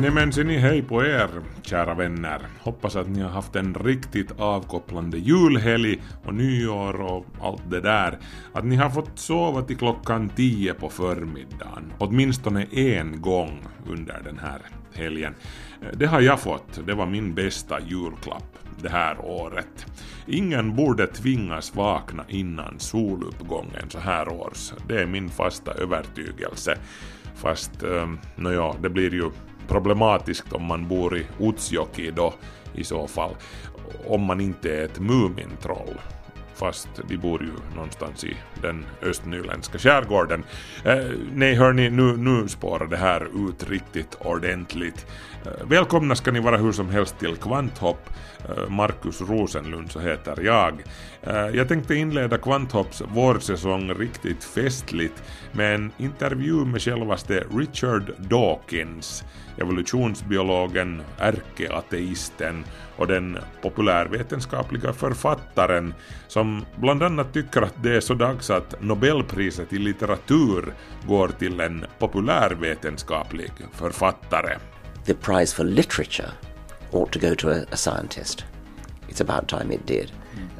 Nämen 0.00 0.32
ser 0.32 0.44
ni 0.44 0.58
hej 0.58 0.82
på 0.82 1.04
er, 1.04 1.28
kära 1.62 1.94
vänner. 1.94 2.40
Hoppas 2.60 2.96
att 2.96 3.08
ni 3.08 3.20
har 3.22 3.30
haft 3.30 3.56
en 3.56 3.74
riktigt 3.74 4.40
avkopplande 4.40 5.18
julhelg 5.18 6.02
och 6.24 6.34
nyår 6.34 7.00
och 7.00 7.26
allt 7.40 7.70
det 7.70 7.80
där. 7.80 8.18
Att 8.52 8.64
ni 8.64 8.76
har 8.76 8.90
fått 8.90 9.18
sova 9.18 9.62
till 9.62 9.76
klockan 9.76 10.28
tio 10.28 10.74
på 10.74 10.88
förmiddagen. 10.88 11.92
Åtminstone 11.98 12.64
en 12.64 13.20
gång 13.20 13.66
under 13.90 14.20
den 14.24 14.38
här 14.38 14.60
helgen. 14.94 15.34
Det 15.92 16.06
har 16.06 16.20
jag 16.20 16.40
fått. 16.40 16.86
Det 16.86 16.94
var 16.94 17.06
min 17.06 17.34
bästa 17.34 17.80
julklapp 17.80 18.58
det 18.82 18.88
här 18.88 19.20
året. 19.20 19.86
Ingen 20.26 20.76
borde 20.76 21.06
tvingas 21.06 21.74
vakna 21.74 22.24
innan 22.28 22.78
soluppgången 22.78 23.90
så 23.90 23.98
här 23.98 24.28
års. 24.28 24.72
Det 24.88 25.02
är 25.02 25.06
min 25.06 25.28
fasta 25.28 25.72
övertygelse. 25.72 26.78
Fast, 27.34 27.82
eh, 27.82 28.10
nåja, 28.36 28.74
det 28.82 28.90
blir 28.90 29.14
ju 29.14 29.30
problematiskt 29.68 30.52
om 30.52 30.64
man 30.64 30.88
bor 30.88 31.18
i 31.18 31.26
Utsjoki 31.40 32.10
då 32.10 32.34
i 32.74 32.84
så 32.84 33.06
fall. 33.06 33.36
Om 34.06 34.22
man 34.22 34.40
inte 34.40 34.76
är 34.76 34.84
ett 34.84 35.00
Mumintroll. 35.00 36.00
Fast 36.54 36.88
de 37.08 37.16
bor 37.16 37.42
ju 37.42 37.74
någonstans 37.74 38.24
i 38.24 38.36
den 38.62 38.86
östnyländska 39.02 39.78
skärgården. 39.78 40.44
Eh, 40.84 41.04
nej 41.34 41.54
hörni, 41.54 41.90
nu, 41.90 42.16
nu 42.16 42.48
spårar 42.48 42.86
det 42.86 42.96
här 42.96 43.48
ut 43.48 43.70
riktigt 43.70 44.14
ordentligt. 44.14 45.06
Eh, 45.46 45.66
Välkomna 45.66 46.14
ska 46.14 46.32
ni 46.32 46.40
vara 46.40 46.56
hur 46.56 46.72
som 46.72 46.88
helst 46.88 47.18
till 47.18 47.36
Kvanthopp. 47.36 48.10
Eh, 48.48 48.68
Markus 48.68 49.20
Rosenlund 49.20 49.90
så 49.90 50.00
heter 50.00 50.42
jag. 50.42 50.82
Eh, 51.22 51.36
jag 51.36 51.68
tänkte 51.68 51.94
inleda 51.94 52.38
Kvanthopps 52.38 53.02
vårsäsong 53.14 53.94
riktigt 53.94 54.44
festligt 54.44 55.22
med 55.52 55.74
en 55.74 55.92
intervju 55.98 56.64
med 56.64 56.82
självaste 56.82 57.44
Richard 57.56 58.12
Dawkins, 58.18 59.24
evolutionsbiologen, 59.56 61.02
ärkeateisten 61.18 62.64
och 62.96 63.06
den 63.06 63.38
populärvetenskapliga 63.62 64.92
författaren 64.92 65.94
som 66.28 66.64
bland 66.76 67.02
annat 67.02 67.32
tycker 67.32 67.62
att 67.62 67.82
det 67.82 67.96
är 67.96 68.00
så 68.00 68.14
dags 68.14 68.50
att 68.50 68.82
Nobelpriset 68.82 69.72
i 69.72 69.78
litteratur 69.78 70.74
går 71.06 71.28
till 71.28 71.60
en 71.60 71.84
populärvetenskaplig 71.98 73.52
författare 73.72 74.56
the 75.06 75.14
prize 75.14 75.52
for 75.52 75.64
literature 75.64 76.32
ought 76.92 77.12
to 77.12 77.18
go 77.18 77.34
to 77.34 77.50
a, 77.50 77.66
a 77.72 77.76
scientist. 77.76 78.44
It's 79.08 79.20
about 79.20 79.48
time 79.48 79.72
it 79.72 79.86
did. 79.86 80.10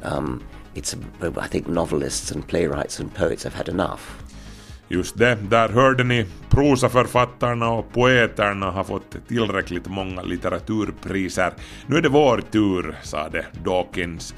Um, 0.03 0.43
it's, 0.75 0.95
I 1.21 1.47
think 1.47 1.67
novelists 1.67 2.31
and 2.31 2.47
playwrights 2.47 2.99
and 2.99 3.13
poets 3.13 3.43
have 3.43 3.53
had 3.53 3.69
enough. 3.69 4.23
Just 4.89 5.17
det, 5.17 5.35
där 5.49 5.69
hörde 5.69 6.03
ni 6.03 6.25
prosaförfattarna 6.49 7.69
och 7.69 7.91
poeterna 7.93 8.71
har 8.71 8.83
fått 8.83 9.27
tillräckligt 9.27 9.87
många 9.87 10.21
litteraturpriser. 10.21 11.53
Nu 11.87 11.97
är 11.97 12.01
det 12.01 12.09
vår 12.09 12.41
tur, 12.51 12.95
sade 13.03 13.45
Dawkins 13.63 14.35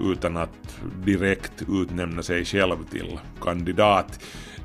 utan 0.00 0.36
att 0.36 0.80
direkt 1.04 1.62
utnämna 1.68 2.22
sig 2.22 2.44
själv 2.44 2.76
till 2.90 3.18
kandidat. 3.40 4.20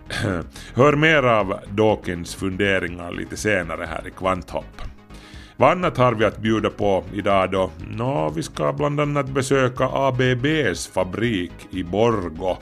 Hör 0.73 0.95
mer 0.95 1.23
av 1.23 1.59
Dawkins 1.71 2.35
funderingar 2.35 3.11
lite 3.11 3.37
senare 3.37 3.85
här 3.85 4.07
i 4.07 4.11
Kvanthopp. 4.11 4.81
Vad 5.57 5.71
annat 5.71 5.97
har 5.97 6.13
vi 6.13 6.25
att 6.25 6.37
bjuda 6.37 6.69
på 6.69 7.03
idag 7.13 7.51
då? 7.51 7.71
Nå, 7.91 8.29
vi 8.29 8.43
ska 8.43 8.73
bland 8.73 8.99
annat 8.99 9.29
besöka 9.29 9.89
ABBs 9.93 10.87
fabrik 10.87 11.51
i 11.69 11.83
Borgo 11.83 12.57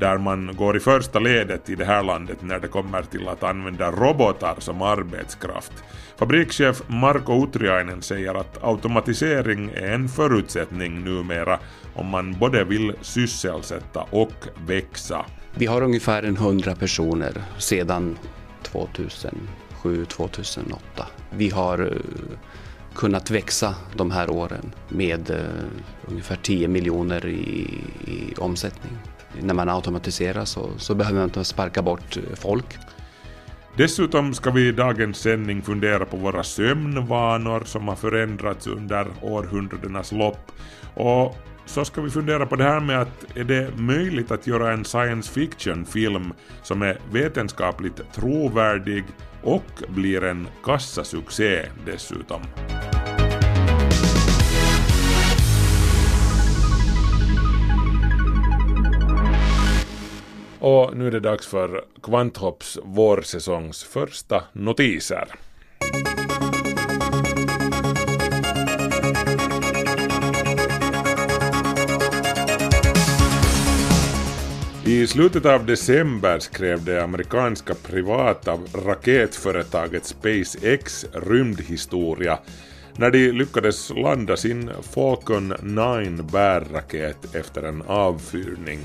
där 0.00 0.18
man 0.18 0.56
går 0.56 0.76
i 0.76 0.80
första 0.80 1.18
ledet 1.18 1.70
i 1.70 1.74
det 1.74 1.84
här 1.84 2.02
landet 2.02 2.38
när 2.42 2.58
det 2.58 2.68
kommer 2.68 3.02
till 3.02 3.28
att 3.28 3.42
använda 3.42 3.90
robotar 3.90 4.54
som 4.58 4.82
arbetskraft. 4.82 5.72
Fabrikschef 6.16 6.82
Marko 6.86 7.44
Utriainen 7.44 8.02
säger 8.02 8.34
att 8.34 8.64
automatisering 8.64 9.70
är 9.74 9.92
en 9.92 10.08
förutsättning 10.08 11.04
numera 11.04 11.58
om 11.94 12.06
man 12.06 12.32
både 12.38 12.64
vill 12.64 12.92
sysselsätta 13.00 14.06
och 14.10 14.32
växa. 14.66 15.24
Vi 15.58 15.66
har 15.66 15.82
ungefär 15.82 16.22
100 16.22 16.74
personer 16.74 17.44
sedan 17.58 18.18
2007-2008. 19.82 20.74
Vi 21.30 21.50
har 21.50 21.78
eh, 21.78 21.92
kunnat 22.94 23.30
växa 23.30 23.74
de 23.96 24.10
här 24.10 24.30
åren 24.30 24.72
med 24.88 25.30
eh, 25.30 25.36
ungefär 26.06 26.36
10 26.36 26.68
miljoner 26.68 27.26
i, 27.26 27.80
i 28.06 28.34
omsättning. 28.38 28.92
När 29.40 29.54
man 29.54 29.68
automatiserar 29.68 30.44
så, 30.44 30.70
så 30.76 30.94
behöver 30.94 31.18
man 31.18 31.28
inte 31.28 31.44
sparka 31.44 31.82
bort 31.82 32.16
eh, 32.16 32.22
folk. 32.34 32.78
Dessutom 33.76 34.34
ska 34.34 34.50
vi 34.50 34.68
i 34.68 34.72
dagens 34.72 35.18
sändning 35.18 35.62
fundera 35.62 36.04
på 36.04 36.16
våra 36.16 36.42
sömnvanor 36.44 37.62
som 37.64 37.88
har 37.88 37.96
förändrats 37.96 38.66
under 38.66 39.06
århundradenas 39.22 40.12
lopp. 40.12 40.52
Och 40.94 41.36
så 41.68 41.84
ska 41.84 42.00
vi 42.00 42.10
fundera 42.10 42.46
på 42.46 42.56
det 42.56 42.64
här 42.64 42.80
med 42.80 43.00
att 43.00 43.36
är 43.36 43.44
det 43.44 43.70
möjligt 43.76 44.30
att 44.30 44.46
göra 44.46 44.72
en 44.72 44.84
science 44.84 45.32
fiction-film 45.32 46.32
som 46.62 46.82
är 46.82 46.98
vetenskapligt 47.12 48.00
trovärdig 48.14 49.04
och 49.42 49.82
blir 49.88 50.24
en 50.24 50.48
kassasuccé 50.64 51.66
dessutom. 51.86 52.42
Och 60.60 60.96
nu 60.96 61.06
är 61.06 61.10
det 61.10 61.20
dags 61.20 61.46
för 61.46 61.84
Kvanthopps 62.02 62.78
vårsäsongs 62.82 63.84
första 63.84 64.44
notiser. 64.52 65.47
I 74.98 75.06
slutet 75.06 75.46
av 75.46 75.66
december 75.66 76.38
skrev 76.38 76.84
det 76.84 77.04
amerikanska 77.04 77.74
privata 77.74 78.58
raketföretaget 78.74 80.04
SpaceX 80.04 81.06
rymdhistoria 81.12 82.38
när 82.96 83.10
de 83.10 83.32
lyckades 83.32 83.90
landa 83.90 84.36
sin 84.36 84.70
Falcon 84.94 85.54
9 85.62 86.22
bärraket 86.22 87.34
efter 87.34 87.62
en 87.62 87.82
avfyrning. 87.82 88.80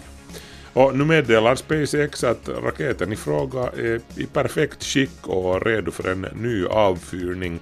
Och 0.73 0.97
nu 0.97 1.05
meddelar 1.05 1.55
SpaceX 1.55 2.23
att 2.23 2.49
raketen 2.49 3.13
i 3.13 3.15
fråga 3.15 3.61
är 3.61 4.01
i 4.15 4.25
perfekt 4.25 4.83
skick 4.83 5.27
och 5.27 5.65
redo 5.65 5.91
för 5.91 6.11
en 6.11 6.21
ny 6.21 6.65
avfyrning 6.65 7.59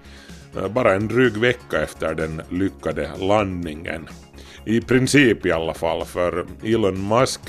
eh, 0.56 0.68
bara 0.68 0.94
en 0.94 1.07
dryg 1.07 1.38
vecka 1.38 1.81
efter 1.83 2.16
den 2.16 2.41
lyckade 2.50 3.12
landningen. 3.19 4.07
I 4.66 4.81
princip 4.81 5.45
i 5.45 5.51
alla 5.51 5.73
fall, 5.73 6.06
för 6.06 6.45
Elon 6.63 7.07
Musk, 7.07 7.41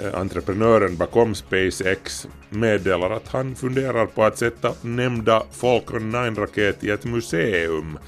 Eh, 0.00 0.14
entreprenören 0.14 0.96
bakom 0.96 1.34
SpaceX, 1.34 2.28
meddelar 2.48 3.10
att 3.10 3.28
han 3.28 3.54
funderar 3.54 4.06
på 4.06 4.24
att 4.24 4.38
sätta 4.38 4.72
nämnda 4.82 5.42
Falcon 5.50 6.14
9-raket 6.14 6.84
i 6.84 6.90
ett 6.90 7.04
museum. 7.04 7.98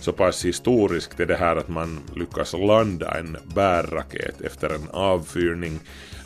Så 0.00 0.12
pass 0.12 0.44
historiskt 0.44 1.20
är 1.20 1.26
det 1.26 1.36
här 1.36 1.56
att 1.56 1.68
man 1.68 2.00
lyckas 2.14 2.52
landa 2.52 3.18
en 3.18 3.36
bärraket 3.54 4.40
efter 4.40 4.68
en 4.74 4.88
avfyrning. 4.90 5.80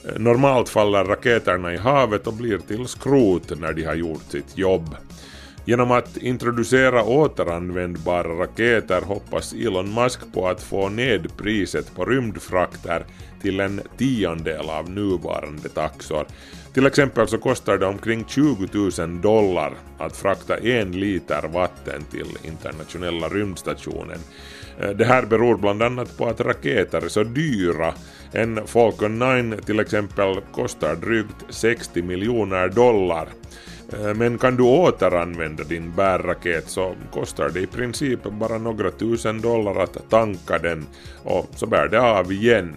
Eh, 0.05 0.21
normalt 0.21 0.69
faller 0.69 1.05
raketerna 1.05 1.75
i 1.75 1.77
havet 1.77 2.27
och 2.27 2.35
blir 2.35 2.59
till 2.59 2.87
skrot 2.87 3.61
när 3.61 3.73
de 3.73 3.85
har 3.85 3.95
gjort 3.95 4.31
sitt 4.31 4.59
jobb. 4.59 4.97
Genom 5.65 5.91
att 5.91 6.17
introducera 6.17 7.05
återanvändbara 7.05 8.29
raketer 8.29 9.03
hoppas 9.03 9.53
Elon 9.53 9.95
Musk 9.95 10.21
på 10.33 10.49
att 10.49 10.63
få 10.63 10.89
ned 10.89 11.37
priset 11.37 11.95
på 11.95 12.05
rymdfrakter 12.05 13.05
till 13.43 13.61
en 13.61 13.81
tiondel 13.99 14.71
av 14.71 14.91
nuvarande 14.91 15.69
taxor. 15.69 16.27
Till 16.73 16.87
exempel 16.87 17.29
så 17.29 17.39
kostar 17.39 17.79
det 17.79 17.87
omkring 17.87 18.25
20 18.29 18.69
000 18.99 19.21
dollar 19.21 19.73
att 19.99 20.17
frakta 20.17 20.57
en 20.57 20.93
liter 20.93 21.49
vatten 21.49 22.05
till 22.11 22.39
internationella 22.43 23.29
rymdstationen. 23.29 24.19
Eh, 24.81 24.91
det 24.91 25.05
här 25.05 25.27
beror 25.27 25.57
bland 25.57 25.83
annat 25.83 26.17
på 26.19 26.27
att 26.27 26.41
raketer 26.41 27.05
är 27.05 27.09
så 27.09 27.23
dyra. 27.25 27.95
En 28.33 28.67
Falcon 28.67 29.19
9 29.19 29.57
till 29.57 29.81
exempel 29.81 30.41
kostar 30.53 30.97
drygt 30.97 31.37
60 31.49 32.03
miljoner 32.03 32.69
dollar. 32.69 33.29
Eh, 33.93 34.15
men 34.15 34.39
kan 34.39 34.57
du 34.57 34.63
återanvända 34.63 35.65
din 35.65 35.93
bärraket 35.97 36.69
så 36.69 36.95
kostar 37.13 37.49
det 37.49 37.61
i 37.61 37.67
princip 37.67 38.23
bara 38.23 38.59
några 38.59 38.91
tusen 38.91 39.41
dollar 39.41 39.83
att 39.83 40.11
tanka 40.11 40.59
den 40.59 40.87
och 41.25 41.47
så 41.55 41.67
bär 41.67 41.89
det 41.89 42.01
av 42.01 42.33
igen. 42.33 42.77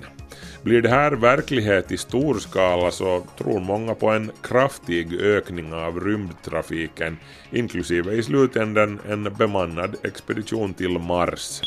Blir 0.64 0.82
det 0.82 0.90
här 0.90 1.12
verklighet 1.12 1.92
i 1.92 1.98
stor 1.98 2.40
skala 2.40 2.92
så 2.92 3.24
tror 3.38 3.60
många 3.60 3.96
på 3.96 4.10
en 4.10 4.32
kraftig 4.42 5.14
ökning 5.22 5.74
av 5.74 6.00
rymdtrafiken, 6.00 7.18
inklusive 7.52 8.14
i 8.14 8.24
slutändan 8.24 9.00
en 9.10 9.24
bemannad 9.24 9.96
expedition 10.04 10.74
till 10.74 11.00
Mars. 11.00 11.62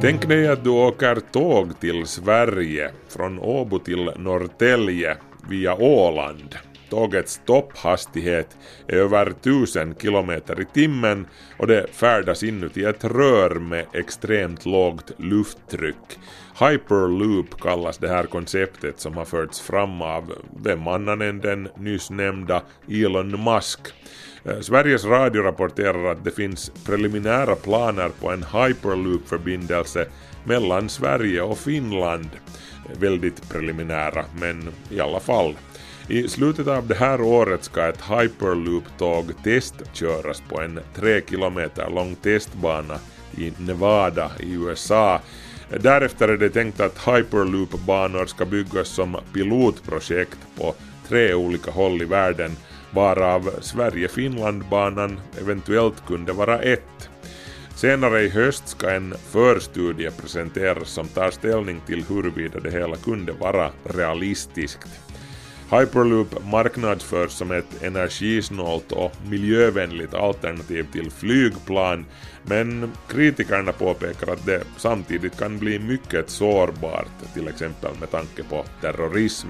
Tänk 0.00 0.28
dig 0.28 0.48
att 0.48 0.64
du 0.64 0.70
åker 0.70 1.20
tåg 1.32 1.80
till 1.80 2.06
Sverige 2.06 2.90
från 3.08 3.38
Åbo 3.38 3.78
till 3.78 4.10
Norrtälje 4.16 5.16
via 5.48 5.74
Åland. 5.74 6.56
Tågets 6.90 7.40
topphastighet 7.46 8.56
är 8.86 8.96
över 8.96 9.26
1000 9.26 9.94
km 9.94 10.30
i 10.30 10.64
timmen 10.74 11.26
och 11.58 11.66
det 11.66 11.86
färdas 11.92 12.42
inuti 12.42 12.84
ett 12.84 13.04
rör 13.04 13.54
med 13.54 13.86
extremt 13.92 14.66
lågt 14.66 15.10
lufttryck. 15.16 16.18
Hyperloop 16.58 17.60
kallas 17.60 17.98
det 17.98 18.08
här 18.08 18.24
konceptet 18.24 19.00
som 19.00 19.16
har 19.16 19.24
förts 19.24 19.60
fram 19.60 20.02
av 20.02 20.32
vem 20.62 20.88
annan 20.88 21.22
än 21.22 21.40
den 21.40 21.68
nyss 21.78 22.10
nämnda 22.10 22.62
Elon 22.88 23.44
Musk. 23.44 23.80
Eh, 24.44 24.60
Sveriges 24.60 25.04
Radio 25.04 25.42
rapporterar 25.42 26.12
att 26.12 26.24
det 26.24 26.30
finns 26.30 26.72
preliminära 26.84 27.54
planer 27.54 28.08
på 28.20 28.30
en 28.30 28.42
hyperloop-förbindelse 28.42 30.06
mellan 30.44 30.88
Sverige 30.88 31.42
och 31.42 31.58
Finland. 31.58 32.28
Väldigt 33.00 33.48
preliminära, 33.48 34.24
men 34.40 34.72
i 34.90 35.00
alla 35.00 35.20
fall. 35.20 35.54
I 36.08 36.28
slutet 36.28 36.68
av 36.68 36.86
det 36.86 36.94
här 36.94 37.20
året 37.20 37.64
ska 37.64 37.88
ett 37.88 38.02
hyperloop-tåg 38.02 39.32
testköras 39.44 40.42
på 40.48 40.60
en 40.60 40.80
3 40.94 41.22
kilometer 41.30 41.90
lång 41.90 42.14
testbana 42.14 42.98
i 43.36 43.52
Nevada 43.58 44.30
i 44.40 44.52
USA. 44.52 45.20
Därefter 45.68 46.28
är 46.28 46.36
det 46.36 46.50
tänkt 46.50 46.80
att 46.80 46.98
hyperloop-banor 46.98 48.26
ska 48.26 48.44
byggas 48.44 48.88
som 48.88 49.16
pilotprojekt 49.32 50.38
på 50.56 50.74
tre 51.08 51.34
olika 51.34 51.70
håll 51.70 52.02
i 52.02 52.04
världen 52.04 52.56
varav 52.90 53.50
Sverige-Finland-banan 53.60 55.20
eventuellt 55.40 56.06
kunde 56.06 56.32
vara 56.32 56.62
ett. 56.62 57.10
Senare 57.74 58.22
i 58.22 58.28
höst 58.28 58.68
ska 58.68 58.90
en 58.90 59.14
förstudie 59.30 60.10
presenteras 60.10 60.88
som 60.88 61.08
tar 61.08 61.30
ställning 61.30 61.80
till 61.86 62.04
huruvida 62.08 62.60
det 62.60 62.70
hela 62.70 62.96
kunde 62.96 63.32
vara 63.32 63.70
realistiskt. 63.84 64.88
Hyperloop 65.70 66.44
marknadsförs 66.44 67.30
som 67.30 67.50
ett 67.50 67.82
energisnålt 67.82 68.92
och 68.92 69.12
miljövänligt 69.28 70.14
alternativ 70.14 70.86
till 70.92 71.10
flygplan, 71.10 72.04
men 72.42 72.92
kritikerna 73.08 73.72
påpekar 73.72 74.32
att 74.32 74.46
det 74.46 74.62
samtidigt 74.76 75.38
kan 75.38 75.58
bli 75.58 75.78
mycket 75.78 76.30
sårbart, 76.30 77.34
till 77.34 77.48
exempel 77.48 77.90
med 78.00 78.10
tanke 78.10 78.42
på 78.42 78.64
terrorism. 78.80 79.48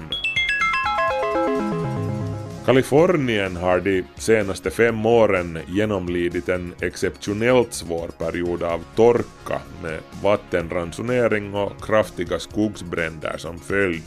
Kalifornien 2.65 3.55
har 3.55 3.79
de 3.79 4.03
senaste 4.15 4.69
fem 4.69 5.05
åren 5.05 5.59
genomlidit 5.67 6.49
en 6.49 6.73
exceptionellt 6.81 7.73
svår 7.73 8.07
period 8.07 8.63
av 8.63 8.83
torka 8.95 9.61
med 9.83 9.99
vattenransonering 10.23 11.55
och 11.55 11.85
kraftiga 11.85 12.39
skogsbränder 12.39 13.37
som 13.37 13.59
följd. 13.59 14.03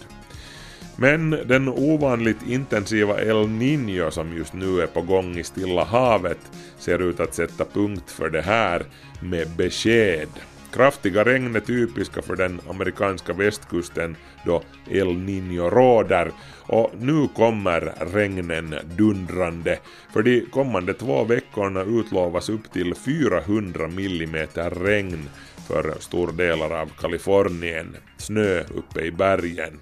Men 1.01 1.31
den 1.31 1.69
ovanligt 1.69 2.43
intensiva 2.47 3.21
El 3.21 3.49
Niño 3.49 4.11
som 4.11 4.37
just 4.37 4.53
nu 4.53 4.81
är 4.81 4.87
på 4.87 5.03
gång 5.03 5.39
i 5.39 5.45
Stilla 5.45 5.85
havet 5.85 6.39
ser 6.79 7.03
ut 7.03 7.21
att 7.21 7.35
sätta 7.35 7.65
punkt 7.65 8.11
för 8.11 8.31
det 8.31 8.41
här 8.43 8.83
med 9.23 9.49
besked. 9.57 10.29
Kraftiga 10.73 11.25
regn 11.25 11.57
är 11.57 11.61
typiska 11.61 12.23
för 12.23 12.37
den 12.37 12.61
amerikanska 12.69 13.33
västkusten 13.33 14.17
då 14.47 14.63
El 14.91 15.07
Niño 15.07 15.71
råder 15.71 16.31
och 16.67 16.91
nu 16.99 17.29
kommer 17.37 17.81
regnen 18.13 18.75
dundrande. 18.97 19.79
För 20.13 20.23
de 20.23 20.41
kommande 20.41 20.95
två 20.95 21.25
veckorna 21.25 21.83
utlovas 21.83 22.49
upp 22.49 22.73
till 22.73 22.95
400 22.95 23.85
mm 23.85 24.47
regn 24.55 25.29
för 25.69 25.95
stora 26.01 26.33
delar 26.33 26.71
av 26.81 26.87
Kalifornien, 26.87 27.97
snö 28.17 28.61
uppe 28.61 29.01
i 29.01 29.11
bergen. 29.11 29.79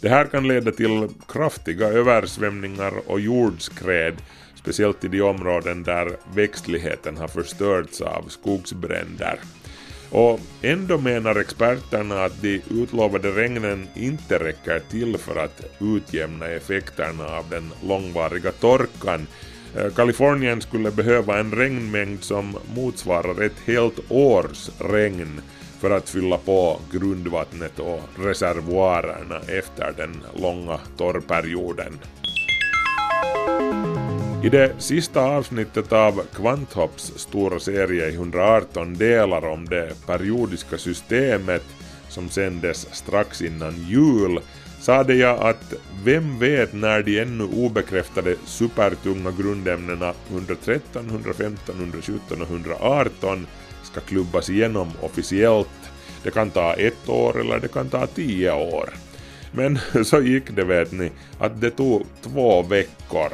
Det 0.00 0.08
här 0.08 0.24
kan 0.24 0.48
leda 0.48 0.72
till 0.72 1.08
kraftiga 1.28 1.86
översvämningar 1.86 2.92
och 3.06 3.20
jordskred, 3.20 4.14
speciellt 4.54 5.04
i 5.04 5.08
de 5.08 5.22
områden 5.22 5.82
där 5.82 6.16
växtligheten 6.34 7.16
har 7.16 7.28
förstörts 7.28 8.00
av 8.00 8.28
skogsbränder. 8.28 9.38
Och 10.10 10.40
ändå 10.62 10.98
menar 10.98 11.40
experterna 11.40 12.24
att 12.24 12.42
de 12.42 12.62
utlovade 12.70 13.30
regnen 13.30 13.88
inte 13.94 14.38
räcker 14.38 14.80
till 14.90 15.18
för 15.18 15.36
att 15.36 15.62
utjämna 15.80 16.46
effekterna 16.46 17.24
av 17.24 17.44
den 17.50 17.70
långvariga 17.88 18.52
torkan. 18.52 19.26
Eh, 19.76 19.90
Kalifornien 19.90 20.60
skulle 20.60 20.90
behöva 20.90 21.38
en 21.38 21.52
regnmängd 21.52 22.24
som 22.24 22.56
motsvarar 22.74 23.42
ett 23.42 23.60
helt 23.66 24.00
års 24.08 24.70
regn 24.78 25.40
för 25.86 25.96
att 25.96 26.08
fylla 26.08 26.38
på 26.38 26.80
grundvattnet 26.92 27.78
och 27.78 28.00
reservoarerna 28.18 29.40
efter 29.48 29.92
den 29.96 30.22
långa 30.34 30.78
torrperioden. 30.96 31.98
I 34.44 34.48
det 34.48 34.72
sista 34.78 35.20
avsnittet 35.20 35.92
av 35.92 36.22
Kvanthopps 36.34 37.12
stora 37.16 37.58
serie 37.58 38.08
i 38.08 38.14
118 38.14 38.94
delar 38.94 39.46
om 39.46 39.64
det 39.64 40.06
periodiska 40.06 40.78
systemet 40.78 41.64
som 42.08 42.28
sändes 42.28 42.94
strax 42.94 43.42
innan 43.42 43.74
jul 43.88 44.40
sade 44.80 45.14
jag 45.14 45.38
att 45.38 45.74
vem 46.04 46.38
vet 46.38 46.72
när 46.72 47.02
de 47.02 47.20
ännu 47.20 47.44
obekräftade 47.44 48.36
supertunga 48.44 49.30
grundämnena 49.30 50.12
113, 50.30 51.06
115, 51.10 51.74
117 51.78 52.42
och 52.42 52.50
118 52.50 53.46
ska 53.86 54.00
klubbas 54.00 54.50
igenom 54.50 54.92
officiellt. 55.00 55.90
Det 56.22 56.30
kan 56.30 56.50
ta 56.50 56.72
ett 56.72 57.08
år 57.08 57.40
eller 57.40 57.60
det 57.60 57.68
kan 57.68 57.88
ta 57.88 58.06
tio 58.06 58.52
år. 58.52 58.90
Men 59.52 59.78
så 60.04 60.22
gick 60.22 60.50
det 60.50 60.64
vet 60.64 60.92
ni, 60.92 61.10
att 61.38 61.60
det 61.60 61.70
tog 61.70 62.06
två 62.22 62.62
veckor. 62.62 63.32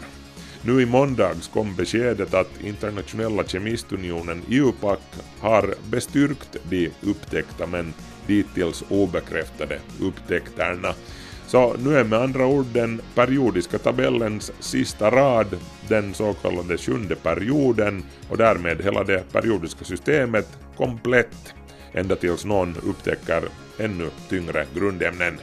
Nu 0.64 0.82
i 0.82 0.86
måndags 0.86 1.48
kom 1.48 1.76
beskedet 1.76 2.34
att 2.34 2.60
internationella 2.60 3.44
kemistunionen 3.44 4.42
IUPAC 4.48 4.98
har 5.40 5.74
bestyrkt 5.90 6.56
de 6.62 6.90
upptäckta 7.00 7.66
men 7.66 7.94
dittills 8.26 8.84
obekräftade 8.88 9.78
upptäckterna. 10.00 10.94
Så 11.52 11.76
nu 11.84 11.96
är 11.96 12.04
med 12.04 12.18
andra 12.18 12.46
ord 12.46 12.66
den 12.72 13.00
periodiska 13.14 13.78
tabellens 13.78 14.52
sista 14.60 15.10
rad 15.10 15.46
den 15.88 16.14
så 16.14 16.32
kallade 16.32 16.78
sjunde 16.78 17.14
perioden 17.14 18.04
och 18.28 18.36
därmed 18.36 18.82
hela 18.84 19.04
det 19.04 19.32
periodiska 19.32 19.84
systemet 19.84 20.48
komplett 20.76 21.54
ända 21.92 22.16
tills 22.16 22.44
någon 22.44 22.76
upptäcker 22.82 23.42
ännu 23.78 24.08
tyngre 24.28 24.66
grundämnen. 24.74 25.38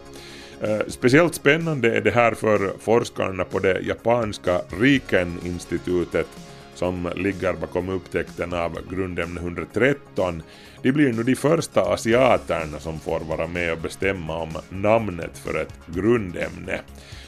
Eh, 0.61 0.79
speciellt 0.87 1.35
spännande 1.35 1.97
är 1.97 2.01
det 2.01 2.11
här 2.11 2.31
för 2.31 2.73
forskarna 2.79 3.43
på 3.43 3.59
det 3.59 3.79
japanska 3.79 4.61
Riken-institutet 4.79 6.27
som 6.75 7.09
ligger 7.15 7.53
bakom 7.53 7.89
upptäckten 7.89 8.53
av 8.53 8.77
grundämne 8.91 9.41
113. 9.41 10.43
De 10.81 10.91
blir 10.91 11.13
nu 11.13 11.23
de 11.23 11.35
första 11.35 11.81
asiaterna 11.81 12.79
som 12.79 12.99
får 12.99 13.19
vara 13.19 13.47
med 13.47 13.71
och 13.71 13.79
bestämma 13.79 14.37
om 14.37 14.49
namnet 14.69 15.37
för 15.37 15.61
ett 15.61 15.73
grundämne. 15.85 16.79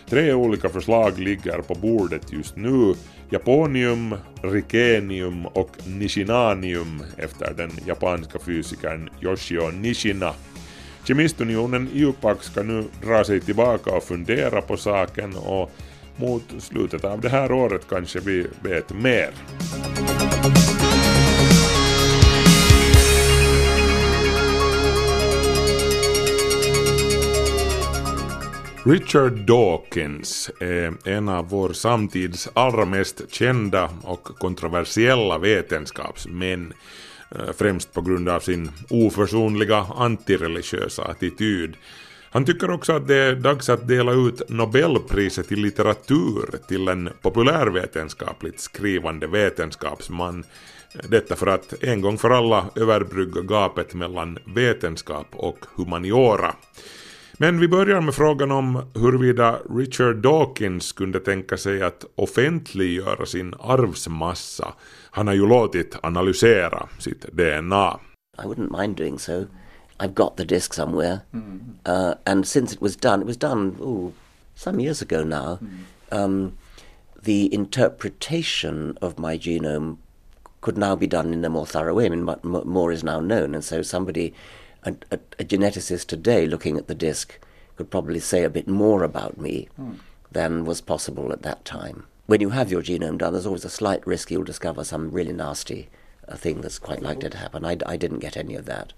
Tre 0.10 0.34
olika 0.34 0.70
förslag 0.70 1.20
ligger 1.20 1.62
på 1.62 1.76
bordet 1.76 2.34
just 2.34 2.56
nu. 2.56 2.94
Japonium, 3.30 4.16
Rikenium 4.42 5.46
och 5.46 5.70
Nishinanium 5.86 7.04
efter 7.18 7.54
den 7.54 7.72
japanska 7.86 8.40
fysikern 8.40 9.10
Yoshio 9.22 9.72
Nishina. 9.72 10.34
Kemistunionen 11.04 11.90
IUPAC 11.94 12.44
ska 12.44 12.64
nu 12.64 12.84
dra 13.04 13.24
sig 13.24 13.42
tillbaka 13.42 13.92
och 13.92 14.04
fundera 14.04 14.62
på 14.62 14.78
saken 14.78 15.36
och 15.36 15.72
mot 16.16 16.44
slutet 16.60 17.06
av 17.06 17.22
det 17.22 17.30
här 17.30 17.52
året 17.52 17.82
kanske 17.90 18.20
vi 18.20 18.48
vet 18.64 18.94
mer. 18.94 19.30
Richard 28.84 29.34
Dawkins 29.34 30.52
är 30.60 30.94
en 31.06 31.30
av 31.30 31.50
vår 31.50 31.74
samtids 31.74 32.50
allra 32.54 32.86
mest 32.86 33.22
kända 33.34 33.90
och 34.04 34.24
kontroversiella 34.24 35.38
vetenskapsmän, 35.38 36.74
eh, 37.32 37.52
främst 37.58 37.94
på 37.94 38.02
grund 38.02 38.30
av 38.30 38.40
sin 38.40 38.72
oförsonliga 38.90 39.78
antireligiösa 39.78 41.04
attityd. 41.04 41.76
Han 42.32 42.46
tycker 42.46 42.72
också 42.72 42.94
att 42.94 43.08
det 43.08 43.16
är 43.16 43.36
dags 43.36 43.70
att 43.70 43.88
dela 43.88 44.12
ut 44.12 44.50
Nobelpriset 44.50 45.52
i 45.52 45.56
litteratur 45.56 46.58
till 46.68 46.88
en 46.88 47.10
populärvetenskapligt 47.22 48.60
skrivande 48.60 49.28
vetenskapsman. 49.28 50.44
Detta 51.10 51.36
för 51.36 51.48
att 51.48 51.84
en 51.84 52.02
gång 52.02 52.18
för 52.18 52.30
alla 52.30 52.66
överbrygga 52.76 53.42
gapet 53.42 53.94
mellan 53.94 54.40
vetenskap 54.46 55.28
och 55.32 55.66
humaniora. 55.76 56.56
Men 57.38 57.60
vi 57.60 57.68
börjar 57.68 58.02
med 58.02 58.14
frågan 58.14 58.52
om 58.52 58.84
huruvida 58.94 59.60
Richard 59.70 60.16
Dawkins 60.16 60.92
kunde 60.92 61.20
tänka 61.20 61.58
sig 61.58 61.84
att 61.84 62.06
offentliggöra 62.16 63.26
sin 63.26 63.54
arvsmassa. 63.60 64.74
Han 65.12 65.28
har 65.28 65.34
ju 65.34 65.48
låtit 65.48 65.96
analysera 66.04 66.88
sitt 67.00 67.22
DNA. 67.22 68.00
I 68.44 68.46
wouldn't 68.46 68.82
mind 68.82 68.98
doing 68.98 69.20
so. 69.20 69.46
I've 70.00 70.14
got 70.14 70.38
the 70.38 70.46
disc 70.46 70.74
somewhere. 70.74 71.20
Uh, 71.86 72.14
and 72.26 72.48
since 72.48 72.74
it 72.74 72.82
was 72.82 72.96
done, 72.96 73.22
it 73.22 73.28
was 73.28 73.38
done 73.38 73.76
ooh, 73.82 74.14
some 74.56 74.80
years 74.80 75.02
ago 75.02 75.24
now. 75.24 75.60
Um, 76.12 76.58
the 77.24 77.54
interpretation 77.54 78.98
of 79.02 79.20
my 79.20 79.38
genome 79.38 79.98
could 80.62 80.78
now 80.78 80.96
be 80.96 81.08
done 81.08 81.34
in 81.34 81.46
a 81.46 81.50
more 81.50 81.66
thorough 81.66 81.94
way. 81.94 82.06
I 82.06 82.10
mean, 82.10 82.28
more 82.44 82.92
is 82.92 83.04
now 83.04 83.20
known, 83.20 83.54
and 83.54 83.64
so 83.64 83.82
somebody, 83.82 84.34
a, 84.84 84.94
a, 85.12 85.20
a 85.40 85.44
geneticist 85.44 86.08
today, 86.08 86.46
looking 86.46 86.78
at 86.78 86.88
the 86.88 86.96
disc, 86.96 87.40
could 87.76 87.90
probably 87.90 88.20
say 88.20 88.44
a 88.44 88.50
bit 88.50 88.68
more 88.68 89.04
about 89.04 89.38
me 89.38 89.68
mm. 89.80 89.96
than 90.32 90.66
was 90.66 90.82
possible 90.82 91.32
at 91.32 91.42
that 91.42 91.66
time. 91.66 92.06
When 92.28 92.42
you 92.42 92.50
have 92.50 92.72
your 92.72 92.84
genome 92.84 93.18
done, 93.18 93.34
there's 93.34 93.46
always 93.46 93.66
a 93.66 93.70
slight 93.70 94.06
risk 94.08 94.32
you'll 94.32 94.44
discover 94.44 94.84
some 94.84 95.12
really 95.12 95.34
nasty 95.34 95.90
uh, 96.28 96.36
thing 96.36 96.62
that's 96.62 96.80
quite 96.80 97.02
likely 97.02 97.30
to 97.30 97.38
happen. 97.38 97.66
I, 97.66 97.78
I 97.86 97.98
didn't 97.98 98.20
get 98.20 98.38
any 98.38 98.56
of 98.56 98.66
that. 98.66 98.94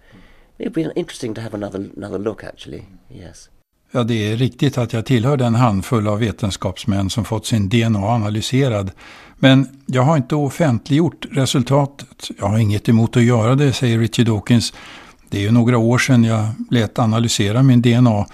It'd 0.60 0.74
be 0.74 0.84
interesting 0.96 1.34
to 1.34 1.42
have 1.42 1.54
another 1.54 1.90
another 1.98 2.20
look, 2.20 2.44
actually. 2.44 2.86
Yes. 3.10 3.50
Ja, 3.96 4.04
det 4.04 4.32
är 4.32 4.38
riktigt 4.38 4.78
att 4.78 4.94
jag 4.94 5.06
tillhör 5.06 5.38
den 5.38 5.56
handfull 5.56 6.08
av 6.08 6.20
vetenskapsmän 6.20 7.10
som 7.10 7.26
fått 7.26 7.46
sin 7.46 7.70
DNA 7.70 8.08
analyserad. 8.08 8.92
Men 9.36 9.68
jag 9.86 10.02
har 10.02 10.18
inte 10.18 10.36
offentliggjort 10.36 11.26
resultatet. 11.32 12.30
Jag 12.40 12.48
har 12.48 12.58
inget 12.58 12.90
emot 12.90 13.18
att 13.18 13.24
göra 13.24 13.56
det, 13.56 13.74
säger 13.74 14.00
Richard 14.00 14.26
Dawkins. 14.26 14.74
Det 15.34 15.40
är 15.40 15.42
ju 15.42 15.52
några 15.52 15.78
år 15.78 15.98
sedan 15.98 16.24
jag 16.24 16.48
lät 16.72 17.00
analysera 17.00 17.64
min 17.64 17.82
DNA. 17.82 18.26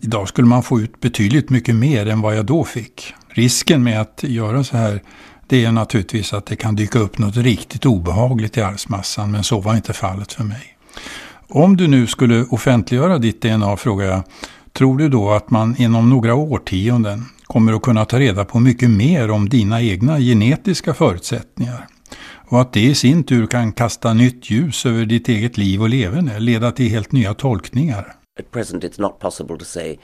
Idag 0.00 0.28
skulle 0.28 0.46
man 0.46 0.62
få 0.62 0.80
ut 0.80 1.00
betydligt 1.00 1.50
mycket 1.50 1.74
mer 1.74 2.06
än 2.06 2.20
vad 2.20 2.36
jag 2.36 2.46
då 2.46 2.64
fick. 2.64 3.14
Risken 3.28 3.82
med 3.82 4.00
att 4.00 4.22
göra 4.22 4.64
så 4.64 4.76
här 4.76 5.02
det 5.46 5.64
är 5.64 5.72
naturligtvis 5.72 6.32
att 6.32 6.46
det 6.46 6.56
kan 6.56 6.76
dyka 6.76 6.98
upp 6.98 7.18
något 7.18 7.36
riktigt 7.36 7.86
obehagligt 7.86 8.56
i 8.56 8.60
arvsmassan, 8.60 9.30
men 9.30 9.44
så 9.44 9.60
var 9.60 9.76
inte 9.76 9.92
fallet 9.92 10.32
för 10.32 10.44
mig. 10.44 10.76
Om 11.48 11.76
du 11.76 11.86
nu 11.86 12.06
skulle 12.06 12.44
offentliggöra 12.44 13.18
ditt 13.18 13.42
DNA, 13.42 13.76
frågar 13.76 14.06
jag, 14.06 14.22
tror 14.72 14.98
du 14.98 15.08
då 15.08 15.30
att 15.30 15.50
man 15.50 15.76
inom 15.78 16.10
några 16.10 16.34
årtionden 16.34 17.24
kommer 17.44 17.72
att 17.72 17.82
kunna 17.82 18.04
ta 18.04 18.18
reda 18.18 18.44
på 18.44 18.60
mycket 18.60 18.90
mer 18.90 19.30
om 19.30 19.48
dina 19.48 19.82
egna 19.82 20.18
genetiska 20.18 20.94
förutsättningar? 20.94 21.86
Och 22.50 22.60
att 22.60 22.72
det 22.72 22.80
i 22.80 22.94
sin 22.94 23.24
tur 23.24 23.46
kan 23.46 23.72
kasta 23.72 24.14
nytt 24.14 24.50
ljus 24.50 24.86
över 24.86 25.06
ditt 25.06 25.28
eget 25.28 25.56
liv 25.56 25.82
och 25.82 25.88
leverne, 25.88 26.38
leda 26.38 26.72
till 26.72 26.90
helt 26.90 27.12
nya 27.12 27.34
tolkningar? 27.34 28.14
At 28.40 28.50
present, 28.50 28.84
it's 28.84 29.00
not 29.00 29.18
possible 29.18 29.58
to 29.58 29.64
say, 29.64 29.98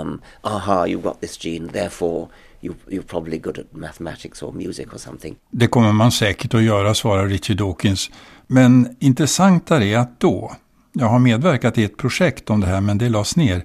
um, 0.00 0.20
aha, 0.40 0.86
you 0.86 1.00
got 1.00 1.20
this 1.20 1.44
gene, 1.44 1.68
therefore 1.72 2.28
you, 2.60 2.74
you're 2.88 3.02
probably 3.02 3.38
good 3.38 3.58
at 3.58 3.72
mathematics 3.72 4.42
or 4.42 4.52
music 4.52 4.94
or 4.94 4.98
something. 4.98 5.36
Det 5.50 5.66
kommer 5.66 5.92
man 5.92 6.12
säkert 6.12 6.54
att 6.54 6.62
göra, 6.62 6.94
svarar 6.94 7.26
Richard 7.26 7.56
Dawkins. 7.56 8.10
Men 8.46 8.96
intressantare 9.00 9.84
är 9.84 9.98
att 9.98 10.20
då, 10.20 10.52
jag 10.92 11.06
har 11.06 11.18
medverkat 11.18 11.78
i 11.78 11.84
ett 11.84 11.96
projekt 11.96 12.50
om 12.50 12.60
det 12.60 12.66
här 12.66 12.80
men 12.80 12.98
det 12.98 13.08
lades 13.08 13.36
ner, 13.36 13.64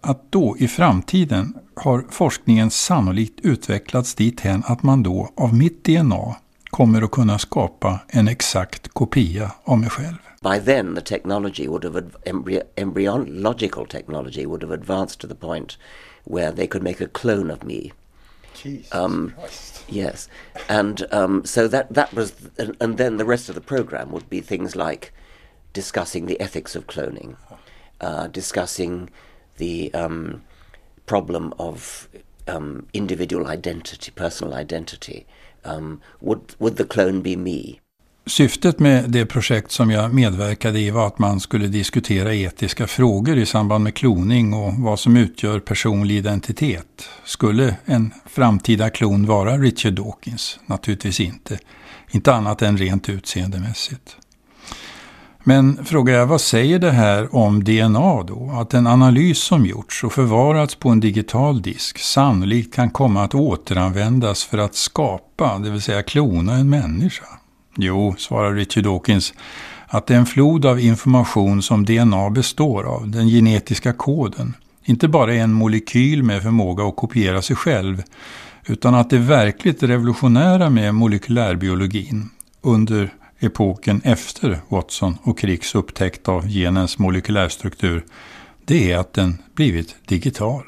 att 0.00 0.32
då 0.32 0.56
i 0.58 0.68
framtiden 0.68 1.54
har 1.76 2.04
forskningen 2.10 2.70
sannolikt 2.70 3.40
utvecklats 3.40 4.14
dithän 4.14 4.62
att 4.66 4.82
man 4.82 5.02
då 5.02 5.30
av 5.36 5.54
mitt 5.54 5.84
DNA 5.84 6.36
kommer 6.70 7.02
att 7.02 7.10
kunna 7.10 7.38
skapa 7.38 8.00
en 8.08 8.28
exakt 8.28 8.88
kopia 8.88 9.52
av 9.64 9.78
mig 9.78 9.90
själv. 9.90 10.16
By 10.42 10.58
then, 10.58 10.94
the 10.94 11.00
technology 11.00 11.68
would 11.68 11.84
have 11.84 12.02
embryo- 12.24 12.62
embryological 12.76 13.86
technology 13.86 14.46
would 14.46 14.62
have 14.62 14.74
advanced 14.74 15.20
to 15.20 15.26
the 15.28 15.34
point 15.34 15.78
where 16.24 16.52
they 16.52 16.66
could 16.66 16.82
make 16.82 17.04
a 17.04 17.08
clone 17.08 17.50
of 17.52 17.62
me. 17.62 17.92
um, 18.92 19.32
Yes, 19.88 20.28
and 20.68 21.06
um, 21.12 21.44
so 21.44 21.68
that 21.68 21.94
that 21.94 22.12
was, 22.12 22.32
and, 22.58 22.76
and 22.80 22.98
then 22.98 23.16
the 23.16 23.24
rest 23.24 23.48
of 23.48 23.54
the 23.54 23.60
program 23.60 24.10
would 24.10 24.28
be 24.28 24.40
things 24.40 24.76
like 24.76 25.12
discussing 25.72 26.26
the 26.26 26.40
ethics 26.40 26.76
of 26.76 26.86
cloning, 26.86 27.36
uh, 28.00 28.26
discussing 28.26 29.10
the 29.56 29.92
um, 29.94 30.42
problem 31.06 31.54
of 31.58 32.08
um, 32.46 32.86
individual 32.92 33.46
identity, 33.46 34.10
personal 34.10 34.54
identity. 34.54 35.26
Um, 35.62 36.00
would 36.20 36.40
would 36.58 36.76
the 36.76 36.84
clone 36.84 37.22
be 37.22 37.36
me? 37.36 37.78
Syftet 38.26 38.78
med 38.78 39.10
det 39.10 39.26
projekt 39.26 39.70
som 39.70 39.90
jag 39.90 40.14
medverkade 40.14 40.80
i 40.80 40.90
var 40.90 41.06
att 41.06 41.18
man 41.18 41.40
skulle 41.40 41.66
diskutera 41.66 42.34
etiska 42.34 42.86
frågor 42.86 43.38
i 43.38 43.46
samband 43.46 43.84
med 43.84 43.94
kloning 43.94 44.54
och 44.54 44.74
vad 44.74 45.00
som 45.00 45.16
utgör 45.16 45.60
personlig 45.60 46.16
identitet. 46.16 47.08
Skulle 47.24 47.76
en 47.84 48.12
framtida 48.26 48.90
klon 48.90 49.26
vara 49.26 49.58
Richard 49.58 49.92
Dawkins? 49.92 50.58
Naturligtvis 50.66 51.20
inte. 51.20 51.58
Inte 52.10 52.34
annat 52.34 52.62
än 52.62 52.78
rent 52.78 53.08
utseendemässigt. 53.08 54.16
Men 55.48 55.84
frågar 55.84 56.14
jag, 56.14 56.26
vad 56.26 56.40
säger 56.40 56.78
det 56.78 56.90
här 56.90 57.34
om 57.34 57.64
DNA 57.64 58.22
då? 58.22 58.50
Att 58.60 58.74
en 58.74 58.86
analys 58.86 59.38
som 59.38 59.66
gjorts 59.66 60.04
och 60.04 60.12
förvarats 60.12 60.74
på 60.74 60.88
en 60.88 61.00
digital 61.00 61.62
disk 61.62 61.98
sannolikt 61.98 62.74
kan 62.74 62.90
komma 62.90 63.24
att 63.24 63.34
återanvändas 63.34 64.44
för 64.44 64.58
att 64.58 64.74
skapa, 64.74 65.58
det 65.58 65.70
vill 65.70 65.82
säga 65.82 66.02
klona 66.02 66.54
en 66.54 66.70
människa? 66.70 67.24
Jo, 67.76 68.14
svarar 68.18 68.54
Richard 68.54 68.84
Dawkins, 68.84 69.34
att 69.86 70.06
det 70.06 70.14
är 70.14 70.18
en 70.18 70.26
flod 70.26 70.66
av 70.66 70.80
information 70.80 71.62
som 71.62 71.84
DNA 71.84 72.30
består 72.30 72.84
av, 72.84 73.08
den 73.08 73.28
genetiska 73.28 73.92
koden. 73.92 74.54
Inte 74.84 75.08
bara 75.08 75.34
är 75.34 75.38
en 75.38 75.52
molekyl 75.52 76.22
med 76.22 76.42
förmåga 76.42 76.84
att 76.84 76.96
kopiera 76.96 77.42
sig 77.42 77.56
själv, 77.56 78.02
utan 78.66 78.94
att 78.94 79.10
det 79.10 79.18
verkligt 79.18 79.82
revolutionära 79.82 80.70
med 80.70 80.94
molekylärbiologin 80.94 82.30
under 82.62 83.12
epoken 83.40 84.00
efter 84.04 84.60
Watson 84.68 85.18
och 85.22 85.38
Cricks 85.38 85.74
upptäckt 85.74 86.28
av 86.28 86.48
genens 86.48 86.98
molekylärstruktur, 86.98 88.04
det 88.64 88.92
är 88.92 88.98
att 88.98 89.12
den 89.12 89.42
blivit 89.54 89.96
digital. 90.06 90.64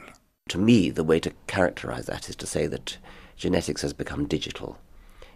To 0.51 0.59
me, 0.59 0.93
the 0.93 1.03
way 1.03 1.21
to 1.21 1.31
characterize 1.47 2.13
that 2.13 2.29
is 2.29 2.37
to 2.37 2.47
say 2.47 2.69
that 2.69 2.99
genetics 3.37 3.83
has 3.83 3.97
become 3.97 4.27
digital. 4.27 4.75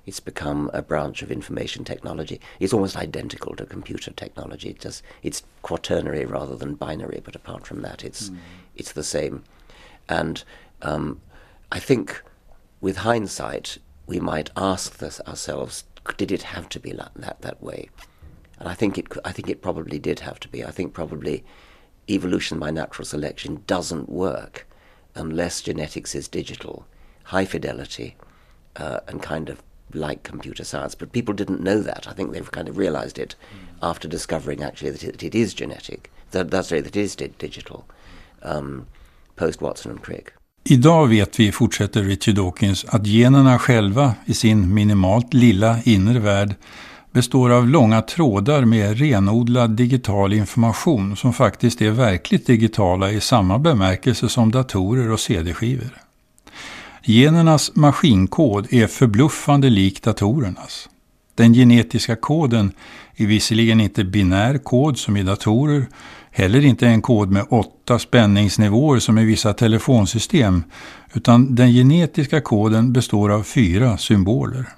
It's 0.07 0.25
become 0.25 0.71
a 0.75 0.83
branch 0.83 1.23
of 1.23 1.31
information 1.31 1.85
technology. 1.85 2.41
It's 2.59 2.75
almost 2.75 2.97
identical 2.97 3.57
to 3.57 3.65
computer 3.65 4.13
technology. 4.13 4.69
It 4.69 4.85
just 4.85 5.03
it's 5.23 5.43
quaternary 5.63 6.27
rather 6.27 6.57
than 6.57 6.75
binary, 6.75 7.21
but 7.25 7.37
apart 7.37 7.67
from 7.67 7.83
that, 7.83 8.05
it's 8.05 8.31
it's 8.77 8.93
the 8.93 9.03
same. 9.03 9.43
And 10.09 10.45
um, 10.83 11.21
I 11.73 11.81
think, 11.81 12.23
with 12.81 12.99
hindsight, 12.99 13.79
we 14.07 14.21
might 14.21 14.51
ask 14.57 14.99
this 14.99 15.21
ourselves: 15.27 15.85
Did 16.17 16.31
it 16.31 16.43
have 16.43 16.69
to 16.71 16.81
be 16.81 16.93
like 16.93 17.15
that 17.15 17.41
that 17.43 17.63
way? 17.63 17.89
And 18.59 18.69
I 18.69 18.75
think 18.75 18.99
it. 18.99 19.07
I 19.25 19.33
think 19.33 19.49
it 19.49 19.63
probably 19.63 19.99
did 19.99 20.21
have 20.21 20.39
to 20.41 20.49
be. 20.49 20.65
I 20.65 20.71
think 20.71 20.93
probably 20.93 21.45
evolution 22.09 22.59
by 22.59 22.71
natural 22.71 23.07
selection 23.07 23.63
doesn't 23.67 24.09
work 24.09 24.67
unless 25.15 25.63
genetics 25.63 26.15
is 26.15 26.29
digital, 26.29 26.87
high 27.25 27.45
fidelity, 27.45 28.17
uh, 28.77 29.01
and 29.09 29.23
kind 29.23 29.49
of 29.49 29.63
like 29.93 30.23
computer 30.23 30.65
science. 30.65 30.95
But 30.95 31.13
people 31.13 31.35
didn't 31.35 31.61
know 31.61 31.81
that. 31.81 32.07
I 32.09 32.13
think 32.13 32.33
they've 32.33 32.51
kind 32.53 32.69
of 32.69 32.77
realized 32.77 33.19
it 33.19 33.35
after 33.83 34.09
discovering 34.09 34.63
actually 34.63 34.91
that 34.91 35.05
it, 35.05 35.13
that 35.13 35.23
it 35.23 35.35
is 35.35 35.55
genetic. 35.55 36.11
That, 36.33 36.51
that's 36.51 36.73
right, 36.73 36.83
that 36.83 36.97
it 36.97 37.01
is 37.01 37.17
di- 37.17 37.29
digital. 37.29 37.87
Um, 38.43 38.87
post 39.37 39.61
Watson 39.61 39.93
and 39.93 40.03
Crick. 40.03 40.35
Idag 40.67 41.07
vet 41.07 41.41
vi, 41.41 41.53
fortsätter 41.53 42.03
Richard 42.05 42.35
Dawkins, 42.35 42.85
att 42.89 43.07
generna 43.07 43.59
själva 43.59 44.15
i 44.25 44.35
sin 44.35 44.75
minimalt 44.75 45.35
lilla 45.35 45.83
inre 45.83 46.19
värld 46.19 46.55
består 47.13 47.51
av 47.51 47.69
långa 47.69 48.03
trådar 48.03 48.65
med 48.65 48.99
renodlad 48.99 49.71
digital 49.71 50.33
information 50.33 51.17
som 51.17 51.33
faktiskt 51.33 51.83
är 51.83 51.91
verkligt 51.91 52.47
digitala 52.47 53.11
i 53.11 53.21
samma 53.21 53.59
bemärkelse 53.59 54.29
som 54.29 54.51
datorer 54.51 55.11
och 55.11 55.21
CD-skivor. 55.21 55.99
Genernas 57.03 57.75
maskinkod 57.75 58.67
är 58.71 58.87
förbluffande 58.87 59.71
lik 59.71 60.03
datorernas. 60.03 60.89
Den 61.35 61.55
genetiska 61.55 62.17
koden 62.17 62.73
är 63.17 63.27
visserligen 63.27 63.81
inte 63.81 64.05
binär 64.05 64.59
kod 64.59 64.99
som 64.99 65.17
i 65.17 65.23
datorer, 65.23 65.87
heller 66.35 66.65
inte 66.65 66.87
en 66.87 67.03
kod 67.03 67.31
med 67.31 67.47
åtta 67.49 67.99
spänningsnivåer 67.99 68.99
som 68.99 69.19
i 69.19 69.25
vissa 69.25 69.53
telefonsystem, 69.53 70.65
utan 71.15 71.55
den 71.55 71.73
genetiska 71.73 72.41
koden 72.41 72.93
består 72.93 73.31
av 73.33 73.43
fyra 73.43 73.99
symboler. 73.99 74.69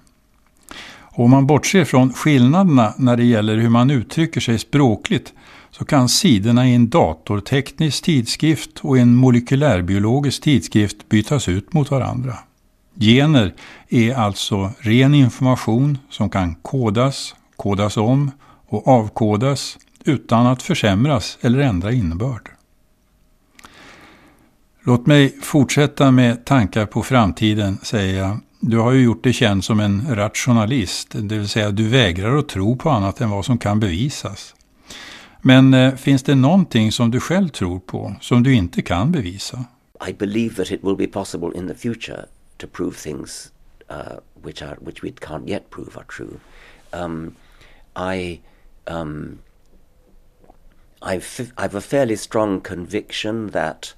Och 1.00 1.24
om 1.24 1.30
man 1.30 1.46
bortser 1.46 1.84
från 1.84 2.12
skillnaderna 2.12 2.94
när 2.96 3.16
det 3.16 3.24
gäller 3.24 3.56
hur 3.56 3.68
man 3.68 3.90
uttrycker 3.90 4.40
sig 4.40 4.58
språkligt 4.58 5.32
så 5.70 5.84
kan 5.84 6.08
sidorna 6.08 6.68
i 6.68 6.74
en 6.74 6.88
datorteknisk 6.88 8.04
tidskrift 8.04 8.80
och 8.80 8.98
en 8.98 9.14
molekylärbiologisk 9.14 10.42
tidskrift 10.42 11.08
bytas 11.08 11.48
ut 11.48 11.72
mot 11.72 11.90
varandra. 11.90 12.34
Gener 12.94 13.54
är 13.88 14.14
alltså 14.14 14.70
ren 14.78 15.14
information 15.14 15.98
som 16.10 16.30
kan 16.30 16.54
kodas, 16.54 17.34
kodas 17.56 17.96
om 17.96 18.30
och 18.68 18.88
avkodas 18.88 19.78
utan 20.06 20.46
att 20.46 20.62
försämras 20.62 21.38
eller 21.40 21.58
ändra 21.58 21.92
innebörd. 21.92 22.50
Låt 24.82 25.06
mig 25.06 25.36
fortsätta 25.42 26.10
med 26.10 26.44
tankar 26.44 26.86
på 26.86 27.02
framtiden, 27.02 27.78
säger 27.82 28.18
jag. 28.18 28.38
Du 28.60 28.78
har 28.78 28.92
ju 28.92 29.02
gjort 29.02 29.24
dig 29.24 29.32
känd 29.32 29.64
som 29.64 29.80
en 29.80 30.16
rationalist, 30.16 31.08
det 31.12 31.38
vill 31.38 31.48
säga 31.48 31.70
du 31.70 31.88
vägrar 31.88 32.36
att 32.36 32.48
tro 32.48 32.76
på 32.76 32.90
annat 32.90 33.20
än 33.20 33.30
vad 33.30 33.44
som 33.44 33.58
kan 33.58 33.80
bevisas. 33.80 34.54
Men 35.42 35.74
eh, 35.74 35.94
finns 35.94 36.22
det 36.22 36.34
någonting 36.34 36.92
som 36.92 37.10
du 37.10 37.20
själv 37.20 37.48
tror 37.48 37.78
på, 37.78 38.14
som 38.20 38.42
du 38.42 38.54
inte 38.54 38.82
kan 38.82 39.12
bevisa? 39.12 39.64
I 40.08 40.12
believe 40.12 40.54
that 40.54 40.70
it 40.70 40.84
will 40.84 40.96
be 40.96 41.06
possible 41.06 41.50
in 41.54 41.68
the 41.68 41.74
future 41.74 42.26
to 42.56 42.66
prove 42.66 42.92
things 42.92 43.52
uh, 43.90 44.18
which 44.42 44.62
are 44.62 44.76
which 44.80 45.02
we 45.02 45.10
can't 45.10 45.48
yet 45.48 45.70
prove 45.70 45.96
are 45.96 46.04
true. 46.16 46.38
Um, 46.92 47.34
I 47.96 48.40
um, 48.86 49.38
I've 51.06 51.52
I've 51.56 51.76
a 51.76 51.80
fairly 51.80 52.16
strong 52.16 52.60
conviction 52.60 53.48
that 53.48 53.94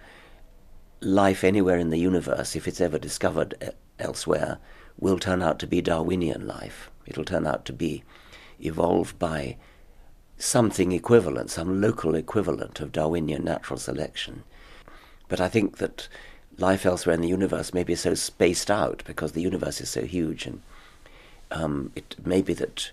life 1.01 1.43
anywhere 1.43 1.79
in 1.79 1.89
the 1.89 1.97
universe, 1.97 2.55
if 2.55 2.69
it's 2.69 2.83
ever 2.83 2.99
discovered 2.99 3.73
elsewhere, 3.99 4.59
will 4.99 5.19
turn 5.19 5.41
out 5.41 5.59
to 5.61 5.67
be 5.67 5.81
Darwinian 5.81 6.47
life. 6.47 6.91
It'll 7.07 7.25
turn 7.25 7.47
out 7.47 7.65
to 7.65 7.73
be 7.73 8.05
evolved 8.61 9.19
by 9.19 9.57
something 10.37 10.93
equivalent, 10.93 11.51
some 11.51 11.81
local 11.81 12.15
equivalent 12.15 12.79
of 12.79 12.93
Darwinian 12.93 13.43
natural 13.43 13.79
selection. 13.79 14.45
But 15.29 15.41
I 15.41 15.49
think 15.49 15.79
that 15.79 16.09
life 16.59 16.85
elsewhere 16.85 17.15
in 17.15 17.23
the 17.23 17.29
universe 17.29 17.73
may 17.73 17.85
be 17.85 17.95
so 17.95 18.13
spaced 18.13 18.71
out 18.71 19.03
because 19.07 19.33
the 19.33 19.41
universe 19.41 19.81
is 19.81 19.89
so 19.89 20.03
huge, 20.03 20.45
and 20.45 20.61
um, 21.53 21.91
it 21.97 22.17
may 22.27 22.43
be 22.43 22.53
that 22.53 22.91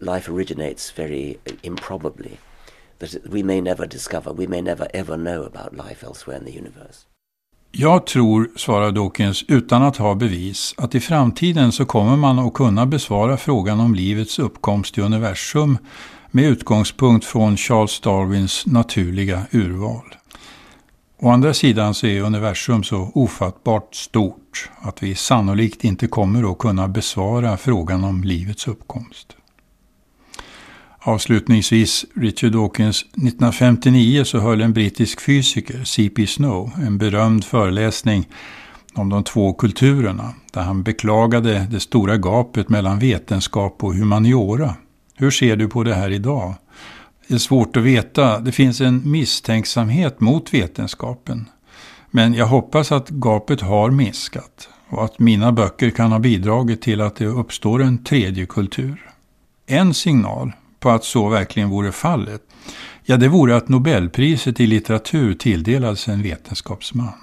life 0.00 0.28
originates 0.28 0.92
very 0.92 1.40
improbably. 1.64 2.38
That 2.98 3.10
we 3.24 3.42
may 3.42 3.60
never 3.60 3.86
discover, 3.86 4.32
we 4.32 4.46
may 4.46 4.62
never 4.62 4.88
ever 4.94 5.16
know 5.16 5.46
about 5.46 5.88
life 5.88 6.06
elsewhere 6.06 6.38
in 6.38 6.44
the 6.44 6.58
universe. 6.58 7.06
Jag 7.72 8.06
tror, 8.06 8.50
svarar 8.56 8.92
Dawkins 8.92 9.44
utan 9.48 9.82
att 9.82 9.96
ha 9.96 10.14
bevis, 10.14 10.74
att 10.76 10.94
i 10.94 11.00
framtiden 11.00 11.72
så 11.72 11.84
kommer 11.84 12.16
man 12.16 12.38
att 12.38 12.54
kunna 12.54 12.86
besvara 12.86 13.36
frågan 13.36 13.80
om 13.80 13.94
livets 13.94 14.38
uppkomst 14.38 14.98
i 14.98 15.00
universum 15.00 15.78
med 16.30 16.44
utgångspunkt 16.44 17.24
från 17.24 17.56
Charles 17.56 18.00
Darwins 18.00 18.66
naturliga 18.66 19.46
urval. 19.50 20.14
Å 21.18 21.30
andra 21.30 21.54
sidan 21.54 21.94
så 21.94 22.06
är 22.06 22.20
universum 22.20 22.82
så 22.82 23.10
ofattbart 23.14 23.94
stort 23.94 24.70
att 24.78 25.02
vi 25.02 25.14
sannolikt 25.14 25.84
inte 25.84 26.06
kommer 26.06 26.52
att 26.52 26.58
kunna 26.58 26.88
besvara 26.88 27.56
frågan 27.56 28.04
om 28.04 28.24
livets 28.24 28.68
uppkomst. 28.68 29.36
Avslutningsvis, 31.08 32.04
Richard 32.14 32.52
Dawkins, 32.52 33.02
1959 33.02 34.24
så 34.24 34.38
höll 34.38 34.60
en 34.60 34.72
brittisk 34.72 35.20
fysiker, 35.20 35.84
C.P. 35.84 36.26
Snow, 36.26 36.70
en 36.86 36.98
berömd 36.98 37.44
föreläsning 37.44 38.28
om 38.94 39.08
de 39.08 39.24
två 39.24 39.52
kulturerna, 39.52 40.34
där 40.52 40.62
han 40.62 40.82
beklagade 40.82 41.66
det 41.70 41.80
stora 41.80 42.16
gapet 42.16 42.68
mellan 42.68 42.98
vetenskap 42.98 43.84
och 43.84 43.94
humaniora. 43.94 44.74
Hur 45.16 45.30
ser 45.30 45.56
du 45.56 45.68
på 45.68 45.82
det 45.82 45.94
här 45.94 46.10
idag? 46.10 46.54
Det 47.28 47.34
är 47.34 47.38
svårt 47.38 47.76
att 47.76 47.82
veta. 47.82 48.40
Det 48.40 48.52
finns 48.52 48.80
en 48.80 49.10
misstänksamhet 49.10 50.20
mot 50.20 50.54
vetenskapen. 50.54 51.48
Men 52.10 52.34
jag 52.34 52.46
hoppas 52.46 52.92
att 52.92 53.08
gapet 53.08 53.60
har 53.60 53.90
minskat 53.90 54.68
och 54.88 55.04
att 55.04 55.18
mina 55.18 55.52
böcker 55.52 55.90
kan 55.90 56.12
ha 56.12 56.18
bidragit 56.18 56.82
till 56.82 57.00
att 57.00 57.16
det 57.16 57.26
uppstår 57.26 57.82
en 57.82 58.04
tredje 58.04 58.46
kultur. 58.46 59.10
En 59.66 59.94
signal 59.94 60.52
på 60.86 60.90
att 60.90 61.04
så 61.04 61.28
verkligen 61.28 61.70
vore 61.70 61.92
fallet, 61.92 62.42
ja 63.04 63.16
det 63.16 63.28
vore 63.28 63.56
att 63.56 63.68
Nobelpriset 63.68 64.60
i 64.60 64.66
litteratur 64.66 65.34
tilldelades 65.34 66.08
en 66.08 66.22
vetenskapsman. 66.22 67.14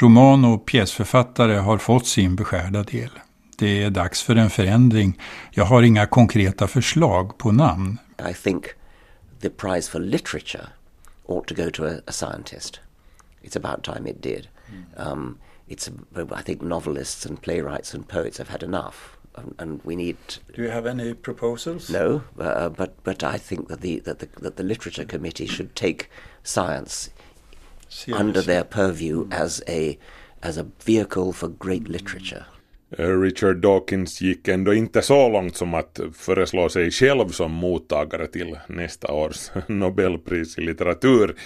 Roman 0.00 0.44
och 0.44 0.66
pjäsförfattare 0.66 1.54
har 1.54 1.78
fått 1.78 2.06
sin 2.06 2.36
beskärda 2.36 2.82
del. 2.82 3.10
Det 3.58 3.82
är 3.82 3.90
dags 3.90 4.22
för 4.22 4.36
en 4.36 4.50
förändring. 4.50 5.20
Jag 5.50 5.64
har 5.64 5.82
inga 5.82 6.06
konkreta 6.06 6.66
förslag 6.66 7.38
på 7.38 7.52
namn. 7.52 7.98
I 8.30 8.34
think 8.34 8.64
the 9.40 9.50
prize 9.50 9.90
for 9.90 10.00
literature 10.00 10.66
ought 11.26 11.46
to 11.46 11.54
go 11.54 11.70
to 11.70 11.84
a, 11.84 11.92
a 12.06 12.12
scientist. 12.12 12.80
It's 13.42 13.56
about 13.56 13.84
time 13.84 14.10
it 14.10 14.22
did. 14.22 14.48
Um, 14.96 15.38
it's 15.68 15.90
I 16.40 16.42
think 16.44 16.62
novelists 16.62 17.26
and 17.26 17.42
playwrights 17.42 17.94
and 17.94 18.08
poets 18.08 18.38
have 18.38 18.50
had 18.50 18.62
enough, 18.62 19.17
and, 19.58 19.80
we 19.84 19.96
need. 19.96 20.16
Do 20.52 20.62
you 20.62 20.70
have 20.70 20.86
any 20.86 21.14
proposals? 21.14 21.90
No, 21.90 22.22
uh, 22.38 22.68
but 22.68 23.02
but 23.04 23.22
I 23.22 23.38
think 23.38 23.68
that 23.68 23.80
the 23.80 24.00
that 24.00 24.18
the 24.18 24.28
that 24.40 24.56
the 24.56 24.62
literature 24.62 25.04
committee 25.04 25.46
should 25.46 25.74
take 25.74 26.10
science 26.42 27.10
under 28.12 28.42
their 28.42 28.64
purview 28.64 29.28
as 29.30 29.62
a 29.68 29.98
as 30.42 30.56
a 30.56 30.64
vehicle 30.80 31.32
for 31.32 31.48
great 31.48 31.88
literature. 31.88 32.46
Eh, 32.90 33.20
Richard 33.20 33.56
Dawkins 33.56 34.20
gick 34.20 34.48
ändå 34.48 34.74
inte 34.74 35.02
så 35.02 35.28
långt 35.28 35.56
som 35.56 35.74
att 35.74 36.00
föreslå 36.12 36.68
sig 36.68 36.90
själv 36.90 37.28
som 37.28 37.52
mottagare 37.52 38.26
till 38.26 38.58
nästa 38.68 39.12
års 39.12 39.50
Nobelpris 39.66 40.58
i 40.58 40.60
litteratur. 40.60 41.36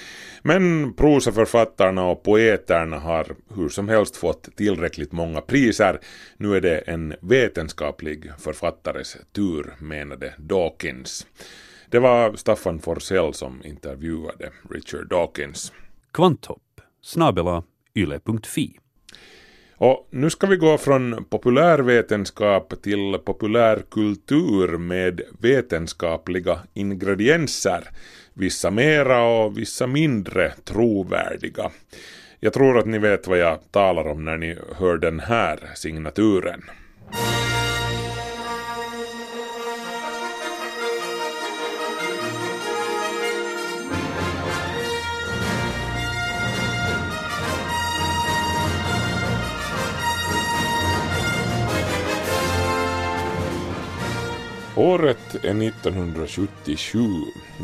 Men 0.43 0.93
prosaförfattarna 0.95 2.07
och 2.07 2.23
poeterna 2.23 2.99
har 2.99 3.27
hur 3.57 3.69
som 3.69 3.89
helst 3.89 4.17
fått 4.17 4.57
tillräckligt 4.57 5.13
många 5.13 5.41
priser. 5.41 6.01
Nu 6.37 6.57
är 6.57 6.61
det 6.61 6.79
en 6.79 7.15
vetenskaplig 7.21 8.31
författares 8.39 9.17
tur, 9.33 9.75
menade 9.79 10.35
Dawkins. 10.39 11.27
Det 11.91 11.99
var 11.99 12.37
Staffan 12.37 12.79
Forsell 12.79 13.35
som 13.35 13.63
intervjuade 13.65 14.51
Richard 14.71 15.09
Dawkins. 15.09 15.73
Kvanthopp 16.13 16.81
snabela 17.03 17.63
yle.fi. 17.95 18.82
Och 19.85 20.09
nu 20.11 20.31
ska 20.31 20.47
vi 20.47 20.57
gå 20.57 20.79
från 20.79 21.25
populärvetenskap 21.25 22.83
till 22.83 23.19
populärkultur 23.25 24.79
med 24.79 25.21
vetenskapliga 25.41 26.59
ingredienser. 26.75 27.89
Vissa 28.35 28.71
mera 28.71 29.25
och 29.25 29.59
vissa 29.59 29.87
mindre 29.87 30.53
trovärdiga. 30.65 31.71
Jag 32.41 32.53
tror 32.53 32.79
att 32.79 32.87
ni 32.87 32.99
vet 32.99 33.27
vad 33.27 33.39
jag 33.39 33.59
talar 33.71 34.09
om 34.09 34.25
när 34.25 34.37
ni 34.37 34.57
hör 34.77 34.99
den 34.99 35.21
här 35.21 35.59
signaturen. 35.75 36.63
Året 54.77 55.35
är 55.35 55.63
1977. 55.63 56.99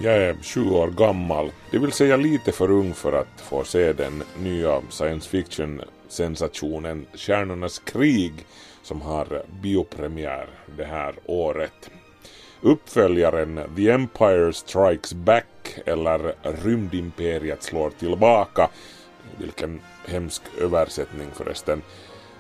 Jag 0.03 0.17
är 0.17 0.37
sju 0.43 0.71
år 0.71 0.89
gammal, 0.89 1.51
det 1.71 1.79
vill 1.79 1.93
säga 1.93 2.17
lite 2.17 2.53
för 2.53 2.71
ung 2.71 2.95
för 2.95 3.13
att 3.13 3.41
få 3.41 3.65
se 3.65 3.93
den 3.93 4.23
nya 4.39 4.83
science 4.91 5.29
fiction-sensationen 5.31 7.07
Stjärnornas 7.15 7.79
krig 7.79 8.33
som 8.83 9.01
har 9.01 9.43
biopremiär 9.63 10.49
det 10.77 10.85
här 10.85 11.15
året. 11.25 11.91
Uppföljaren 12.61 13.61
The 13.77 13.91
Empire 13.91 14.53
Strikes 14.53 15.13
Back 15.13 15.79
eller 15.87 16.35
Rymdimperiet 16.43 17.63
slår 17.63 17.91
tillbaka, 17.91 18.69
vilken 19.37 19.81
hemsk 20.07 20.43
översättning 20.61 21.29
förresten, 21.35 21.83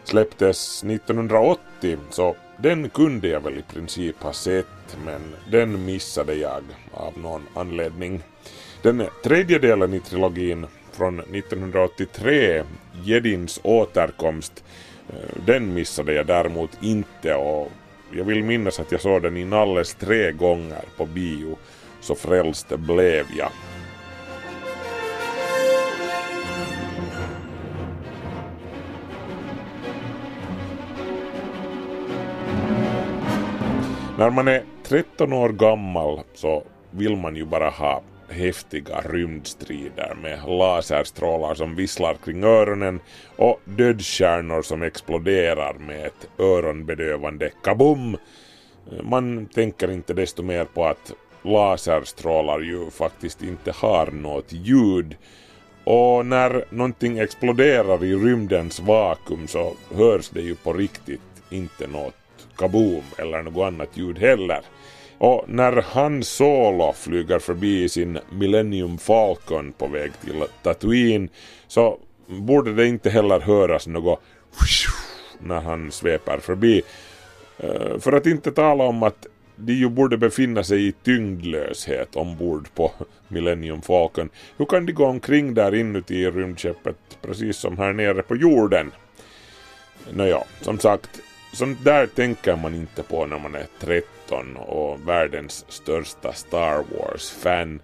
släpptes 0.04 0.84
1980 0.84 1.98
så 2.10 2.36
den 2.62 2.90
kunde 2.90 3.28
jag 3.28 3.40
väl 3.40 3.58
i 3.58 3.62
princip 3.62 4.22
ha 4.22 4.32
sett 4.32 4.96
men 5.04 5.20
den 5.50 5.84
missade 5.84 6.34
jag 6.34 6.62
av 6.92 7.18
någon 7.18 7.46
anledning. 7.54 8.22
Den 8.82 9.06
tredje 9.24 9.58
delen 9.58 9.94
i 9.94 10.00
trilogin 10.00 10.66
från 10.92 11.20
1983, 11.20 12.62
Jedins 13.02 13.60
återkomst, 13.62 14.64
eh, 15.08 15.42
den 15.46 15.74
missade 15.74 16.12
jag 16.12 16.26
däremot 16.26 16.70
inte 16.82 17.34
och 17.34 17.72
jag 18.10 18.24
vill 18.24 18.44
minnas 18.44 18.80
att 18.80 18.92
jag 18.92 19.00
såg 19.00 19.22
den 19.22 19.36
inalles 19.36 19.94
tre 19.94 20.32
gånger 20.32 20.82
på 20.96 21.06
bio, 21.06 21.58
så 22.00 22.14
frälst 22.14 22.68
blev 22.68 23.26
jag. 23.36 23.50
När 34.18 34.30
man 34.30 34.48
är 34.48 34.64
13 34.82 35.32
år 35.32 35.48
gammal 35.48 36.20
så 36.34 36.62
vill 36.90 37.16
man 37.16 37.36
ju 37.36 37.44
bara 37.44 37.70
ha 37.70 38.02
häftiga 38.28 39.00
rymdstrider 39.00 40.14
med 40.22 40.38
laserstrålar 40.48 41.54
som 41.54 41.74
visslar 41.74 42.14
kring 42.14 42.44
öronen 42.44 43.00
och 43.36 43.60
dödsstjärnor 43.64 44.62
som 44.62 44.82
exploderar 44.82 45.74
med 45.74 46.06
ett 46.06 46.28
öronbedövande 46.38 47.50
kaboom. 47.64 48.16
Man 49.02 49.46
tänker 49.46 49.90
inte 49.90 50.14
desto 50.14 50.42
mer 50.42 50.64
på 50.64 50.84
att 50.84 51.12
laserstrålar 51.42 52.60
ju 52.60 52.90
faktiskt 52.90 53.42
inte 53.42 53.72
har 53.72 54.06
något 54.06 54.52
ljud 54.52 55.16
och 55.84 56.26
när 56.26 56.64
någonting 56.70 57.18
exploderar 57.18 58.04
i 58.04 58.14
rymdens 58.14 58.80
vakuum 58.80 59.46
så 59.48 59.72
hörs 59.94 60.28
det 60.28 60.40
ju 60.40 60.54
på 60.54 60.72
riktigt 60.72 61.20
inte 61.50 61.86
något 61.86 62.14
kaboom 62.58 63.02
eller 63.18 63.42
något 63.42 63.66
annat 63.66 63.96
ljud 63.96 64.18
heller. 64.18 64.60
Och 65.18 65.44
när 65.48 65.82
Han 65.82 66.22
Solo 66.22 66.92
flyger 66.92 67.38
förbi 67.38 67.88
sin 67.88 68.18
Millennium 68.32 68.98
Falcon 68.98 69.72
på 69.72 69.86
väg 69.86 70.12
till 70.20 70.44
Tatooine 70.62 71.28
så 71.66 71.98
borde 72.26 72.74
det 72.74 72.86
inte 72.86 73.10
heller 73.10 73.40
höras 73.40 73.86
något 73.86 74.20
när 75.38 75.60
han 75.60 75.92
sveper 75.92 76.38
förbi. 76.38 76.82
Eh, 77.58 77.98
för 77.98 78.12
att 78.12 78.26
inte 78.26 78.52
tala 78.52 78.84
om 78.84 79.02
att 79.02 79.26
de 79.56 79.72
ju 79.72 79.88
borde 79.88 80.16
befinna 80.16 80.64
sig 80.64 80.88
i 80.88 80.92
tyngdlöshet 80.92 82.16
ombord 82.16 82.68
på 82.74 82.92
Millennium 83.28 83.82
Falcon. 83.82 84.30
Hur 84.56 84.66
kan 84.66 84.86
de 84.86 84.92
gå 84.92 85.06
omkring 85.06 85.54
där 85.54 85.74
inuti 85.74 86.30
rymdskeppet 86.30 86.96
precis 87.22 87.56
som 87.56 87.78
här 87.78 87.92
nere 87.92 88.22
på 88.22 88.36
jorden? 88.36 88.92
Nåja, 90.12 90.42
som 90.60 90.78
sagt, 90.78 91.20
sånt 91.52 91.84
där 91.84 92.06
tänker 92.06 92.56
man 92.56 92.74
inte 92.74 93.02
på 93.02 93.26
när 93.26 93.38
man 93.38 93.54
är 93.54 93.66
13 93.80 94.56
och 94.56 95.08
världens 95.08 95.64
största 95.68 96.32
Star 96.32 96.84
Wars-fan. 96.96 97.80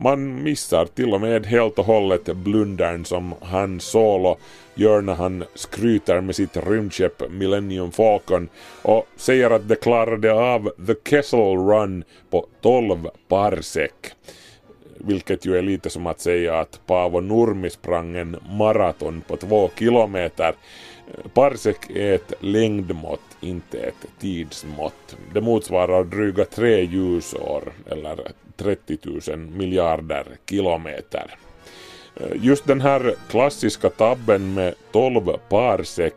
Man 0.00 0.42
missar 0.42 0.86
till 0.86 1.14
och 1.14 1.20
med 1.20 1.46
helt 1.46 1.78
och 1.78 1.84
hållet 1.84 2.24
blundern 2.24 3.04
som 3.04 3.34
Han 3.40 3.80
Solo 3.80 4.36
gör 4.74 5.00
när 5.00 5.14
han 5.14 5.44
skryter 5.54 6.20
med 6.20 6.36
sitt 6.36 6.56
rymdskepp 6.56 7.30
Millennium 7.30 7.92
Falcon 7.92 8.48
och 8.82 9.06
säger 9.16 9.50
att 9.50 9.68
det 9.68 9.76
klarade 9.76 10.32
av 10.32 10.70
The 10.86 10.94
Kessel 11.10 11.56
Run 11.56 12.04
på 12.30 12.46
12 12.60 13.08
parsec. 13.28 13.90
Vilket 14.96 15.46
ju 15.46 15.56
är 15.56 15.62
lite 15.62 15.90
som 15.90 16.06
att 16.06 16.20
säga 16.20 16.58
att 16.58 16.80
Paavo 16.86 17.20
Nurmi 17.20 17.70
sprang 17.70 18.16
en 18.16 18.36
maraton 18.58 19.22
på 19.28 19.36
två 19.36 19.70
kilometer. 19.78 20.54
Parsec 21.34 21.76
är 21.88 22.14
ett 22.14 22.32
längdmått, 22.40 23.36
inte 23.40 23.78
ett 23.78 24.06
tidsmått. 24.20 25.16
Det 25.34 25.40
motsvarar 25.40 26.04
dryga 26.04 26.44
tre 26.44 26.84
ljusår 26.84 27.72
eller 27.90 28.32
30 28.56 28.98
000 29.28 29.38
miljarder 29.38 30.26
kilometer. 30.50 31.34
Just 32.34 32.66
den 32.66 32.80
här 32.80 33.14
klassiska 33.30 33.90
tabben 33.90 34.54
med 34.54 34.74
12 34.92 35.20
parsec 35.48 36.12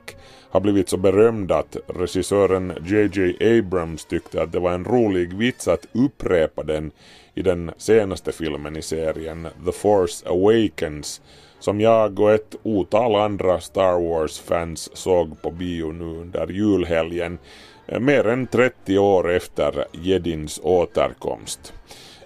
har 0.49 0.59
blivit 0.59 0.89
så 0.89 0.97
berömd 0.97 1.51
att 1.51 1.77
regissören 1.87 2.73
JJ 2.85 3.57
Abrams 3.59 4.05
tyckte 4.05 4.41
att 4.41 4.51
det 4.51 4.59
var 4.59 4.71
en 4.71 4.85
rolig 4.85 5.33
vits 5.33 5.67
att 5.67 5.87
upprepa 5.91 6.63
den 6.63 6.91
i 7.33 7.41
den 7.41 7.71
senaste 7.77 8.31
filmen 8.31 8.77
i 8.77 8.81
serien 8.81 9.47
The 9.65 9.71
Force 9.71 10.29
Awakens 10.29 11.21
som 11.65 11.81
jag 11.81 12.19
och 12.19 12.31
ett 12.31 12.55
otal 12.63 13.15
andra 13.15 13.59
Star 13.59 13.99
Wars-fans 14.09 14.89
såg 14.93 15.41
på 15.41 15.51
bio 15.51 15.91
nu 15.91 16.05
under 16.05 16.47
julhelgen 16.47 17.37
eh, 17.87 17.99
mer 17.99 18.27
än 18.27 18.47
30 18.47 18.97
år 18.97 19.31
efter 19.31 19.85
Jedins 19.91 20.59
återkomst. 20.63 21.73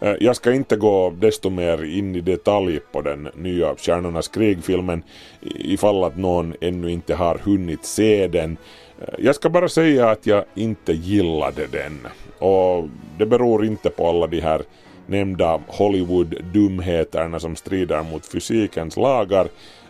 Eh, 0.02 0.16
jag 0.20 0.36
ska 0.36 0.54
inte 0.54 0.76
gå 0.76 1.10
desto 1.10 1.50
mer 1.50 1.84
in 1.84 2.16
i 2.16 2.22
detalj 2.22 2.80
på 2.92 3.02
den 3.02 3.30
nya 3.36 3.76
Stjärnornas 3.76 4.28
krig-filmen 4.28 5.04
ifall 5.42 6.04
att 6.04 6.18
någon 6.18 6.56
ännu 6.62 6.92
inte 6.92 7.16
har 7.16 7.36
hunnit 7.36 7.86
se 7.86 8.28
den. 8.28 8.58
Eh, 9.02 9.14
jag 9.18 9.36
ska 9.36 9.50
bara 9.50 9.70
säga 9.70 10.10
att 10.10 10.26
jag 10.26 10.44
inte 10.56 10.94
gillade 10.94 11.68
den 11.68 12.08
och 12.40 12.88
det 13.18 13.26
beror 13.26 13.66
inte 13.66 13.90
på 13.90 14.10
alla 14.10 14.28
de 14.28 14.42
här 14.42 14.62
nämnda 15.10 15.62
Hollywood-dumheterna 15.68 17.40
som 17.40 17.56
strider 17.56 18.04
mot 18.04 18.26
fysikens 18.26 18.98
lagar. 18.98 19.46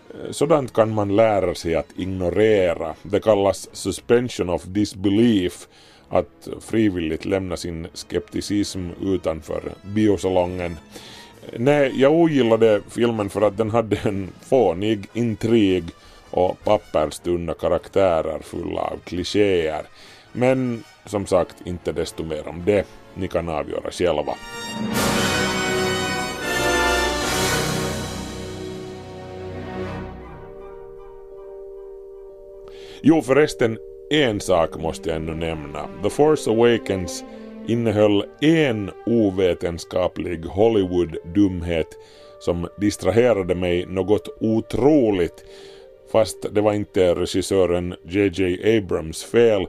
Eh, 0.10 0.32
sådant 0.32 0.74
kan 0.74 0.94
man 0.94 1.16
lära 1.16 1.56
sig 1.56 1.76
att 1.76 2.00
ignorera. 2.00 2.96
Det 3.04 3.20
kallas 3.20 3.70
suspension 3.74 4.50
of 4.50 4.64
disbelief 4.64 5.68
att 6.10 6.48
frivilligt 6.62 7.26
lämna 7.26 7.58
sin 7.58 7.88
skepticism 7.94 8.90
utanför 9.02 9.62
biosalongen. 9.84 10.78
Nej, 11.58 11.92
jag 11.96 12.14
ogillade 12.14 12.82
filmen 12.90 13.30
för 13.30 13.42
att 13.42 13.58
den 13.58 13.70
hade 13.70 13.98
en 14.04 14.30
fånig 14.42 15.08
intrig 15.14 15.84
och 16.32 16.64
papperstunna 16.64 17.54
karaktärer 17.54 18.40
fulla 18.40 18.82
av 18.82 18.98
klichéer. 19.04 19.82
Men 20.34 20.84
som 21.06 21.26
sagt, 21.26 21.56
inte 21.66 21.92
desto 21.92 22.24
mer 22.24 22.48
om 22.48 22.62
det. 22.66 22.86
Ni 23.13 23.28
kan 23.28 23.50
avgöra 23.50 23.91
själva. 23.91 24.34
Jo 33.02 33.22
förresten, 33.22 33.78
en 34.10 34.39
sak 34.39 34.78
måste 34.78 35.10
jag 35.10 35.15
ännu 35.15 35.36
nämna. 35.36 35.89
The 36.04 36.10
Force 36.10 36.50
Awakens 36.50 37.24
innehöll 37.67 38.26
en 38.41 38.91
ovetenskaplig 39.06 40.45
Hollywood-dumhet 40.45 41.88
som 42.39 42.67
distraherade 42.78 43.56
mig 43.56 43.86
något 43.86 44.38
otroligt. 44.39 45.45
Fast 46.12 46.45
det 46.52 46.62
var 46.62 46.74
inte 46.74 47.15
regissören 47.15 47.95
JJ 48.04 48.78
Abrams 48.78 49.24
fel. 49.24 49.67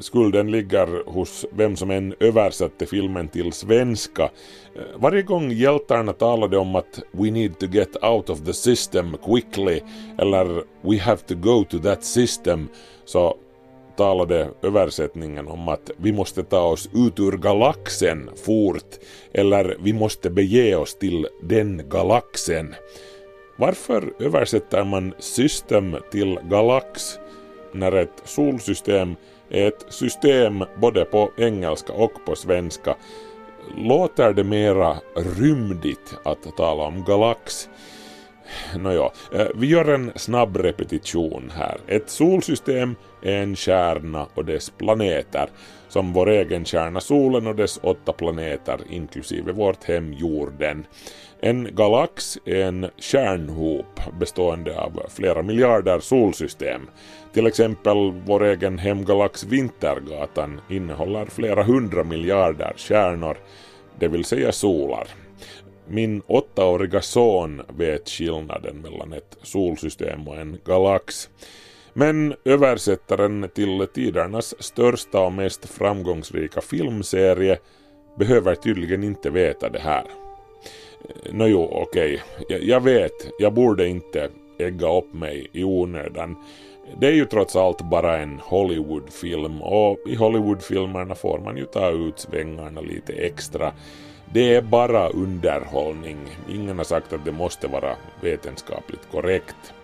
Skulden 0.00 0.50
ligger 0.50 1.02
hos 1.06 1.46
vem 1.50 1.76
som 1.76 1.90
än 1.90 2.14
översatte 2.20 2.86
filmen 2.86 3.28
till 3.28 3.52
svenska. 3.52 4.22
Eh, 4.22 4.82
varje 4.96 5.22
gång 5.22 5.52
hjältarna 5.52 6.12
talade 6.12 6.58
om 6.58 6.76
att 6.76 7.02
“We 7.10 7.30
need 7.30 7.58
to 7.58 7.66
get 7.66 8.04
out 8.04 8.30
of 8.30 8.44
the 8.44 8.52
system 8.52 9.16
quickly” 9.24 9.80
eller 10.18 10.64
“We 10.82 10.98
have 10.98 11.20
to 11.26 11.34
go 11.34 11.64
to 11.64 11.78
that 11.78 12.04
system” 12.04 12.68
så 13.04 13.36
talade 13.96 14.50
översättningen 14.62 15.48
om 15.48 15.68
att 15.68 15.90
vi 15.96 16.12
måste 16.12 16.42
ta 16.42 16.60
oss 16.60 16.88
ut 16.94 17.20
ur 17.20 17.32
galaxen 17.32 18.30
fort 18.46 18.98
eller 19.32 19.76
vi 19.80 19.92
måste 19.92 20.30
bege 20.30 20.76
oss 20.76 20.94
till 20.94 21.28
den 21.42 21.88
galaxen. 21.88 22.74
Varför 23.58 24.12
översätter 24.18 24.84
man 24.84 25.14
system 25.18 25.96
till 26.10 26.38
galax 26.50 27.18
när 27.78 27.92
ett 27.92 28.22
solsystem 28.24 29.16
är 29.50 29.68
ett 29.68 29.86
system 29.88 30.64
både 30.76 31.04
på 31.04 31.30
engelska 31.36 31.92
och 31.92 32.12
på 32.26 32.36
svenska? 32.36 32.96
Låter 33.76 34.32
det 34.32 34.44
mera 34.44 34.96
rymdigt 35.16 36.18
att 36.24 36.56
tala 36.56 36.82
om 36.82 37.04
galax? 37.04 37.68
Nåja, 38.78 39.10
eh, 39.32 39.46
vi 39.54 39.66
gör 39.66 39.94
en 39.94 40.12
snabb 40.14 40.56
repetition 40.56 41.52
här. 41.54 41.80
Ett 41.86 42.10
solsystem 42.10 42.96
är 43.22 43.36
en 43.42 43.56
kärna 43.56 44.26
och 44.34 44.44
dess 44.44 44.70
planeter, 44.70 45.48
som 45.88 46.12
vår 46.12 46.30
egen 46.30 46.64
kärna 46.64 47.00
solen 47.00 47.46
och 47.46 47.56
dess 47.56 47.80
åtta 47.82 48.12
planeter 48.12 48.80
inklusive 48.90 49.52
vårt 49.52 49.84
hem 49.84 50.12
jorden. 50.12 50.86
En 51.40 51.68
galax 51.74 52.38
är 52.44 52.64
en 52.64 52.90
kärnhop 52.98 54.00
bestående 54.20 54.80
av 54.80 55.02
flera 55.08 55.42
miljarder 55.42 56.00
solsystem. 56.00 56.88
Till 57.32 57.46
exempel 57.46 58.12
vår 58.26 58.44
egen 58.44 58.78
hemgalax 58.78 59.44
Vintergatan 59.44 60.60
innehåller 60.70 61.26
flera 61.26 61.62
hundra 61.62 62.04
miljarder 62.04 62.72
kärnor, 62.76 63.36
det 63.98 64.08
vill 64.08 64.24
säga 64.24 64.52
solar. 64.52 65.08
Min 65.88 66.22
åttaåriga 66.26 67.00
son 67.00 67.62
vet 67.68 68.08
skillnaden 68.08 68.76
mellan 68.76 69.12
ett 69.12 69.36
solsystem 69.42 70.28
och 70.28 70.36
en 70.36 70.58
galax. 70.64 71.30
Men 71.92 72.34
översättaren 72.44 73.48
till 73.54 73.86
tidernas 73.94 74.62
största 74.62 75.20
och 75.20 75.32
mest 75.32 75.68
framgångsrika 75.68 76.60
filmserie 76.60 77.58
behöver 78.18 78.54
tydligen 78.54 79.04
inte 79.04 79.30
veta 79.30 79.68
det 79.68 79.78
här. 79.78 80.25
Nåjo, 81.30 81.68
okej. 81.72 82.22
Jag, 82.48 82.62
jag 82.62 82.80
vet, 82.80 83.30
jag 83.38 83.52
borde 83.52 83.88
inte 83.88 84.28
ägga 84.58 84.98
upp 84.98 85.12
mig 85.12 85.46
i 85.52 85.64
onödan. 85.64 86.36
Det 87.00 87.06
är 87.06 87.12
ju 87.12 87.24
trots 87.24 87.56
allt 87.56 87.82
bara 87.82 88.18
en 88.18 88.40
Hollywoodfilm 88.42 89.62
och 89.62 89.98
i 90.06 90.14
Hollywoodfilmerna 90.14 91.14
får 91.14 91.38
man 91.38 91.56
ju 91.56 91.64
ta 91.64 91.90
ut 91.90 92.18
svängarna 92.18 92.80
lite 92.80 93.12
extra. 93.12 93.72
Det 94.32 94.54
är 94.54 94.62
bara 94.62 95.08
underhållning. 95.08 96.16
Ingen 96.50 96.78
har 96.78 96.84
sagt 96.84 97.12
att 97.12 97.24
det 97.24 97.32
måste 97.32 97.66
vara 97.66 97.96
vetenskapligt 98.20 99.08
korrekt. 99.10 99.74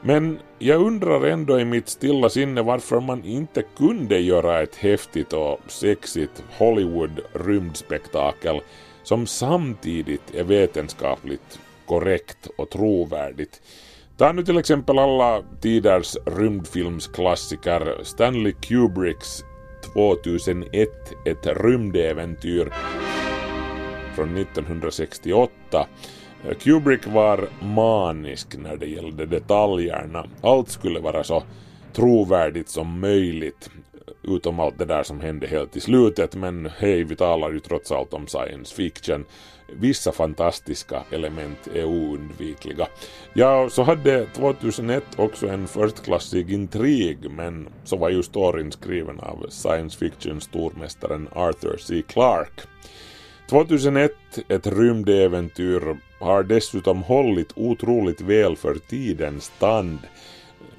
Men 0.00 0.38
jag 0.58 0.80
undrar 0.80 1.26
ändå 1.26 1.60
i 1.60 1.64
mitt 1.64 1.88
stilla 1.88 2.28
sinne 2.28 2.62
varför 2.62 3.00
man 3.00 3.24
inte 3.24 3.62
kunde 3.76 4.18
göra 4.18 4.62
ett 4.62 4.76
häftigt 4.76 5.32
och 5.32 5.60
sexigt 5.66 6.44
Hollywood 6.58 7.20
rymdspektakel 7.32 8.60
som 9.08 9.26
samtidigt 9.26 10.34
är 10.34 10.44
vetenskapligt 10.44 11.60
korrekt 11.86 12.48
och 12.58 12.70
trovärdigt. 12.70 13.62
Ta 14.16 14.32
nu 14.32 14.44
till 14.44 14.58
exempel 14.58 14.98
alla 14.98 15.42
tiders 15.60 16.16
rymdfilmsklassiker 16.26 18.00
Stanley 18.02 18.52
Kubricks 18.52 19.44
2001, 19.92 20.88
ett 21.24 21.46
rymdäventyr 21.46 22.72
från 24.14 24.36
1968. 24.36 25.86
Kubrick 26.60 27.06
var 27.06 27.48
manisk 27.60 28.56
när 28.56 28.76
det 28.76 28.86
gällde 28.86 29.26
detaljerna. 29.26 30.26
Allt 30.40 30.68
skulle 30.68 31.00
vara 31.00 31.24
så 31.24 31.42
trovärdigt 31.92 32.68
som 32.68 33.00
möjligt. 33.00 33.70
Utom 34.30 34.60
allt 34.60 34.78
det 34.78 34.84
där 34.84 35.02
som 35.02 35.20
hände 35.20 35.46
helt 35.46 35.76
i 35.76 35.80
slutet, 35.80 36.34
men 36.34 36.70
hej, 36.78 37.04
vi 37.04 37.16
talar 37.16 37.52
ju 37.52 37.60
trots 37.60 37.92
allt 37.92 38.14
om 38.14 38.26
science 38.26 38.74
fiction. 38.74 39.24
Vissa 39.72 40.12
fantastiska 40.12 41.02
element 41.10 41.68
är 41.74 41.84
oundvikliga. 41.84 42.86
Ja, 43.32 43.68
så 43.70 43.82
hade 43.82 44.26
2001 44.26 45.04
också 45.16 45.48
en 45.48 45.68
förstklassig 45.68 46.52
intrig, 46.52 47.30
men 47.30 47.68
så 47.84 47.96
var 47.96 48.10
ju 48.10 48.22
storyn 48.22 48.72
skriven 48.72 49.20
av 49.20 49.46
science 49.48 49.98
fiction-stormästaren 49.98 51.28
Arthur 51.32 51.76
C. 51.76 52.02
Clarke. 52.08 52.62
2001, 53.50 54.12
ett 54.48 54.66
rymdäventyr, 54.66 55.96
har 56.20 56.42
dessutom 56.42 57.02
hållit 57.02 57.52
otroligt 57.56 58.20
väl 58.20 58.56
för 58.56 58.74
tidens 58.74 59.52
tand, 59.58 59.98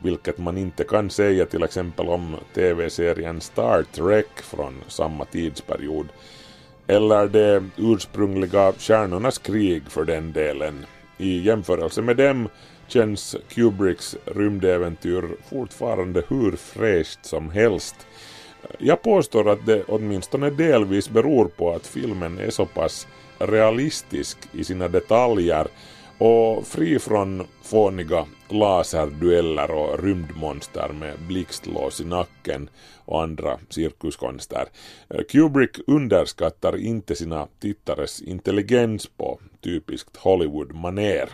vilket 0.03 0.37
man 0.37 0.57
inte 0.57 0.83
kan 0.83 1.09
säga 1.09 1.45
till 1.45 1.63
exempel 1.63 2.07
om 2.07 2.35
tv-serien 2.53 3.41
Star 3.41 3.83
Trek 3.83 4.41
från 4.41 4.73
samma 4.87 5.25
tidsperiod, 5.25 6.07
eller 6.87 7.27
det 7.27 7.63
ursprungliga 7.77 8.73
Stjärnornas 8.77 9.37
krig 9.37 9.83
för 9.89 10.05
den 10.05 10.33
delen. 10.33 10.85
I 11.17 11.39
jämförelse 11.39 12.01
med 12.01 12.17
dem 12.17 12.49
känns 12.87 13.35
Kubricks 13.49 14.17
rymdäventyr 14.25 15.23
fortfarande 15.49 16.23
hur 16.27 16.51
fräscht 16.51 17.25
som 17.25 17.49
helst. 17.49 17.95
Jag 18.77 19.01
påstår 19.01 19.49
att 19.49 19.65
det 19.65 19.83
åtminstone 19.87 20.49
delvis 20.49 21.09
beror 21.09 21.45
på 21.45 21.73
att 21.73 21.87
filmen 21.87 22.39
är 22.39 22.49
så 22.49 22.65
pass 22.65 23.07
realistisk 23.39 24.37
i 24.51 24.63
sina 24.63 24.87
detaljer 24.87 25.67
och 26.17 26.67
fri 26.67 26.99
från 26.99 27.47
fåniga 27.63 28.25
laserdueller 28.51 29.71
och 29.71 30.03
rymdmonster 30.03 30.89
med 30.99 31.13
blixtlås 31.27 32.01
i 32.01 32.05
nacken 32.05 32.69
och 33.05 33.23
andra 33.23 33.59
cirkuskonster. 33.69 34.65
Eh, 35.09 35.21
Kubrick 35.29 35.77
underskattar 35.87 36.77
inte 36.77 37.15
sina 37.15 37.47
tittares 37.59 38.21
intelligens 38.21 39.07
på 39.07 39.39
typiskt 39.61 40.17
Hollywood-maner. 40.17 41.29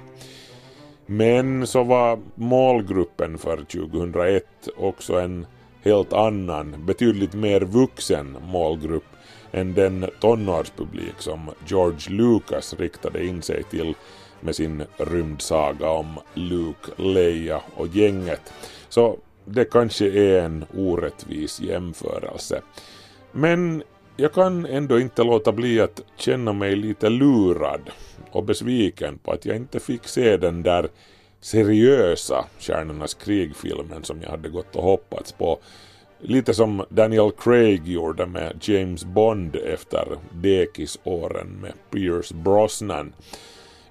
Men 1.05 1.67
så 1.67 1.83
var 1.83 2.19
målgruppen 2.35 3.37
för 3.37 3.57
2001 3.57 4.45
också 4.77 5.19
en 5.19 5.45
helt 5.83 6.13
annan, 6.13 6.85
betydligt 6.85 7.33
mer 7.33 7.61
vuxen 7.61 8.37
målgrupp 8.41 9.03
än 9.51 9.73
den 9.73 10.09
tonårspublik 10.21 11.15
som 11.19 11.51
George 11.67 12.09
Lucas 12.09 12.73
riktade 12.73 13.25
in 13.25 13.41
sig 13.41 13.63
till 13.63 13.95
med 14.45 14.55
sin 14.55 14.83
rymdsaga 14.97 15.89
om 15.89 16.19
Luke, 16.33 16.91
Leia 16.95 17.61
och 17.75 17.87
gänget. 17.87 18.53
Så 18.89 19.17
det 19.45 19.65
kanske 19.65 20.05
är 20.05 20.41
en 20.41 20.65
orättvis 20.77 21.59
jämförelse. 21.59 22.61
Men 23.31 23.83
jag 24.17 24.33
kan 24.33 24.65
ändå 24.65 24.99
inte 24.99 25.23
låta 25.23 25.51
bli 25.51 25.81
att 25.81 26.01
känna 26.17 26.53
mig 26.53 26.75
lite 26.75 27.09
lurad 27.09 27.81
och 28.31 28.43
besviken 28.43 29.17
på 29.17 29.31
att 29.31 29.45
jag 29.45 29.55
inte 29.55 29.79
fick 29.79 30.07
se 30.07 30.37
den 30.37 30.63
där 30.63 30.89
seriösa 31.41 32.45
Stjärnornas 32.59 33.13
krig-filmen 33.13 34.03
som 34.03 34.21
jag 34.21 34.29
hade 34.29 34.49
gått 34.49 34.75
och 34.75 34.83
hoppats 34.83 35.31
på. 35.31 35.59
Lite 36.19 36.53
som 36.53 36.85
Daniel 36.89 37.31
Craig 37.31 37.87
gjorde 37.87 38.25
med 38.25 38.57
James 38.61 39.05
Bond 39.05 39.55
efter 39.55 40.17
dekisåren 40.31 41.47
med 41.61 41.73
Pierce 41.91 42.33
Brosnan. 42.33 43.13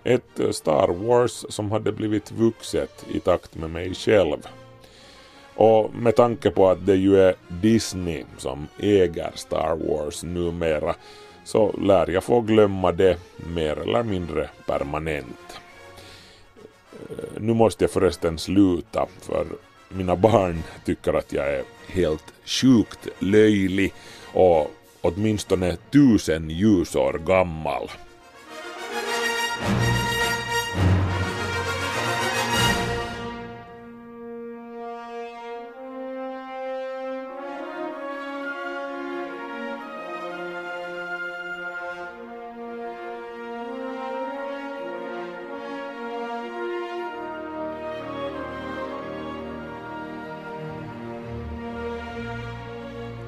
Ett 0.05 0.41
eh, 0.41 0.51
Star 0.51 0.89
Wars 0.89 1.45
som 1.49 1.73
hade 1.73 1.93
blivit 1.93 2.33
vuxet 2.33 3.07
i 3.11 3.21
takt 3.21 3.55
med 3.55 3.71
mig 3.71 3.95
själv. 3.95 4.47
Och 5.55 5.95
med 5.95 6.17
tanke 6.17 6.51
på 6.51 6.69
att 6.71 6.87
det 6.87 6.97
ju 6.97 7.21
är 7.21 7.35
Disney 7.49 8.25
som 8.39 8.69
äger 8.79 9.33
Star 9.35 9.77
Wars 9.77 10.23
numera 10.23 10.95
så 11.45 11.73
lär 11.73 12.11
jag 12.11 12.25
få 12.25 12.41
glömma 12.41 12.93
det 12.93 13.19
mer 13.55 13.79
eller 13.79 14.03
mindre 14.03 14.51
permanent. 14.67 15.61
Eh, 17.11 17.41
nu 17.41 17.55
måste 17.55 17.85
jag 17.85 17.91
förresten 17.91 18.39
sluta 18.39 19.07
för 19.21 19.47
mina 19.89 20.17
barn 20.17 20.63
tycker 20.85 21.15
att 21.15 21.33
jag 21.33 21.55
är 21.55 21.63
helt 21.89 22.33
sjukt 22.45 23.09
löjlig 23.19 23.93
och 24.33 24.71
åtminstone 25.01 25.77
tusen 25.93 26.51
ljusår 26.51 27.21
gammal. 27.27 27.91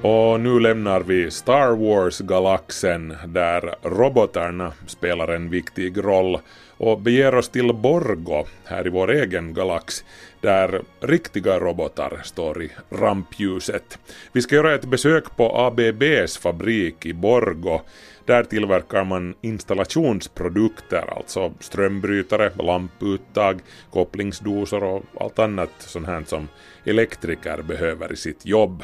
Och 0.06 0.40
nu 0.40 0.60
lämnar 0.60 1.00
vi 1.00 1.30
Star 1.30 1.76
Wars-galaxen 1.76 3.16
där 3.26 3.74
robotarna 3.82 4.72
spelar 4.86 5.28
en 5.28 5.50
viktig 5.50 6.04
roll 6.04 6.38
och 6.76 7.00
beger 7.00 7.34
oss 7.34 7.48
till 7.48 7.74
Borgo 7.74 8.46
här 8.64 8.86
i 8.86 8.90
vår 8.90 9.10
egen 9.10 9.54
galax 9.54 10.04
där 10.40 10.82
riktiga 11.00 11.58
robotar 11.58 12.20
står 12.24 12.62
i 12.62 12.70
rampljuset. 12.90 13.98
Vi 14.32 14.42
ska 14.42 14.54
göra 14.54 14.74
ett 14.74 14.84
besök 14.84 15.36
på 15.36 15.58
ABBs 15.58 16.38
fabrik 16.38 17.06
i 17.06 17.12
Borgo. 17.12 17.80
Där 18.26 18.44
tillverkar 18.44 19.04
man 19.04 19.34
installationsprodukter, 19.40 21.04
alltså 21.16 21.52
strömbrytare, 21.60 22.52
lamputtag, 22.58 23.60
kopplingsdosor 23.90 24.84
och 24.84 25.02
allt 25.20 25.38
annat 25.38 25.70
sånt 25.78 26.06
här 26.06 26.24
som 26.26 26.48
elektriker 26.84 27.62
behöver 27.62 28.12
i 28.12 28.16
sitt 28.16 28.46
jobb. 28.46 28.82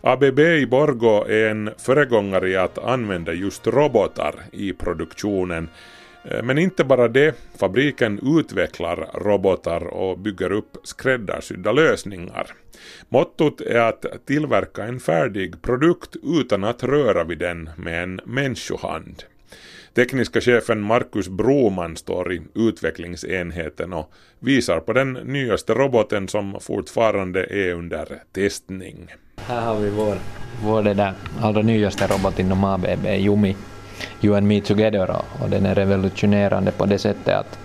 ABB 0.00 0.38
i 0.38 0.66
Borgo 0.66 1.24
är 1.28 1.50
en 1.50 1.70
föregångare 1.78 2.48
i 2.48 2.56
att 2.56 2.78
använda 2.78 3.32
just 3.32 3.66
robotar 3.66 4.34
i 4.52 4.72
produktionen 4.72 5.68
men 6.42 6.58
inte 6.58 6.84
bara 6.84 7.08
det, 7.08 7.34
fabriken 7.58 8.38
utvecklar 8.38 9.08
robotar 9.14 9.86
och 9.86 10.18
bygger 10.18 10.52
upp 10.52 10.76
skräddarsydda 10.82 11.72
lösningar. 11.72 12.46
Mottot 13.08 13.60
är 13.60 13.80
att 13.80 14.06
tillverka 14.26 14.84
en 14.84 15.00
färdig 15.00 15.62
produkt 15.62 16.16
utan 16.22 16.64
att 16.64 16.84
röra 16.84 17.24
vid 17.24 17.38
den 17.38 17.70
med 17.76 18.02
en 18.02 18.20
människohand. 18.24 19.22
Tekniska 19.94 20.40
chefen 20.40 20.80
Markus 20.82 21.28
Broman 21.28 21.96
står 21.96 22.32
i 22.32 22.42
utvecklingsenheten 22.54 23.92
och 23.92 24.12
visar 24.38 24.80
på 24.80 24.92
den 24.92 25.12
nyaste 25.12 25.74
roboten 25.74 26.28
som 26.28 26.56
fortfarande 26.60 27.44
är 27.44 27.72
under 27.72 28.22
testning. 28.32 29.08
Här 29.36 29.60
har 29.60 29.80
vi 29.80 29.90
vår, 29.90 30.14
vår 30.64 30.82
det 30.82 30.94
där 30.94 31.12
allra 31.40 31.62
nyaste 31.62 32.06
robot 32.06 32.38
inom 32.38 32.64
ABB, 32.64 33.06
Jumi 33.18 33.56
You 34.20 34.36
and 34.36 34.46
Me 34.46 34.60
Together 34.60 35.16
och 35.42 35.50
den 35.50 35.66
är 35.66 35.74
revolutionerande 35.74 36.70
på 36.70 36.86
det 36.86 36.98
sättet 36.98 37.34
att 37.34 37.58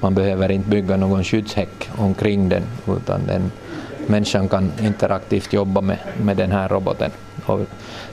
man 0.00 0.14
behöver 0.14 0.50
inte 0.50 0.68
bygga 0.68 0.96
någon 0.96 1.24
skyddshäck 1.24 1.90
omkring 1.98 2.48
den 2.48 2.62
utan 2.96 3.26
den 3.26 3.50
människan 4.06 4.48
kan 4.48 4.72
interaktivt 4.82 5.52
jobba 5.52 5.80
med, 5.80 5.98
med 6.22 6.36
den 6.36 6.52
här 6.52 6.68
roboten. 6.68 7.10
Och 7.46 7.60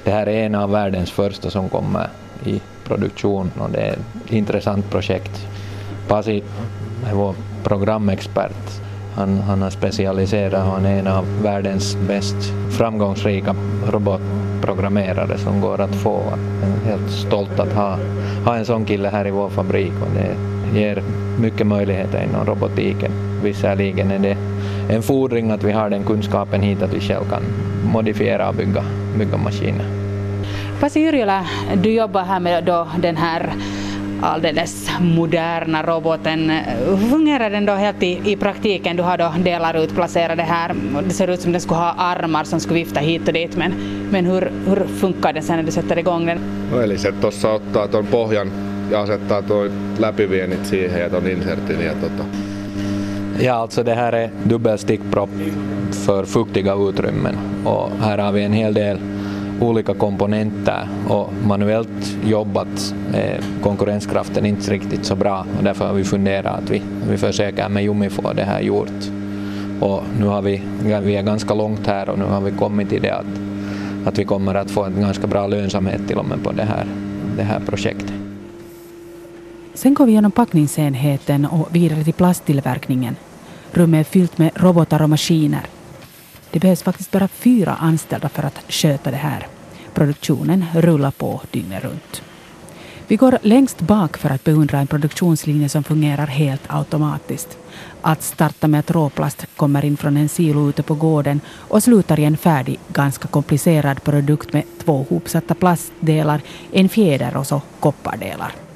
det 0.03 0.12
här 0.12 0.27
är 0.27 0.45
en 0.45 0.55
av 0.55 0.71
världens 0.71 1.12
första 1.12 1.49
som 1.49 1.69
kommer 1.69 2.08
i 2.45 2.62
produktion 2.84 3.51
och 3.60 3.69
det 3.69 3.79
är 3.79 3.91
ett 3.93 4.32
intressant 4.32 4.89
projekt. 4.89 5.47
Pasi 6.08 6.43
är 7.08 7.13
vår 7.13 7.36
programexpert. 7.63 8.82
Han, 9.15 9.38
han 9.38 9.62
har 9.62 9.69
specialiserat 9.69 10.67
och 10.67 10.72
han 10.72 10.86
är 10.86 11.00
en 11.00 11.08
av 11.08 11.26
världens 11.43 11.98
mest 12.08 12.54
framgångsrika 12.69 13.56
robotprogrammerare 13.88 15.38
som 15.38 15.62
går 15.62 15.82
att 15.82 15.95
få. 15.95 16.22
Jag 16.62 16.69
är 16.69 16.98
helt 16.98 17.12
stolt 17.12 17.60
att 17.60 17.74
ha, 17.74 17.98
ha 18.45 18.58
en 18.58 18.65
sån 18.65 18.86
kille 18.86 19.10
här 19.10 19.28
i 19.28 19.32
vår 19.32 19.50
fabrik 19.50 19.93
och 20.02 20.08
det 20.13 20.36
ger 20.80 21.04
mycket 21.39 21.67
möjligheter 21.67 22.24
inom 22.30 22.45
robotiken. 22.45 23.12
Visserligen 23.43 24.12
är 24.12 24.19
det 24.19 24.38
en 24.89 25.02
fordring 25.02 25.52
att 25.52 25.63
vi 25.63 25.72
har 25.72 25.89
den 25.89 26.04
kunskapen 26.04 26.62
hit 26.62 26.82
att 26.82 26.93
vi 26.93 27.00
själv 27.00 27.30
kan 27.30 27.43
modifiera 27.93 28.50
och 28.50 28.56
bygga, 28.56 28.84
bygga 29.17 29.38
maskiner. 29.38 29.86
Pasi 30.80 31.00
Yrjölä, 31.00 31.45
du 31.84 31.91
jobbar 31.91 32.24
här 32.24 32.39
med 32.39 32.63
då 32.63 32.88
den 33.02 33.17
här 33.17 33.54
alldeles 34.21 34.89
moderna 35.01 35.84
roboten. 35.84 36.51
Hur 36.88 37.10
fungerar 37.10 37.49
den 37.49 37.65
då 37.65 37.73
helt 37.73 38.03
i, 38.03 38.21
i 38.25 38.36
praktiken? 38.36 38.95
Du 38.95 39.03
har 39.03 39.17
då 39.17 39.34
delar 39.43 39.84
utplacerade 39.84 40.43
här. 40.43 40.75
Det 41.08 41.13
ser 41.13 41.27
ut 41.27 41.41
som 41.41 41.51
den 41.51 41.62
skulle 41.62 41.79
ha 41.79 41.93
armar 41.97 42.43
som 42.43 42.60
skulle 42.60 42.79
vifta 42.79 42.99
hit 42.99 43.27
och 43.27 43.34
dit 43.34 43.58
men, 43.58 43.73
men 44.12 44.25
hur, 44.25 44.51
hur 44.67 44.88
funkar 44.88 45.34
det 45.34 45.41
sen 45.41 45.55
när 45.55 45.63
du 45.63 45.71
sätter 45.71 45.99
igång 45.99 46.25
den? 46.25 46.38
No 46.71 46.82
eli 46.82 46.97
se 46.97 47.12
tuossa 47.12 47.53
ottaa 47.53 47.88
tuon 47.88 48.05
pohjan 48.05 48.51
ja 48.91 48.99
asettaa 48.99 49.41
tuo 49.41 49.69
läpivienit 49.99 50.65
siihen 50.65 50.99
ja 50.99 51.10
tuon 51.10 51.29
insertin 51.29 51.82
ja 51.82 51.93
tota, 52.01 52.23
Ja, 53.41 53.53
alltså 53.53 53.84
det 53.84 53.93
här 53.93 54.13
är 54.13 54.29
dubbelstickpropp 54.43 55.29
för 56.05 56.25
fuktiga 56.25 56.73
utrymmen 56.73 57.38
och 57.65 57.89
här 58.01 58.17
har 58.17 58.32
vi 58.32 58.43
en 58.43 58.53
hel 58.53 58.73
del 58.73 58.99
olika 59.62 59.93
komponenter 59.93 60.88
och 61.08 61.34
manuellt 61.48 62.17
jobbat 62.26 62.93
är 63.13 63.39
konkurrenskraften 63.62 64.45
inte 64.45 64.72
riktigt 64.72 65.06
så 65.06 65.15
bra 65.15 65.45
och 65.58 65.63
därför 65.63 65.88
har 65.88 65.93
vi 65.93 66.04
funderat 66.04 66.63
att 66.63 66.69
vi, 66.69 66.82
vi 67.10 67.17
försöker 67.17 67.69
med 67.69 67.84
Jumi 67.84 68.10
få 68.10 68.34
det 68.34 68.43
här 68.43 68.62
gjort. 68.62 69.12
Och 69.80 70.04
nu 70.19 70.26
har 70.26 70.41
vi, 70.41 70.62
vi 71.04 71.15
är 71.15 71.24
ganska 71.24 71.54
långt 71.54 71.88
här 71.88 72.10
och 72.10 72.19
nu 72.19 72.26
har 72.26 72.41
vi 72.41 72.52
kommit 72.52 72.89
till 72.89 73.02
det 73.02 73.10
att, 73.10 73.26
att 74.06 74.19
vi 74.19 74.26
kommer 74.26 74.56
att 74.56 74.72
få 74.72 74.84
en 74.84 75.02
ganska 75.02 75.28
bra 75.28 75.48
lönsamhet 75.48 76.08
till 76.08 76.17
och 76.17 76.26
med 76.26 76.43
på 76.43 76.52
det 76.52 76.63
här, 76.63 76.86
det 77.38 77.43
här 77.43 77.60
projektet. 77.60 78.13
Sen 79.74 79.93
går 79.93 80.06
vi 80.06 80.12
genom 80.12 80.32
packningsenheten 80.32 81.45
och 81.45 81.76
vidare 81.76 82.04
till 82.04 82.13
plasttillverkningen. 82.13 83.15
Rummet 83.72 84.08
är 84.08 84.12
fyllt 84.12 84.38
med 84.38 84.52
robotar 84.56 85.02
och 85.02 85.10
maskiner. 85.10 85.62
Det 86.51 86.59
behövs 86.59 86.83
faktiskt 86.83 87.12
bara 87.12 87.27
fyra 87.27 87.75
anställda 87.75 88.29
för 88.29 88.43
att 88.43 88.63
sköta 88.67 89.12
det 89.12 89.17
här. 89.17 89.47
Produktionen 89.93 90.65
rullar 90.73 91.12
på 91.12 91.41
dygnet 91.51 91.83
runt. 91.83 92.21
Vi 93.07 93.15
går 93.15 93.38
längst 93.41 93.81
bak 93.81 94.17
för 94.17 94.29
att 94.29 94.43
beundra 94.43 94.79
en 94.79 94.88
produktionslinje 94.88 95.69
som 95.69 95.83
fungerar 95.83 96.27
helt 96.27 96.62
automatiskt. 96.67 97.57
Att 98.01 98.23
starta 98.23 98.67
med 98.67 98.79
att 98.79 98.91
råplast 98.91 99.45
kommer 99.55 99.85
in 99.85 99.97
från 99.97 100.17
en 100.17 100.29
silo 100.29 100.69
ute 100.69 100.83
på 100.83 100.95
gården 100.95 101.41
och 101.55 101.83
slutar 101.83 102.19
i 102.19 102.25
en 102.25 102.38
färdig, 102.38 102.79
ganska 102.88 103.27
komplicerad 103.27 104.03
produkt 104.03 104.53
med 104.53 104.63
två 104.83 105.05
hopsatta 105.09 105.53
plastdelar, 105.53 106.41
en 106.71 106.89
fjäder 106.89 107.38
och 107.38 107.47
så 107.47 107.62
koppardelar. 107.79 108.68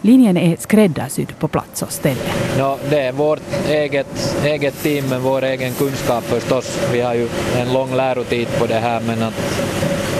Linjen 0.00 0.36
är 0.36 0.56
skräddarsydd 0.56 1.38
på 1.38 1.48
plats 1.48 1.82
och 1.82 1.92
ställe. 1.92 2.20
No, 2.58 2.78
det 2.90 3.00
är 3.00 3.12
vårt 3.12 3.68
eget, 3.68 4.36
eget 4.44 4.82
team 4.82 5.08
med 5.08 5.20
vår 5.20 5.44
egen 5.44 5.74
kunskap 5.74 6.24
förstås. 6.24 6.78
Vi 6.92 7.00
har 7.00 7.14
ju 7.14 7.28
en 7.56 7.72
lång 7.72 7.94
lärotid 7.94 8.48
på 8.58 8.66
det 8.66 8.74
här 8.78 9.00
men 9.00 9.22
att, 9.22 9.34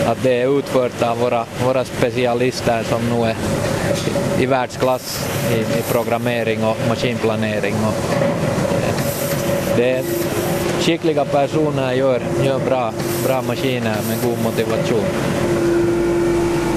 att 0.05 0.23
det 0.23 0.41
är 0.41 0.59
utfört 0.59 1.01
av 1.01 1.17
våra, 1.19 1.45
våra 1.65 1.85
specialister 1.85 2.83
som 2.83 3.01
nu 3.09 3.25
är 3.25 3.35
i, 4.39 4.43
i 4.43 4.45
världsklass 4.45 5.29
i, 5.55 5.79
i 5.79 5.81
programmering 5.91 6.63
och 6.63 6.77
maskinplanering. 6.89 7.75
Och, 7.75 8.15
eh, 8.73 8.95
det 9.77 9.91
är 9.91 10.03
skickliga 10.81 11.25
personer 11.25 11.93
gör, 11.93 12.21
gör 12.43 12.59
bra, 12.59 12.93
bra 13.25 13.41
maskiner 13.41 13.97
med 14.09 14.21
god 14.23 14.43
motivation. 14.43 15.03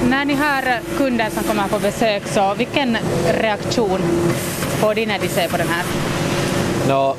När 0.09 0.25
ni 0.25 0.33
har 0.33 0.79
kunder 0.97 1.29
som 1.29 1.43
kommer 1.43 1.67
på 1.67 1.79
besök, 1.79 2.27
så 2.27 2.53
vilken 2.57 2.97
reaktion 3.33 3.99
får 4.79 4.95
de 4.95 5.05
när 5.05 5.19
de 5.19 5.27
ser 5.27 5.47
på 5.47 5.57
den 5.57 5.67
här? 5.67 5.83
No, 6.87 7.15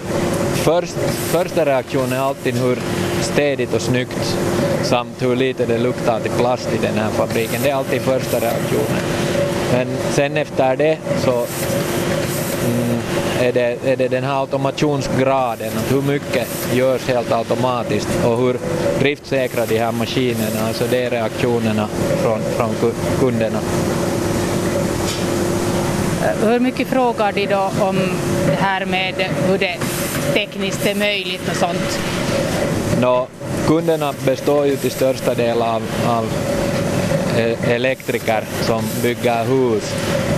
först, 0.55 0.97
första 1.33 1.67
reaktionen 1.67 2.13
är 2.13 2.19
alltid 2.19 2.55
hur 2.55 2.79
städigt 3.21 3.75
och 3.75 3.83
snyggt 3.83 4.37
samt 4.83 5.23
hur 5.23 5.37
lite 5.37 5.67
det 5.67 5.79
luktar 5.79 6.21
till 6.21 6.31
plast 6.31 6.69
i 6.75 6.79
den 6.87 6.95
här 6.95 7.11
fabriken. 7.11 7.61
Det 7.63 7.71
är 7.71 7.75
alltid 7.75 8.03
första 8.03 8.41
reaktionen. 8.41 9.03
Men 9.73 9.87
sen 10.11 10.37
efter 10.37 10.77
det 10.77 10.99
så 11.25 11.47
är, 13.57 13.77
det, 13.85 13.91
är 13.93 13.97
det 13.97 14.09
den 14.09 14.25
här 14.25 14.41
automationsgraden, 14.41 15.71
att 15.79 15.93
hur 15.93 16.03
mycket 16.03 16.49
görs 16.75 17.09
helt 17.09 17.33
automatiskt 17.33 18.09
och 18.25 18.39
hur 18.39 18.57
driftsäkra 18.99 19.67
de 19.67 19.79
här 19.79 19.93
maskinerna, 19.93 20.67
alltså 20.69 20.85
det 20.91 21.05
är 21.05 21.11
reaktionerna 21.11 21.89
från, 22.23 22.41
från 22.57 22.71
ku- 22.71 23.19
kunderna. 23.21 23.59
Hur 26.43 26.61
mycket 26.61 26.89
frågar 26.89 27.33
de 27.33 27.47
då 27.47 27.71
om 27.81 27.97
det 28.47 28.57
här 28.61 28.87
med 28.87 29.15
hur 29.49 29.59
det 29.59 29.77
tekniskt 30.33 30.87
är 30.87 30.95
möjligt 30.95 31.49
och 31.51 31.57
sånt? 31.57 31.99
Nå, 33.01 33.27
kunderna 33.67 34.15
består 34.25 34.67
ju 34.67 34.77
till 34.77 34.91
största 34.91 35.35
del 35.35 35.63
av, 35.63 35.83
av 36.07 36.27
eh, 37.37 37.71
elektriker 37.71 38.45
som 38.61 38.83
bygger 39.03 39.45
hus. 39.45 39.95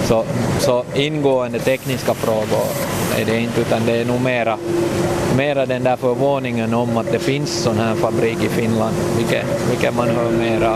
Så, 0.09 0.25
så 0.59 0.85
ingående 0.95 1.59
tekniska 1.59 2.15
frågor 2.15 2.67
är 3.19 3.25
det 3.25 3.41
inte, 3.41 3.61
utan 3.61 3.87
det 3.87 3.93
är 3.93 4.05
nog 4.05 4.21
mera, 4.21 4.59
mera 5.37 5.67
den 5.67 5.85
där 5.85 5.97
förvåningen 5.97 6.75
om 6.75 6.97
att 6.97 7.13
det 7.13 7.19
finns 7.19 7.63
sån 7.63 7.79
här 7.79 7.95
fabrik 7.95 8.45
i 8.45 8.49
Finland, 8.49 8.97
vilket, 9.17 9.71
vilket 9.71 9.97
man 9.97 10.09
hör 10.09 10.31
mera. 10.31 10.75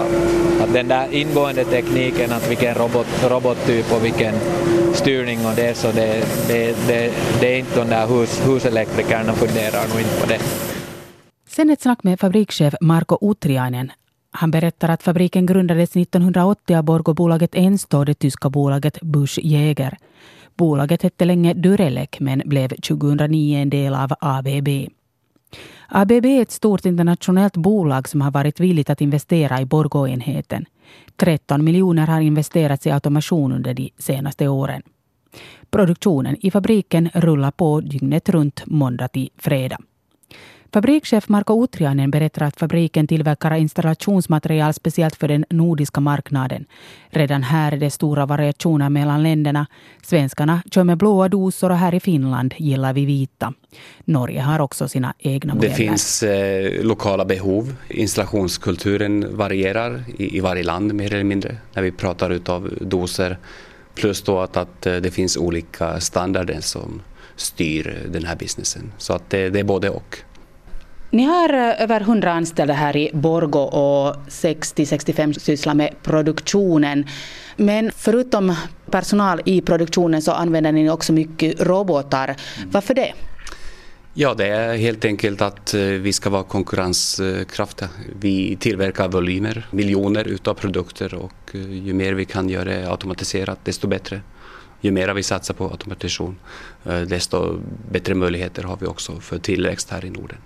Att 0.63 0.73
den 0.73 0.89
där 0.89 1.15
ingående 1.15 1.65
tekniken, 1.65 2.33
att 2.33 2.51
vilken 2.51 2.75
robot, 2.75 3.07
robottyp 3.31 3.93
och 3.93 4.05
vilken 4.05 4.35
styrning 4.95 5.47
och 5.47 5.55
det, 5.57 5.75
så 5.77 5.93
det, 5.93 6.25
det, 6.49 6.77
det, 6.87 7.13
det 7.41 7.55
är 7.55 7.59
inte 7.59 7.81
de 7.81 7.89
där 7.89 8.07
hus, 8.07 8.43
huselektrikerna 8.47 9.33
funderar 9.33 9.89
nog 9.89 10.01
inte 10.01 10.21
på 10.21 10.27
det. 10.27 10.41
Sen 11.49 11.71
ett 11.71 11.83
snack 11.83 12.03
med 12.03 12.21
fabrikschef 12.21 12.75
Marko 12.81 13.19
Utriainen. 13.31 13.93
Han 14.31 14.51
berättar 14.51 14.89
att 14.89 15.03
fabriken 15.03 15.47
grundades 15.47 15.97
1980 15.97 16.77
av 16.77 16.85
Borgobolaget 16.85 17.55
Ensto 17.55 17.99
och 17.99 18.07
det 18.07 18.15
tyska 18.15 18.51
bolaget 18.51 19.01
Busch 19.01 19.39
Jäger. 19.43 19.99
Bolaget 20.59 21.03
hette 21.03 21.25
länge 21.25 21.55
Durelec 21.55 22.21
men 22.21 22.43
blev 22.45 22.69
2009 22.69 23.59
en 23.59 23.71
del 23.71 23.95
av 23.95 24.13
ABB. 24.21 24.69
ABB 25.89 26.27
är 26.27 26.43
ett 26.43 26.51
stort 26.51 26.85
internationellt 26.85 27.57
bolag 27.57 28.09
som 28.09 28.21
har 28.21 28.31
varit 28.31 28.61
villigt 28.61 28.91
att 28.91 29.01
investera 29.01 29.61
i 29.61 29.65
Borgå-enheten. 29.65 30.65
13 31.17 31.65
miljoner 31.65 32.07
har 32.07 32.21
investerats 32.21 32.87
i 32.87 32.91
automation 32.91 33.53
under 33.53 33.75
de 33.75 33.91
senaste 33.99 34.49
åren. 34.49 34.83
Produktionen 35.71 36.37
i 36.41 36.51
fabriken 36.51 37.11
rullar 37.15 37.51
på 37.51 37.81
dygnet 37.81 38.29
runt 38.29 38.67
måndag 38.67 39.09
till 39.09 39.31
fredag. 39.37 39.79
Fabrikschef 40.73 41.29
Marko 41.29 41.65
Utriainen 41.65 42.11
berättar 42.11 42.43
att 42.47 42.57
fabriken 42.57 43.07
tillverkar 43.07 43.55
installationsmaterial 43.55 44.75
speciellt 44.75 45.17
för 45.17 45.29
den 45.29 45.45
nordiska 45.51 46.01
marknaden. 46.01 46.65
Redan 47.11 47.43
här 47.43 47.73
är 47.73 47.77
det 47.77 47.91
stora 47.91 48.27
variationer 48.27 48.89
mellan 48.89 49.23
länderna. 49.23 49.67
Svenskarna 50.03 50.63
kör 50.71 50.85
med 50.85 50.99
blåa 50.99 51.29
dosor 51.29 51.71
och 51.71 51.77
här 51.77 51.95
i 51.95 52.01
Finland 52.01 52.55
gillar 52.59 52.93
vi 52.93 53.05
vita. 53.05 53.53
Norge 54.05 54.41
har 54.41 54.59
också 54.61 54.89
sina 54.89 55.15
egna 55.19 55.53
Det 55.53 55.57
modeller. 55.57 55.75
finns 55.75 56.23
eh, 56.23 56.85
lokala 56.85 57.25
behov. 57.25 57.75
Installationskulturen 57.89 59.37
varierar 59.37 60.05
i, 60.19 60.37
i 60.37 60.41
varje 60.41 60.63
land 60.63 60.95
mer 60.95 61.15
eller 61.15 61.25
mindre 61.25 61.57
när 61.75 61.83
vi 61.83 61.93
pratar 61.93 62.31
utav 62.31 62.75
doser. 62.81 63.39
Plus 63.95 64.23
då 64.23 64.41
att, 64.41 64.57
att 64.57 64.87
eh, 64.87 64.97
det 64.97 65.11
finns 65.11 65.37
olika 65.37 66.01
standarder 66.01 66.61
som 66.61 67.03
styr 67.37 68.07
den 68.09 68.25
här 68.25 68.37
businessen. 68.37 68.93
Så 68.99 69.13
att 69.13 69.31
det, 69.31 69.51
det 69.51 69.61
är 69.61 69.65
både 69.65 69.91
och. 69.91 70.17
Ni 71.11 71.25
har 71.25 71.53
eh, 71.55 71.83
över 71.83 72.01
100 72.01 72.33
anställda 72.33 72.75
här 72.75 72.97
i 72.97 73.11
Borgo 73.15 73.59
och 73.59 74.17
60-65 74.29 75.39
sysslar 75.39 75.75
med 75.75 75.95
produktionen. 76.03 77.07
Men 77.57 77.91
förutom 77.97 78.55
personal 78.91 79.41
i 79.45 79.61
produktionen 79.61 80.23
så 80.23 80.33
använder 80.33 80.73
ni 80.73 80.91
också 80.91 81.13
mycket 81.13 81.61
robotar. 81.61 82.37
Varför 82.71 82.95
det? 82.95 83.13
Ja, 84.15 84.35
det 84.35 84.47
är 84.47 84.77
helt 84.77 85.05
enkelt 85.05 85.43
att 85.43 85.75
eh, 85.75 85.81
vi 85.81 86.13
ska 86.13 86.31
vara 86.31 86.43
konkurrenskraftiga. 86.43 87.89
Vi 88.21 88.57
tillverkar 88.61 89.09
volymer, 89.09 89.67
miljoner 89.71 90.29
utav 90.29 90.55
produkter 90.55 91.15
och 91.15 91.55
eh, 91.55 91.73
ju 91.73 91.93
mer 91.93 92.13
vi 92.13 92.25
kan 92.25 92.49
göra 92.49 92.65
det 92.65 92.91
automatiserat 92.91 93.59
desto 93.65 93.87
bättre. 93.89 94.21
Ju 94.81 94.91
mer 94.91 95.15
vi 95.15 95.23
satsar 95.23 95.55
på 95.55 95.65
automation 95.65 96.37
desto 97.07 97.61
bättre 97.91 98.15
möjligheter 98.15 98.63
har 98.63 98.77
vi 98.81 98.87
också 98.87 99.21
för 99.21 99.39
tillväxt 99.39 99.91
här 99.91 100.05
i 100.05 100.11
Norden. 100.11 100.39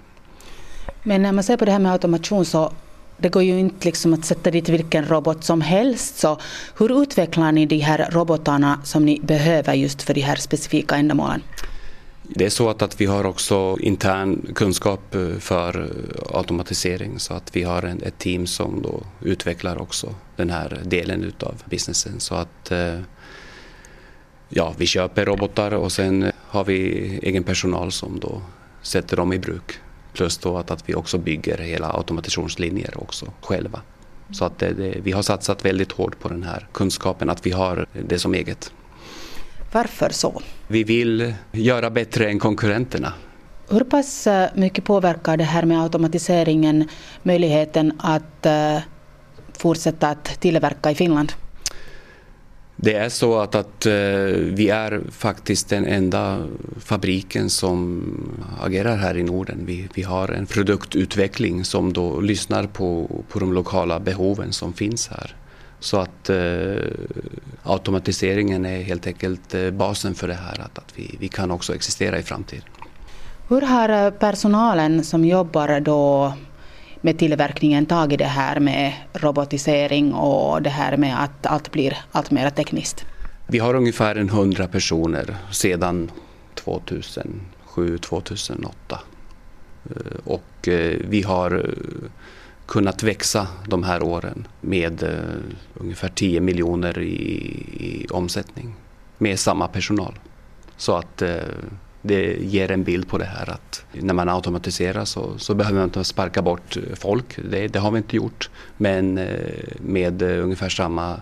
Men 1.02 1.22
när 1.22 1.32
man 1.32 1.44
ser 1.44 1.56
på 1.56 1.64
det 1.64 1.72
här 1.72 1.78
med 1.78 1.92
automation 1.92 2.44
så 2.44 2.72
det 3.22 3.28
går 3.28 3.42
ju 3.42 3.58
inte 3.58 3.86
liksom 3.86 4.14
att 4.14 4.24
sätta 4.24 4.50
dit 4.50 4.68
vilken 4.68 5.04
robot 5.04 5.44
som 5.44 5.60
helst. 5.60 6.18
Så 6.18 6.40
hur 6.78 7.02
utvecklar 7.02 7.52
ni 7.52 7.66
de 7.66 7.78
här 7.78 8.08
robotarna 8.10 8.80
som 8.84 9.04
ni 9.04 9.20
behöver 9.20 9.74
just 9.74 10.02
för 10.02 10.14
de 10.14 10.20
här 10.20 10.36
specifika 10.36 10.96
ändamålen? 10.96 11.42
Det 12.22 12.44
är 12.44 12.50
så 12.50 12.68
att, 12.68 12.82
att 12.82 13.00
vi 13.00 13.06
har 13.06 13.26
också 13.26 13.76
intern 13.80 14.46
kunskap 14.54 15.14
eh, 15.14 15.38
för 15.38 15.80
eh, 15.80 16.36
automatisering 16.36 17.18
så 17.18 17.34
att 17.34 17.56
vi 17.56 17.62
har 17.62 17.82
en, 17.82 18.02
ett 18.02 18.18
team 18.18 18.46
som 18.46 18.82
då 18.82 19.02
utvecklar 19.20 19.82
också 19.82 20.14
den 20.36 20.50
här 20.50 20.80
delen 20.84 21.24
utav 21.24 21.54
businessen. 21.64 22.20
Så 22.20 22.34
att 22.34 22.70
eh, 22.70 22.98
ja, 24.48 24.74
vi 24.78 24.86
köper 24.86 25.24
robotar 25.24 25.74
och 25.74 25.92
sen 25.92 26.32
har 26.46 26.64
vi 26.64 26.78
egen 27.22 27.42
personal 27.44 27.92
som 27.92 28.20
då 28.20 28.42
sätter 28.82 29.16
dem 29.16 29.32
i 29.32 29.38
bruk. 29.38 29.78
Plus 30.12 30.38
då 30.38 30.58
att, 30.58 30.70
att 30.70 30.88
vi 30.88 30.94
också 30.94 31.18
bygger 31.18 31.58
hela 31.58 31.92
automationslinjer 31.92 33.02
också 33.02 33.32
själva. 33.40 33.80
Så 34.32 34.44
att 34.44 34.58
det, 34.58 34.72
det, 34.72 35.00
vi 35.02 35.12
har 35.12 35.22
satsat 35.22 35.64
väldigt 35.64 35.92
hårt 35.92 36.20
på 36.20 36.28
den 36.28 36.42
här 36.42 36.68
kunskapen, 36.72 37.30
att 37.30 37.46
vi 37.46 37.50
har 37.50 37.86
det 38.08 38.18
som 38.18 38.34
eget. 38.34 38.72
Varför 39.72 40.10
så? 40.10 40.42
Vi 40.68 40.84
vill 40.84 41.34
göra 41.52 41.90
bättre 41.90 42.28
än 42.28 42.38
konkurrenterna. 42.38 43.12
Hur 43.70 43.84
pass 43.84 44.26
eh, 44.26 44.50
mycket 44.54 44.84
påverkar 44.84 45.36
det 45.36 45.44
här 45.44 45.62
med 45.62 45.82
automatiseringen 45.82 46.88
möjligheten 47.22 47.92
att 47.98 48.46
eh, 48.46 48.78
fortsätta 49.52 50.08
att 50.08 50.24
tillverka 50.24 50.90
i 50.90 50.94
Finland? 50.94 51.32
Det 52.76 52.94
är 52.94 53.08
så 53.08 53.38
att, 53.38 53.54
att 53.54 53.86
eh, 53.86 53.92
vi 54.36 54.68
är 54.68 55.00
faktiskt 55.10 55.68
den 55.68 55.86
enda 55.86 56.46
fabriken 56.78 57.50
som 57.50 58.02
agerar 58.60 58.96
här 58.96 59.16
i 59.16 59.22
Norden. 59.22 59.62
Vi, 59.66 59.88
vi 59.94 60.02
har 60.02 60.28
en 60.28 60.46
produktutveckling 60.46 61.64
som 61.64 61.92
då 61.92 62.20
lyssnar 62.20 62.66
på, 62.66 63.10
på 63.28 63.38
de 63.38 63.52
lokala 63.52 64.00
behoven 64.00 64.52
som 64.52 64.72
finns 64.72 65.08
här. 65.08 65.36
Så 65.80 65.96
att 65.96 66.30
eh, 66.30 66.36
automatiseringen 67.62 68.66
är 68.66 68.82
helt 68.82 69.06
enkelt 69.06 69.54
eh, 69.54 69.70
basen 69.70 70.14
för 70.14 70.28
det 70.28 70.34
här, 70.34 70.60
att, 70.60 70.78
att 70.78 70.92
vi, 70.94 71.16
vi 71.20 71.28
kan 71.28 71.50
också 71.50 71.74
existera 71.74 72.18
i 72.18 72.22
framtiden. 72.22 72.64
Hur 73.48 73.60
har 73.60 74.10
personalen 74.10 75.04
som 75.04 75.24
jobbar 75.24 75.80
då 75.80 76.32
med 77.02 77.18
tillverkningen 77.18 77.86
tagit 77.86 78.18
det 78.18 78.24
här 78.24 78.60
med 78.60 78.92
robotisering 79.12 80.14
och 80.14 80.62
det 80.62 80.70
här 80.70 80.96
med 80.96 81.24
att 81.24 81.46
allt 81.46 81.72
blir 81.72 81.96
allt 82.12 82.30
mer 82.30 82.50
tekniskt? 82.50 83.04
Vi 83.46 83.58
har 83.58 83.74
ungefär 83.74 84.16
en 84.16 84.28
hundra 84.28 84.68
personer 84.68 85.36
sedan 85.50 86.10
2007-2008. 86.54 88.98
Eh, 89.84 89.90
och 90.24 90.68
eh, 90.68 90.98
vi 91.08 91.22
har 91.22 91.54
eh, 91.54 91.62
kunnat 92.66 93.02
växa 93.02 93.46
de 93.66 93.82
här 93.82 94.02
åren 94.02 94.46
med 94.60 95.04
ungefär 95.74 96.08
10 96.08 96.40
miljoner 96.40 96.98
i, 96.98 97.12
i, 97.72 98.06
omsättning 98.10 98.74
med 99.18 99.38
samma 99.38 99.68
personal. 99.68 100.18
Så 100.76 100.96
att 100.96 101.22
det 102.02 102.36
ger 102.40 102.70
en 102.70 102.84
bild 102.84 103.08
på 103.08 103.18
det 103.18 103.24
här 103.24 103.50
att 103.50 103.84
när 103.92 104.14
man 104.14 104.28
automatiserar 104.28 105.04
så, 105.04 105.38
så 105.38 105.54
behöver 105.54 105.78
man 105.78 105.84
inte 105.84 106.04
sparka 106.04 106.42
bort 106.42 106.76
folk. 106.94 107.38
Det, 107.50 107.68
det 107.68 107.78
har 107.78 107.90
vi 107.90 107.98
inte 107.98 108.16
gjort. 108.16 108.50
Men 108.76 109.18
uh, 109.18 109.28
med 109.80 110.22
ungefär 110.22 110.68
samma 110.68 111.20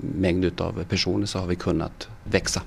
mängd 0.00 0.60
av 0.60 0.84
personer 0.88 1.26
så 1.26 1.38
har 1.38 1.46
vi 1.46 1.56
kunnat 1.56 2.08
växa. 2.24 2.62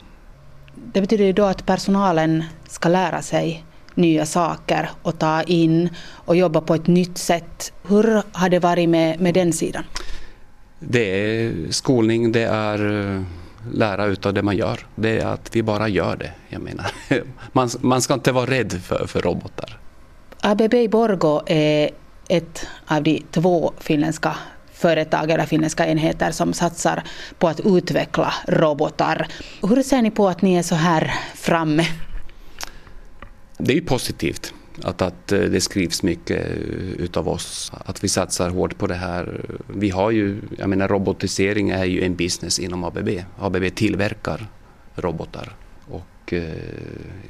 Det 0.94 1.02
betyder 1.02 1.34
då 1.34 1.46
att 1.46 1.66
personalen 1.66 2.44
ska 2.68 2.90
lära 2.90 3.22
sig 3.22 3.66
nya 3.96 4.26
saker 4.26 4.90
och 5.02 5.20
ta 5.20 5.44
in 5.44 5.90
och 6.00 6.36
jobba 6.36 6.62
på 6.62 6.76
ett 6.76 6.88
nytt 6.88 7.18
sätt. 7.18 7.74
Hur 7.88 8.22
har 8.32 8.50
det 8.50 8.60
varit 8.60 8.90
med, 8.90 9.20
med 9.20 9.34
den 9.34 9.54
sidan? 9.54 9.84
Det 10.80 11.00
är 11.00 11.72
skolning, 11.72 12.32
det 12.32 12.44
är 12.44 13.16
eh, 13.16 13.22
lära 13.74 14.06
utav 14.06 14.34
det 14.34 14.42
man 14.42 14.58
gör. 14.58 14.80
Det 14.96 15.20
är 15.20 15.26
att 15.26 15.56
vi 15.56 15.64
bara 15.64 15.88
gör 15.88 16.16
det. 16.16 16.32
Jag 16.50 16.62
menar. 16.62 16.92
Man, 17.52 17.70
man 17.80 18.02
ska 18.02 18.14
inte 18.14 18.32
vara 18.32 18.46
rädd 18.46 18.82
för, 18.84 19.08
för 19.08 19.22
robotar. 19.22 19.80
ABB 20.42 20.92
Borgo 20.92 21.42
är 21.46 21.90
ett 22.28 22.68
av 22.88 23.04
de 23.04 23.24
två 23.32 23.74
finländska 23.80 24.36
företag 24.74 25.32
eller 25.32 25.46
finländska 25.46 25.88
enheter 25.88 26.32
som 26.32 26.54
satsar 26.54 27.04
på 27.40 27.48
att 27.48 27.60
utveckla 27.60 28.34
robotar. 28.48 29.28
Hur 29.62 29.84
ser 29.84 30.02
ni 30.02 30.12
på 30.12 30.28
att 30.28 30.42
ni 30.42 30.56
är 30.56 30.64
så 30.64 30.76
här 30.76 31.14
framme? 31.36 31.86
det 33.60 33.72
är 33.72 33.76
ju 33.76 33.82
positivt 33.82 34.54
att, 34.84 35.02
att 35.02 35.32
eh, 35.32 35.40
det 35.40 35.62
skrivs 35.62 36.04
mycket 36.04 36.48
eh, 36.48 36.92
utav 36.98 37.30
oss, 37.30 37.72
att 37.86 38.04
vi 38.04 38.08
satsar 38.08 38.50
hårt 38.50 38.78
på 38.78 38.88
det 38.88 38.96
här. 38.96 39.46
Vi 39.68 39.90
har 39.90 40.12
ju, 40.12 40.42
jag 40.58 40.70
menar 40.70 40.88
robotisering 40.88 41.70
är 41.70 41.86
ju 41.86 42.04
en 42.04 42.16
business 42.16 42.60
inom 42.60 42.84
ABB. 42.84 43.10
ABB 43.40 43.76
tillverkar 43.76 44.48
robotar 44.96 45.56
och 45.88 46.34
eh, 46.34 46.44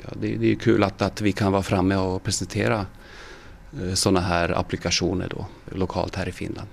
ja, 0.04 0.10
det, 0.22 0.36
det 0.36 0.52
är 0.52 0.56
kul 0.56 0.84
att, 0.84 1.02
att 1.02 1.22
vi 1.22 1.32
kan 1.32 1.52
vara 1.52 1.64
framme 1.64 1.96
och 1.96 2.24
presentera 2.24 2.86
sådana 3.94 4.20
här 4.20 4.60
applikationer 4.60 5.28
då, 5.30 5.46
lokalt 5.78 6.16
här 6.16 6.30
i 6.30 6.32
Finland. 6.32 6.68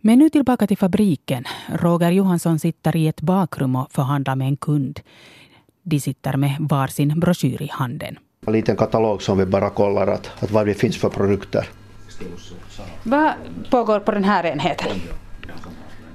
Men 0.00 0.18
nu 0.18 0.30
tillbaka 0.30 0.66
till 0.66 0.78
fabriken. 0.78 1.44
Roger 1.68 2.10
Johansson 2.10 2.58
sitter 2.58 2.96
i 2.96 3.08
ett 3.08 3.20
bakrum 3.20 3.76
och 3.76 3.92
förhandlar 3.92 4.36
med 4.36 4.48
en 4.48 4.56
kund. 4.56 5.00
De 5.82 6.00
sitter 6.00 6.36
med 6.36 6.56
varsin 6.60 7.20
broschyr 7.20 7.62
i 7.62 7.68
handen. 7.72 8.18
En 8.46 8.52
liten 8.52 8.76
katalog 8.76 9.22
som 9.22 9.38
vi 9.38 9.46
bara 9.46 9.70
kollar 9.70 10.06
att, 10.06 10.30
att 10.40 10.50
vad 10.50 10.66
det 10.66 10.74
finns 10.74 10.96
för 10.96 11.08
produkter. 11.08 11.68
Vad 13.02 13.32
pågår 13.70 14.00
på 14.00 14.12
den 14.12 14.24
här 14.24 14.46
enheten? 14.46 15.00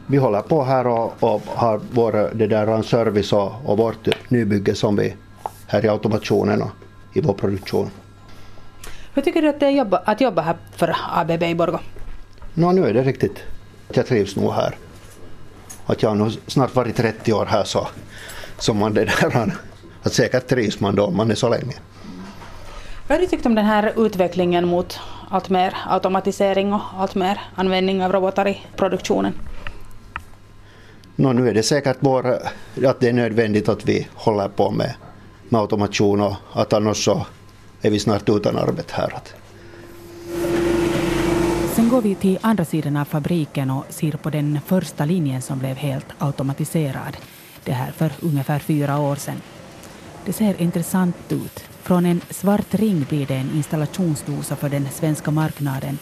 Vi 0.07 0.17
håller 0.17 0.41
på 0.41 0.63
här 0.63 0.88
och, 0.88 1.24
och 1.24 1.41
har 1.45 1.82
vår 1.91 2.30
det 2.34 2.47
där 2.47 2.82
service 2.82 3.34
och, 3.34 3.51
och 3.65 3.78
vårt 3.78 4.30
nybygge 4.30 4.76
som 4.76 4.95
vi 4.95 5.15
här 5.67 5.86
i 5.86 5.89
automationen 5.89 6.61
och 6.61 6.71
i 7.13 7.21
vår 7.21 7.34
produktion. 7.34 7.89
Hur 9.13 9.21
tycker 9.21 9.41
du 9.41 9.49
att 9.49 9.59
det 9.59 9.65
är 9.65 9.71
jobba, 9.71 9.97
att 9.97 10.21
jobba 10.21 10.41
här 10.41 10.55
för 10.76 10.95
ABB 11.13 11.43
i 11.43 11.55
Borgå? 11.55 11.80
No, 12.53 12.71
nu 12.71 12.88
är 12.88 12.93
det 12.93 13.03
riktigt. 13.03 13.43
Jag 13.93 14.07
trivs 14.07 14.36
nog 14.36 14.53
här. 14.53 14.76
Att 15.86 16.03
jag 16.03 16.09
har 16.09 16.15
nog 16.15 16.38
snart 16.47 16.76
varit 16.76 16.95
30 16.95 17.34
år 17.34 17.45
här 17.45 17.63
så, 17.63 17.88
så 18.57 18.74
man 18.74 18.93
det 18.93 19.05
där, 19.05 19.53
att 20.03 20.13
säkert 20.13 20.47
trivs 20.47 20.80
man 20.80 20.95
då 20.95 21.05
om 21.05 21.17
man 21.17 21.32
är 21.32 21.36
så 21.36 21.49
länge. 21.49 21.74
Vad 23.07 23.17
har 23.17 23.21
du 23.21 23.27
tyckt 23.27 23.45
om 23.45 23.55
den 23.55 23.65
här 23.65 24.05
utvecklingen 24.05 24.67
mot 24.67 24.99
allt 25.29 25.49
mer 25.49 25.77
automatisering 25.85 26.73
och 26.73 26.81
allt 26.97 27.15
mer 27.15 27.41
användning 27.55 28.03
av 28.03 28.11
robotar 28.11 28.47
i 28.47 28.61
produktionen? 28.75 29.33
No, 31.15 31.33
nu 31.33 31.49
är 31.49 31.53
det 31.53 31.63
säkert 31.63 31.97
vår, 31.99 32.39
att 32.85 32.99
det 32.99 33.09
är 33.09 33.13
nödvändigt 33.13 33.69
att 33.69 33.85
vi 33.85 34.07
håller 34.13 34.47
på 34.47 34.71
med, 34.71 34.93
med 35.49 35.61
automation 35.61 36.21
och 36.21 36.35
att 36.53 36.73
annars 36.73 37.05
så 37.05 37.25
är 37.81 37.91
vi 37.91 37.99
snart 37.99 38.29
utan 38.29 38.57
arbete 38.57 38.93
här. 38.95 39.13
Sen 41.75 41.89
går 41.89 42.01
vi 42.01 42.15
till 42.15 42.39
andra 42.41 42.65
sidan 42.65 42.97
av 42.97 43.05
fabriken 43.05 43.71
och 43.71 43.85
ser 43.89 44.11
på 44.11 44.29
den 44.29 44.59
första 44.65 45.05
linjen 45.05 45.41
som 45.41 45.59
blev 45.59 45.75
helt 45.77 46.07
automatiserad. 46.17 47.17
Det 47.63 47.71
här 47.71 47.91
för 47.91 48.11
ungefär 48.21 48.59
fyra 48.59 48.99
år 48.99 49.15
sedan. 49.15 49.41
Det 50.25 50.33
ser 50.33 50.61
intressant 50.61 51.15
ut. 51.29 51.72
Från 51.84 52.05
en 52.05 52.21
svart 52.29 52.73
ring 52.73 53.05
blir 53.09 53.25
det 53.25 53.36
en 53.36 53.51
installationsdosa 53.55 54.55
för 54.55 54.69
den 54.69 54.88
svenska 54.91 55.31
marknaden. 55.31 55.97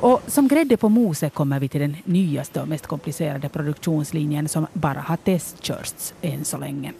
Och 0.00 0.20
som 0.26 0.48
grädde 0.48 0.76
på 0.76 0.88
moset 0.88 1.34
kommer 1.34 1.60
vi 1.60 1.68
till 1.68 1.80
den 1.80 1.96
nyaste 2.04 2.60
och 2.60 2.68
mest 2.68 2.86
komplicerade 2.86 3.48
produktionslinjen 3.48 4.48
som 4.48 4.66
bara 4.72 5.00
har 5.00 5.16
testkörts 5.16 6.14
än 6.22 6.44
så 6.44 6.58
länge. 6.58 6.92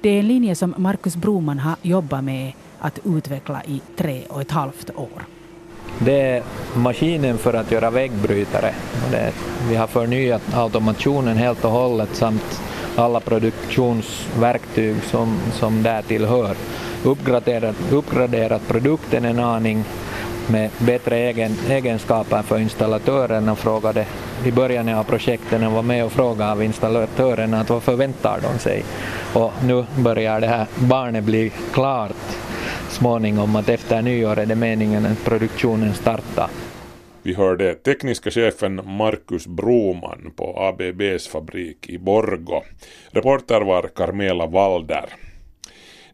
Det 0.00 0.08
är 0.08 0.20
en 0.20 0.28
linje 0.28 0.54
som 0.54 0.74
Markus 0.76 1.16
Broman 1.16 1.58
har 1.58 1.76
jobbat 1.82 2.24
med 2.24 2.52
att 2.78 2.98
utveckla 3.04 3.62
i 3.64 3.80
tre 3.96 4.22
och 4.28 4.40
ett 4.40 4.50
halvt 4.50 4.90
år. 4.96 5.26
Det 5.98 6.20
är 6.20 6.42
maskinen 6.76 7.38
för 7.38 7.54
att 7.54 7.72
göra 7.72 7.90
väggbrytare. 7.90 8.74
Det, 9.10 9.32
vi 9.68 9.76
har 9.76 9.86
förnyat 9.86 10.54
automationen 10.54 11.36
helt 11.36 11.64
och 11.64 11.70
hållet 11.70 12.16
samt 12.16 12.62
alla 12.98 13.20
produktionsverktyg 13.20 14.96
som, 15.04 15.38
som 15.52 15.82
där 15.82 16.02
tillhör. 16.02 16.56
Uppgraderat, 17.04 17.76
uppgraderat 17.92 18.68
produkten 18.68 19.24
en 19.24 19.38
aning 19.38 19.84
med 20.46 20.70
bättre 20.78 21.16
egen, 21.16 21.56
egenskaper 21.68 22.42
för 22.42 22.58
installatörerna 22.58 23.56
frågade 23.56 24.06
i 24.44 24.52
början 24.52 24.88
av 24.88 25.04
projekten 25.04 25.66
och 25.66 25.72
var 25.72 25.82
med 25.82 26.04
och 26.04 26.12
frågade 26.12 26.52
av 26.52 26.62
installatörerna 26.62 27.60
att 27.60 27.70
vad 27.70 27.82
förväntar 27.82 28.40
de 28.42 28.58
sig. 28.58 28.84
Och 29.32 29.52
nu 29.62 29.84
börjar 29.98 30.40
det 30.40 30.46
här 30.46 30.66
barnet 30.74 31.24
bli 31.24 31.52
klart 31.72 32.36
småningom 32.88 33.56
att 33.56 33.68
efter 33.68 34.02
nyår 34.02 34.38
är 34.38 34.46
det 34.46 34.54
meningen 34.54 35.06
att 35.06 35.24
produktionen 35.24 35.94
startar. 35.94 36.48
Vi 37.22 37.34
hörde 37.34 37.74
tekniska 37.74 38.30
chefen 38.30 38.80
Markus 38.84 39.46
Broman 39.46 40.32
på 40.36 40.58
ABBs 40.58 41.28
fabrik 41.28 41.88
i 41.88 41.98
Borgo. 41.98 42.62
Reporter 43.10 43.60
var 43.60 43.90
Carmela 43.94 44.46
Walder. 44.46 45.04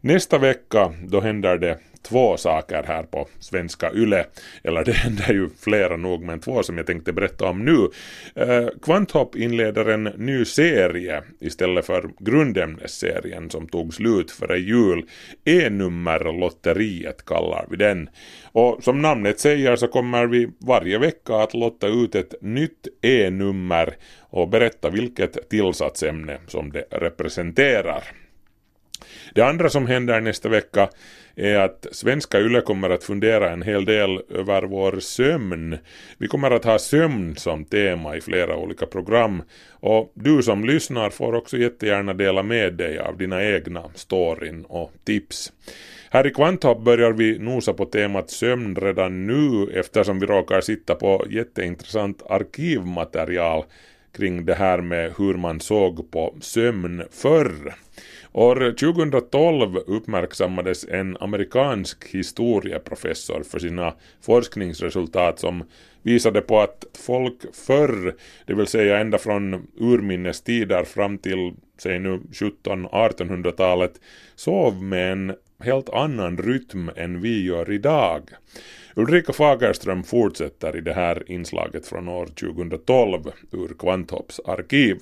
Nästa 0.01 0.37
vecka 0.37 0.93
då 1.03 1.21
händer 1.21 1.57
det 1.57 1.79
två 2.07 2.37
saker 2.37 2.83
här 2.87 3.03
på 3.03 3.27
svenska 3.39 3.91
YLE. 3.93 4.25
Eller 4.63 4.83
det 4.83 4.91
händer 5.05 5.33
ju 5.33 5.49
flera 5.59 5.97
nog, 5.97 6.23
men 6.23 6.39
två 6.39 6.63
som 6.63 6.77
jag 6.77 6.87
tänkte 6.87 7.13
berätta 7.13 7.45
om 7.45 7.65
nu. 7.65 7.89
Eh, 8.35 8.67
Kvanthopp 8.81 9.35
inleder 9.35 9.85
en 9.85 10.03
ny 10.03 10.45
serie 10.45 11.23
istället 11.39 11.85
för 11.85 12.09
grundämnesserien 12.19 13.49
som 13.49 13.67
tog 13.67 13.93
slut 13.93 14.31
före 14.31 14.57
jul. 14.57 15.05
E-nummerlotteriet 15.45 17.25
kallar 17.25 17.65
vi 17.69 17.77
den. 17.77 18.09
Och 18.51 18.83
som 18.83 19.01
namnet 19.01 19.39
säger 19.39 19.75
så 19.75 19.87
kommer 19.87 20.27
vi 20.27 20.49
varje 20.59 20.97
vecka 20.97 21.35
att 21.35 21.53
lotta 21.53 21.87
ut 21.87 22.15
ett 22.15 22.33
nytt 22.41 22.87
E-nummer 23.01 23.95
och 24.19 24.49
berätta 24.49 24.89
vilket 24.89 25.49
tillsatsämne 25.49 26.37
som 26.47 26.71
det 26.71 26.85
representerar. 26.91 28.24
Det 29.33 29.41
andra 29.41 29.69
som 29.69 29.87
händer 29.87 30.21
nästa 30.21 30.49
vecka 30.49 30.89
är 31.35 31.55
att 31.55 31.87
svenska 31.91 32.39
YLE 32.39 32.61
kommer 32.61 32.89
att 32.89 33.03
fundera 33.03 33.51
en 33.51 33.61
hel 33.61 33.85
del 33.85 34.21
över 34.29 34.61
vår 34.61 34.99
sömn. 34.99 35.77
Vi 36.17 36.27
kommer 36.27 36.51
att 36.51 36.65
ha 36.65 36.79
sömn 36.79 37.35
som 37.35 37.65
tema 37.65 38.15
i 38.15 38.21
flera 38.21 38.57
olika 38.57 38.85
program 38.85 39.43
och 39.69 40.11
du 40.13 40.43
som 40.43 40.65
lyssnar 40.65 41.09
får 41.09 41.35
också 41.35 41.57
jättegärna 41.57 42.13
dela 42.13 42.43
med 42.43 42.73
dig 42.73 42.99
av 42.99 43.17
dina 43.17 43.43
egna 43.43 43.83
storyn 43.95 44.65
och 44.65 44.91
tips. 45.03 45.51
Här 46.09 46.27
i 46.27 46.33
Kvanthopp 46.33 46.83
börjar 46.83 47.11
vi 47.11 47.39
nosa 47.39 47.73
på 47.73 47.85
temat 47.85 48.29
sömn 48.29 48.75
redan 48.75 49.27
nu 49.27 49.71
eftersom 49.79 50.19
vi 50.19 50.25
råkar 50.25 50.61
sitta 50.61 50.95
på 50.95 51.25
jätteintressant 51.29 52.23
arkivmaterial 52.29 53.63
kring 54.17 54.45
det 54.45 54.53
här 54.53 54.81
med 54.81 55.13
hur 55.17 55.33
man 55.33 55.59
såg 55.59 56.11
på 56.11 56.35
sömn 56.41 57.03
förr. 57.11 57.75
År 58.37 58.71
2012 58.71 59.77
uppmärksammades 59.87 60.85
en 60.89 61.17
amerikansk 61.19 62.05
historieprofessor 62.05 63.43
för 63.43 63.59
sina 63.59 63.93
forskningsresultat 64.21 65.39
som 65.39 65.63
visade 66.01 66.41
på 66.41 66.59
att 66.59 66.85
folk 66.93 67.55
förr, 67.55 68.15
det 68.45 68.53
vill 68.53 68.67
säga 68.67 68.99
ända 68.99 69.17
från 69.17 69.67
urminnes 69.77 70.41
tider 70.41 70.83
fram 70.83 71.17
till 71.17 71.53
säg 71.77 71.99
nu 71.99 72.17
1700-1800-talet, 72.31 74.01
sov 74.35 74.83
med 74.83 75.11
en 75.11 75.35
helt 75.59 75.89
annan 75.89 76.37
rytm 76.37 76.91
än 76.95 77.21
vi 77.21 77.45
gör 77.45 77.71
idag. 77.71 78.29
Ulrika 78.95 79.33
Fagerström 79.33 80.03
fortsätter 80.03 80.77
i 80.77 80.81
det 80.81 80.93
här 80.93 81.31
inslaget 81.31 81.87
från 81.87 82.07
år 82.07 82.25
2012 82.25 83.21
ur 83.51 83.75
Kvanthopps 83.79 84.39
arkiv. 84.45 84.97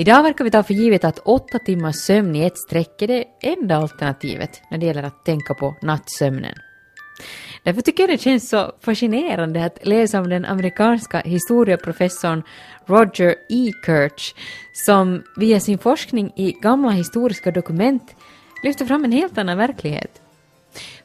Idag 0.00 0.22
verkar 0.22 0.44
vi 0.44 0.50
ta 0.50 0.62
för 0.62 0.74
givet 0.74 1.04
att 1.04 1.18
åtta 1.18 1.58
timmars 1.58 1.96
sömn 1.96 2.36
i 2.36 2.44
ett 2.44 2.58
streck 2.58 3.02
är 3.02 3.06
det 3.06 3.24
enda 3.40 3.76
alternativet 3.76 4.62
när 4.70 4.78
det 4.78 4.86
gäller 4.86 5.02
att 5.02 5.24
tänka 5.24 5.54
på 5.54 5.74
nattsömnen. 5.82 6.54
Därför 7.62 7.80
tycker 7.80 8.02
jag 8.02 8.10
det 8.10 8.18
känns 8.18 8.48
så 8.48 8.72
fascinerande 8.80 9.64
att 9.64 9.86
läsa 9.86 10.20
om 10.20 10.28
den 10.28 10.44
amerikanska 10.44 11.20
historieprofessorn 11.20 12.42
Roger 12.86 13.34
E. 13.48 13.72
Kirch 13.86 14.34
som 14.72 15.22
via 15.36 15.60
sin 15.60 15.78
forskning 15.78 16.32
i 16.36 16.52
gamla 16.52 16.90
historiska 16.90 17.50
dokument 17.50 18.14
lyfter 18.64 18.86
fram 18.86 19.04
en 19.04 19.12
helt 19.12 19.38
annan 19.38 19.58
verklighet. 19.58 20.20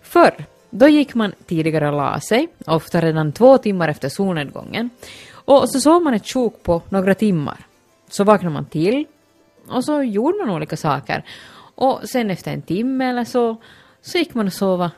Förr, 0.01 0.45
då 0.69 0.87
gick 0.87 1.15
man 1.15 1.33
tidigare 1.45 1.89
och 1.89 1.97
la 1.97 2.19
sig, 2.19 2.47
ofta 2.65 3.01
redan 3.01 3.31
två 3.31 3.57
timmar 3.57 3.87
efter 3.89 4.09
solnedgången, 4.09 4.89
och 5.31 5.69
så 5.69 5.79
sov 5.79 6.01
man 6.03 6.13
ett 6.13 6.27
sjok 6.27 6.63
på 6.63 6.81
några 6.89 7.15
timmar. 7.15 7.57
Så 8.13 8.23
vaknade 8.23 8.53
man 8.53 8.65
till 8.65 9.05
och 9.67 9.85
så 9.85 10.03
gjorde 10.03 10.37
man 10.37 10.55
olika 10.55 10.77
saker. 10.77 11.25
Och 11.75 12.09
sen 12.09 12.31
efter 12.31 12.53
en 12.53 12.61
timme 12.61 13.09
eller 13.09 13.23
så, 13.23 13.57
så 14.01 14.17
gick 14.17 14.33
man 14.33 14.47
och 14.47 14.53
sova 14.53 14.91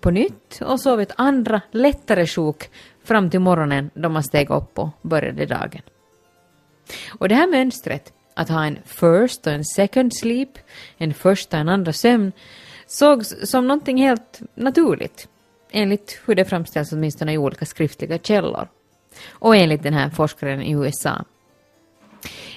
på 0.00 0.10
nytt 0.10 0.60
och 0.62 0.80
sov 0.80 1.00
ett 1.00 1.12
andra 1.16 1.60
lättare 1.70 2.26
sjok 2.26 2.70
fram 3.04 3.30
till 3.30 3.40
morgonen 3.40 3.90
då 3.94 4.08
man 4.08 4.22
steg 4.22 4.50
upp 4.50 4.78
och 4.78 4.88
började 5.02 5.46
dagen. 5.46 5.82
Och 7.18 7.28
det 7.28 7.34
här 7.34 7.46
mönstret, 7.46 8.12
att 8.34 8.48
ha 8.48 8.64
en 8.64 8.78
first 8.84 9.46
och 9.46 9.52
en 9.52 9.64
second 9.64 10.16
sleep, 10.16 10.58
en 10.96 11.14
första 11.14 11.56
och 11.56 11.60
en 11.60 11.68
andra 11.68 11.92
sömn, 11.92 12.32
sågs 12.86 13.34
som 13.50 13.66
någonting 13.66 13.98
helt 13.98 14.40
naturligt, 14.54 15.28
enligt 15.70 16.20
hur 16.24 16.34
det 16.34 16.44
framställs 16.44 16.92
åtminstone 16.92 17.32
i 17.32 17.38
olika 17.38 17.66
skriftliga 17.66 18.18
källor. 18.18 18.68
Och 19.30 19.56
enligt 19.56 19.82
den 19.82 19.94
här 19.94 20.10
forskaren 20.10 20.62
i 20.62 20.72
USA. 20.72 21.24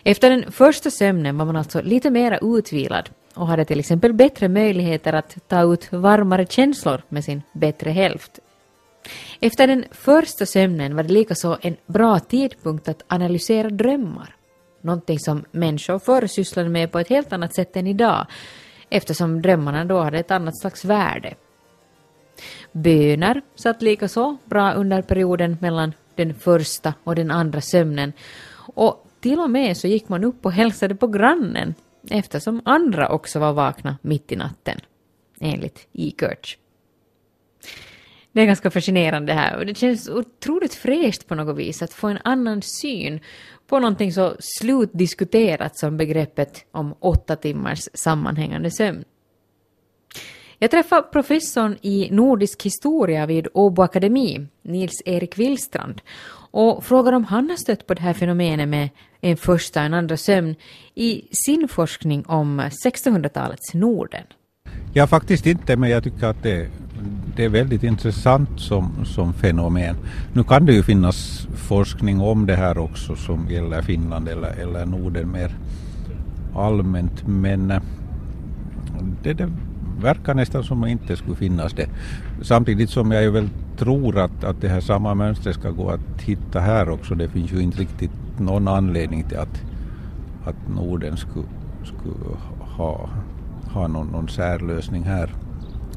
Efter 0.04 0.30
den 0.30 0.52
första 0.52 0.92
sömnen 0.92 1.38
var 1.38 1.46
man 1.46 1.56
alltså 1.56 1.82
lite 1.82 2.10
mera 2.10 2.40
utvilad 2.42 3.10
och 3.34 3.48
hade 3.48 3.66
till 3.66 3.80
exempel 3.80 4.14
bättre 4.14 4.48
möjligheter 4.48 5.14
att 5.14 5.38
ta 5.48 5.74
ut 5.74 5.92
varmare 5.92 6.46
känslor 6.46 7.02
med 7.10 7.24
sin 7.24 7.42
bättre 7.52 7.90
hälft. 7.90 8.40
Efter 9.40 9.68
den 9.68 9.86
första 9.92 10.46
sömnen 10.46 10.96
var 10.96 11.04
det 11.04 11.14
likaså 11.14 11.58
en 11.62 11.76
bra 11.86 12.20
tidpunkt 12.20 12.88
att 12.88 13.04
analysera 13.08 13.70
drömmar. 13.70 14.36
Någonting 14.82 15.20
som 15.20 15.46
människor 15.52 16.00
förr 16.00 16.28
sysslade 16.28 16.70
med 16.70 16.92
på 16.92 17.00
ett 17.00 17.10
helt 17.10 17.34
annat 17.34 17.56
sätt 17.56 17.76
än 17.78 17.88
idag 17.88 18.28
eftersom 18.90 19.42
drömmarna 19.42 19.86
då 19.86 20.00
hade 20.00 20.20
ett 20.20 20.32
annat 20.32 20.60
slags 20.60 20.86
värde. 20.86 21.36
Böner 22.72 23.42
satt 23.56 23.82
likaså 23.82 24.38
bra 24.46 24.74
under 24.74 25.02
perioden 25.02 25.58
mellan 25.62 25.94
den 26.16 26.34
första 26.34 26.94
och 27.04 27.16
den 27.16 27.32
andra 27.32 27.62
sömnen 27.62 28.14
och 28.76 29.06
till 29.20 29.40
och 29.40 29.50
med 29.50 29.78
så 29.78 29.88
gick 29.88 30.10
man 30.10 30.24
upp 30.24 30.46
och 30.46 30.52
hälsade 30.52 30.96
på 30.96 31.08
grannen 31.08 31.74
eftersom 32.10 32.62
andra 32.66 33.10
också 33.10 33.40
var 33.40 33.54
vakna 33.54 33.98
mitt 34.02 34.32
i 34.32 34.36
natten, 34.36 34.80
enligt 35.40 35.88
E. 35.94 36.12
Kirch. 36.20 36.58
Det 38.32 38.42
är 38.42 38.46
ganska 38.46 38.72
fascinerande 38.72 39.34
här 39.34 39.58
och 39.58 39.66
det 39.66 39.78
känns 39.78 40.10
otroligt 40.10 40.74
fräscht 40.74 41.28
på 41.28 41.36
något 41.36 41.58
vis 41.58 41.82
att 41.82 41.94
få 41.94 42.08
en 42.08 42.20
annan 42.24 42.62
syn 42.62 43.20
på 43.68 43.80
någonting 43.80 44.14
så 44.14 44.36
slutdiskuterat 44.40 45.78
som 45.78 45.98
begreppet 45.98 46.66
om 46.72 46.96
åtta 47.00 47.36
timmars 47.36 47.90
sammanhängande 47.94 48.72
sömn. 48.72 49.04
Jag 50.62 50.72
träffade 50.72 51.02
professorn 51.02 51.78
i 51.82 52.10
nordisk 52.12 52.66
historia 52.66 53.26
vid 53.26 53.48
Åbo 53.54 53.82
Akademi, 53.82 54.48
Nils-Erik 54.62 55.38
Willstrand, 55.38 56.02
och 56.52 56.84
frågar 56.84 57.14
om 57.14 57.24
han 57.24 57.50
har 57.50 57.58
stött 57.58 57.88
på 57.88 57.94
det 57.94 58.02
här 58.02 58.14
fenomenet 58.14 58.70
med 58.70 58.90
en 59.22 59.38
första 59.38 59.80
och 59.80 59.86
en 59.86 59.94
andra 59.94 60.18
sömn 60.18 60.56
i 60.96 61.22
sin 61.32 61.68
forskning 61.68 62.26
om 62.26 62.62
1600-talets 62.62 63.74
Norden. 63.74 64.24
Ja, 64.94 65.08
faktiskt 65.08 65.46
inte, 65.46 65.78
men 65.78 65.90
jag 65.90 66.04
tycker 66.04 66.28
att 66.28 66.44
det, 66.44 66.68
det 67.36 67.46
är 67.46 67.50
väldigt 67.50 67.84
intressant 67.84 68.60
som, 68.60 69.06
som 69.06 69.34
fenomen. 69.34 69.96
Nu 70.34 70.44
kan 70.44 70.66
det 70.66 70.74
ju 70.74 70.84
finnas 70.84 71.48
forskning 71.56 72.22
om 72.22 72.46
det 72.46 72.56
här 72.56 72.78
också 72.78 73.16
som 73.16 73.48
gäller 73.50 73.82
Finland 73.82 74.30
eller, 74.30 74.62
eller 74.62 74.86
Norden 74.86 75.32
mer 75.32 75.56
allmänt, 76.56 77.28
men 77.28 77.72
eh, 77.72 77.82
det, 79.24 79.34
det 79.34 79.52
verkar 80.00 80.34
nästan 80.34 80.64
som 80.64 80.84
att 80.84 80.90
inte 80.90 81.16
skulle 81.16 81.36
finnas 81.36 81.74
det. 81.74 81.90
Samtidigt 82.42 82.90
som 82.90 83.12
jag 83.12 83.24
ju 83.24 83.30
väl 83.30 83.50
tror 83.78 84.20
att, 84.20 84.44
att 84.44 84.62
det 84.62 84.68
här 84.68 84.82
samma 84.82 85.14
mönster 85.16 85.52
ska 85.52 85.70
gå 85.70 85.90
att 85.90 86.22
hitta 86.22 86.60
här 86.60 86.90
också. 86.90 87.16
Det 87.16 87.30
finns 87.30 87.54
ju 87.54 87.60
inte 87.60 87.78
riktigt 87.78 88.12
någon 88.38 88.68
anledning 88.68 89.24
till 89.24 89.38
att, 89.38 89.62
att 90.46 90.76
Norden 90.76 91.18
skulle, 91.18 91.46
skulle 91.84 92.38
ha, 92.60 93.10
ha 93.74 93.88
någon, 93.88 94.08
någon 94.08 94.30
särlösning 94.30 95.04
här. 95.04 95.34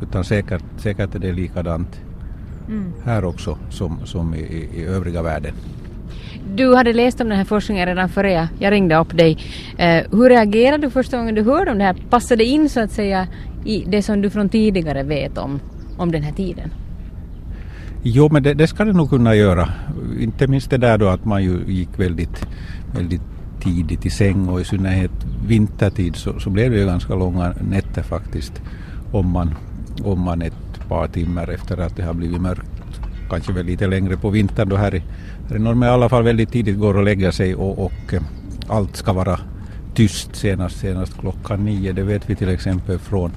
Utan 0.02 0.24
säkert, 0.24 0.64
säkert 0.76 1.14
är 1.14 1.18
det 1.18 1.32
likadant 1.32 2.00
mm. 2.68 2.92
här 3.04 3.24
också 3.24 3.58
som, 3.70 3.98
som 4.04 4.34
i, 4.34 4.68
i 4.74 4.84
övriga 4.84 5.22
världen. 5.22 5.54
Du 6.54 6.74
hade 6.74 6.92
läst 6.92 7.20
om 7.20 7.28
den 7.28 7.38
här 7.38 7.44
forskningen 7.44 7.86
redan 7.86 8.08
före 8.08 8.32
jag, 8.32 8.46
jag 8.58 8.70
ringde 8.70 8.96
upp 8.96 9.16
dig. 9.16 9.38
Eh, 9.78 10.04
hur 10.10 10.28
reagerade 10.28 10.86
du 10.86 10.90
första 10.90 11.16
gången 11.16 11.34
du 11.34 11.42
hörde 11.42 11.70
om 11.70 11.78
det 11.78 11.84
här? 11.84 11.96
Passade 12.10 12.36
det 12.36 12.44
in 12.44 12.68
så 12.68 12.80
att 12.80 12.90
säga 12.90 13.26
i 13.64 13.84
det 13.88 14.02
som 14.02 14.22
du 14.22 14.30
från 14.30 14.48
tidigare 14.48 15.02
vet 15.02 15.38
om, 15.38 15.60
om 15.96 16.12
den 16.12 16.22
här 16.22 16.32
tiden? 16.32 16.70
Jo, 18.02 18.28
men 18.32 18.42
det, 18.42 18.54
det, 18.54 18.66
ska 18.66 18.84
det 18.84 18.92
nog 18.92 19.10
kunna 19.10 19.34
göra. 19.34 19.68
Inte 20.20 20.46
minst 20.46 20.70
det 20.70 20.78
där 20.78 20.98
då 20.98 21.08
att 21.08 21.24
man 21.24 21.42
ju 21.42 21.64
gick 21.66 21.98
väldigt, 21.98 22.46
väldigt 22.94 23.22
tidigt 23.60 24.06
i 24.06 24.10
säng 24.10 24.48
och 24.48 24.60
i 24.60 24.64
synnerhet 24.64 25.10
vintertid 25.46 26.16
så, 26.16 26.40
så 26.40 26.50
blev 26.50 26.70
det 26.70 26.78
ju 26.78 26.86
ganska 26.86 27.14
långa 27.14 27.54
nätter 27.70 28.02
faktiskt 28.02 28.62
om 29.12 29.30
man, 29.30 29.54
om 30.04 30.20
man 30.20 30.42
ett 30.42 30.88
par 30.88 31.08
timmar 31.08 31.50
efter 31.50 31.78
att 31.78 31.96
det 31.96 32.02
har 32.02 32.14
blivit 32.14 32.40
mörkt. 32.40 33.00
Kanske 33.30 33.52
väl 33.52 33.66
lite 33.66 33.86
längre 33.86 34.16
på 34.16 34.30
vintern 34.30 34.68
då 34.68 34.76
här 34.76 34.94
i, 34.94 35.02
här 35.48 35.56
i 35.56 35.58
Norge, 35.58 35.84
i 35.84 35.88
alla 35.88 36.08
fall 36.08 36.22
väldigt 36.22 36.52
tidigt 36.52 36.78
går 36.78 36.96
och 36.96 37.04
lägger 37.04 37.30
sig 37.30 37.54
och, 37.54 37.78
och 37.78 38.14
eh, 38.14 38.22
allt 38.68 38.96
ska 38.96 39.12
vara 39.12 39.38
tyst 39.94 40.36
senast, 40.36 40.78
senast 40.78 41.18
klockan 41.20 41.64
nio. 41.64 41.92
Det 41.92 42.02
vet 42.02 42.30
vi 42.30 42.36
till 42.36 42.48
exempel 42.48 42.98
från, 42.98 43.30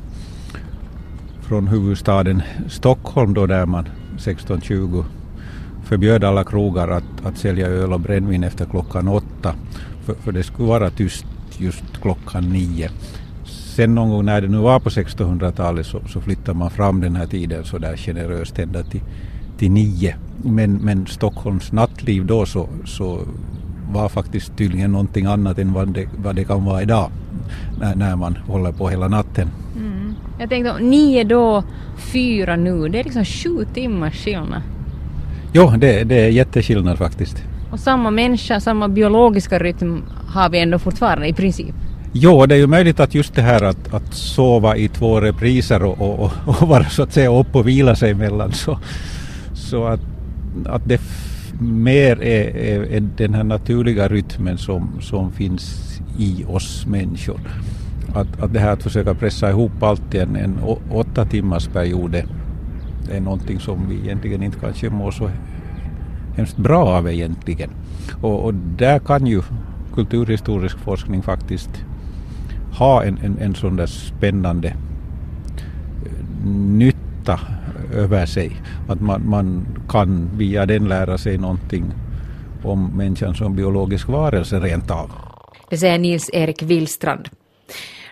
från 1.48 1.68
huvudstaden 1.68 2.42
Stockholm 2.70 3.34
då 3.34 3.46
där 3.46 3.66
man 3.66 3.88
16.20 4.18 5.06
förbjöd 5.84 6.24
alla 6.24 6.44
krogar 6.44 6.88
att, 6.88 7.26
att 7.26 7.38
sälja 7.38 7.68
öl 7.68 7.94
och 7.94 8.00
brännvin 8.00 8.44
efter 8.44 8.66
klockan 8.66 9.08
åtta. 9.08 9.56
För, 10.06 10.14
för 10.14 10.32
det 10.32 10.44
skulle 10.44 10.70
vara 10.70 10.90
tyst 10.90 11.26
just 11.58 11.84
klockan 12.02 12.44
nio. 12.44 12.90
Sen 13.46 13.96
någon 13.96 14.10
gång 14.10 14.26
när 14.26 14.42
det 14.42 14.48
nu 14.48 14.58
var 14.58 14.80
på 14.80 14.90
1600-talet 14.90 15.86
så, 15.86 16.02
så 16.08 16.22
flyttade 16.22 16.58
man 16.58 16.70
fram 16.70 17.02
den 17.02 17.16
här 17.16 17.26
tiden 17.26 17.66
så 17.66 17.78
där 17.78 17.98
generöst 17.98 18.60
ända 18.60 18.84
till, 18.84 19.02
till 19.58 19.72
nio. 19.72 20.16
Men, 20.44 20.74
men 20.74 21.08
Stockholms 21.08 21.72
nattliv 21.72 22.26
då 22.26 22.46
så, 22.46 22.70
så 22.86 23.20
var 23.92 24.10
faktiskt 24.10 24.58
tydligen 24.58 24.92
någonting 24.92 25.26
annat 25.26 25.60
än 25.60 25.74
vad 25.74 25.88
det, 25.88 26.08
vad 26.18 26.36
det 26.36 26.44
kan 26.44 26.66
vara 26.66 26.82
idag 26.82 27.12
när, 27.80 27.96
när 27.96 28.16
man 28.16 28.38
håller 28.48 28.72
på 28.72 28.90
hela 28.90 29.08
natten. 29.08 29.50
Mm. 29.76 29.85
Jag 30.40 30.50
tänkte 30.50 30.80
nio 30.80 31.24
då, 31.24 31.64
fyra 31.98 32.56
nu, 32.56 32.90
det 32.90 33.00
är 33.00 33.04
liksom 33.04 33.26
sju 33.26 33.66
timmars 33.74 34.24
skillnad. 34.24 34.62
Jo, 35.54 35.70
det, 35.78 36.04
det 36.04 36.16
är 36.16 36.30
jätteskillnad 36.30 36.98
faktiskt. 36.98 37.44
Och 37.72 37.80
samma 37.80 38.12
människa, 38.12 38.60
samma 38.60 38.88
biologiska 38.88 39.60
rytm 39.60 40.04
har 40.28 40.50
vi 40.50 40.60
ändå 40.60 40.80
fortfarande 40.80 41.28
i 41.28 41.34
princip. 41.34 41.76
Jo, 42.14 42.46
det 42.46 42.56
är 42.56 42.60
ju 42.60 42.68
möjligt 42.68 43.00
att 43.00 43.16
just 43.16 43.36
det 43.36 43.42
här 43.42 43.64
att, 43.64 43.94
att 43.94 44.14
sova 44.14 44.78
i 44.78 44.88
två 44.88 45.22
repriser 45.22 45.84
och, 45.84 46.00
och, 46.00 46.32
och, 46.46 46.68
vara 46.68 46.86
så 46.86 47.04
att 47.04 47.14
säga 47.14 47.32
upp 47.32 47.56
och 47.56 47.68
vila 47.68 47.96
sig 47.96 48.12
emellan 48.12 48.52
så, 48.52 48.80
så 49.54 49.86
att, 49.86 50.00
att 50.66 50.90
det 50.90 51.02
mer 51.62 52.22
är, 52.22 52.58
är, 52.58 52.84
är 52.84 53.00
den 53.18 53.34
här 53.34 53.44
naturliga 53.44 54.08
rytmen 54.08 54.58
som, 54.58 55.02
som 55.02 55.32
finns 55.32 55.86
i 56.20 56.46
oss 56.48 56.86
människor. 56.86 57.40
Att, 58.16 58.42
att 58.42 58.54
det 58.54 58.60
här 58.60 58.72
att 58.72 58.84
försöka 58.84 59.14
pressa 59.14 59.50
ihop 59.50 59.84
allt 59.84 60.14
i 60.16 60.20
en, 60.20 60.36
en 60.36 60.60
åtta 60.92 61.26
timmars 61.26 61.68
period 61.68 62.24
det 63.08 63.16
är 63.16 63.22
någonting 63.22 63.60
som 63.60 63.90
vi 63.90 63.96
egentligen 63.96 64.44
inte 64.44 64.60
kanske 64.60 64.90
mår 64.90 65.12
så 65.12 65.30
hemskt 66.36 66.58
bra 66.58 66.86
av 66.86 67.10
egentligen. 67.10 67.70
Och, 68.22 68.46
och 68.46 68.54
där 68.54 69.00
kan 69.00 69.28
ju 69.28 69.42
kulturhistorisk 69.94 70.78
forskning 70.78 71.24
faktiskt 71.24 71.70
ha 72.78 73.04
en, 73.04 73.18
en, 73.18 73.38
en 73.42 73.56
sån 73.56 73.76
där 73.76 73.86
spännande 73.86 74.68
eh, 74.68 76.48
nytta 76.52 77.40
över 77.94 78.26
sig. 78.26 78.52
Att 78.88 79.02
man, 79.02 79.30
man 79.30 79.68
kan 79.90 80.30
via 80.34 80.66
den 80.66 80.88
lära 80.88 81.18
sig 81.18 81.38
någonting 81.38 81.86
om 82.64 82.98
människan 82.98 83.36
som 83.36 83.56
biologisk 83.56 84.08
varelse 84.08 84.60
rent 84.60 84.92
av. 84.92 85.12
Det 85.70 85.78
säger 85.78 85.98
Nils-Erik 85.98 86.62
Willstrand. 86.62 87.30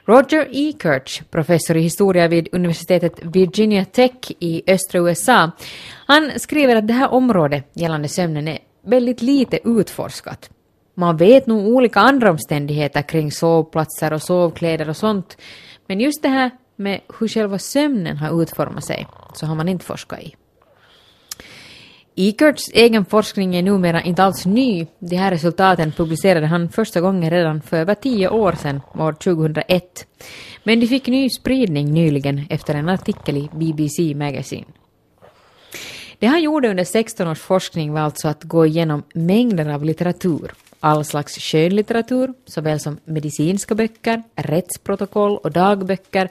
Roger 0.05 0.47
E. 0.51 0.73
Kirch, 0.81 1.23
professor 1.31 1.77
i 1.77 1.81
historia 1.81 2.27
vid 2.27 2.47
universitetet 2.51 3.19
Virginia 3.23 3.85
Tech 3.85 4.31
i 4.39 4.63
östra 4.67 4.99
USA, 4.99 5.51
han 6.05 6.39
skriver 6.39 6.75
att 6.75 6.87
det 6.87 6.93
här 6.93 7.13
området 7.13 7.71
gällande 7.73 8.07
sömnen 8.07 8.47
är 8.47 8.59
väldigt 8.85 9.21
lite 9.21 9.59
utforskat. 9.63 10.49
Man 10.95 11.17
vet 11.17 11.47
nog 11.47 11.67
olika 11.67 11.99
andra 11.99 12.31
omständigheter 12.31 13.01
kring 13.01 13.31
sovplatser 13.31 14.13
och 14.13 14.21
sovkläder 14.21 14.89
och 14.89 14.97
sånt, 14.97 15.37
men 15.87 15.99
just 15.99 16.21
det 16.21 16.29
här 16.29 16.51
med 16.75 17.01
hur 17.19 17.27
själva 17.27 17.59
sömnen 17.59 18.17
har 18.17 18.41
utformat 18.41 18.85
sig, 18.85 19.07
så 19.33 19.45
har 19.45 19.55
man 19.55 19.69
inte 19.69 19.85
forskat 19.85 20.19
i. 20.19 20.35
Ekerts 22.15 22.69
egen 22.73 23.05
forskning 23.05 23.55
är 23.55 23.61
numera 23.61 24.01
inte 24.03 24.23
alls 24.23 24.45
ny. 24.45 24.87
De 24.99 25.15
här 25.15 25.31
resultaten 25.31 25.91
publicerade 25.91 26.47
han 26.47 26.69
första 26.69 27.01
gången 27.01 27.29
redan 27.29 27.61
för 27.61 27.77
över 27.77 27.95
tio 27.95 28.29
år 28.29 28.51
sedan, 28.51 28.81
år 28.93 29.13
2001. 29.13 30.07
Men 30.63 30.79
de 30.79 30.87
fick 30.87 31.07
ny 31.07 31.29
spridning 31.29 31.91
nyligen 31.93 32.45
efter 32.49 32.75
en 32.75 32.89
artikel 32.89 33.37
i 33.37 33.49
BBC 33.53 34.15
Magazine. 34.15 34.65
Det 36.19 36.27
han 36.27 36.41
gjorde 36.41 36.69
under 36.69 36.83
16 36.83 37.27
års 37.27 37.39
forskning 37.39 37.93
var 37.93 38.01
alltså 38.01 38.27
att 38.27 38.43
gå 38.43 38.65
igenom 38.65 39.03
mängder 39.13 39.69
av 39.69 39.83
litteratur. 39.83 40.51
All 40.79 41.05
slags 41.05 41.39
skönlitteratur, 41.39 42.33
såväl 42.45 42.79
som 42.79 42.97
medicinska 43.05 43.75
böcker, 43.75 44.23
rättsprotokoll 44.35 45.37
och 45.37 45.51
dagböcker, 45.51 46.29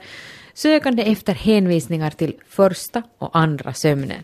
sökande 0.53 1.03
efter 1.03 1.33
hänvisningar 1.33 2.09
till 2.09 2.33
första 2.49 3.03
och 3.17 3.37
andra 3.37 3.73
sömnen. 3.73 4.23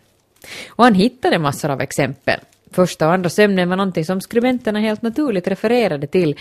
Och 0.68 0.84
han 0.84 0.94
hittade 0.94 1.38
massor 1.38 1.70
av 1.70 1.80
exempel. 1.80 2.40
Första 2.70 3.06
och 3.06 3.12
andra 3.12 3.30
sömnen 3.30 3.68
var 3.68 3.76
någonting 3.76 4.04
som 4.04 4.20
skribenterna 4.20 4.80
helt 4.80 5.02
naturligt 5.02 5.48
refererade 5.48 6.06
till. 6.06 6.36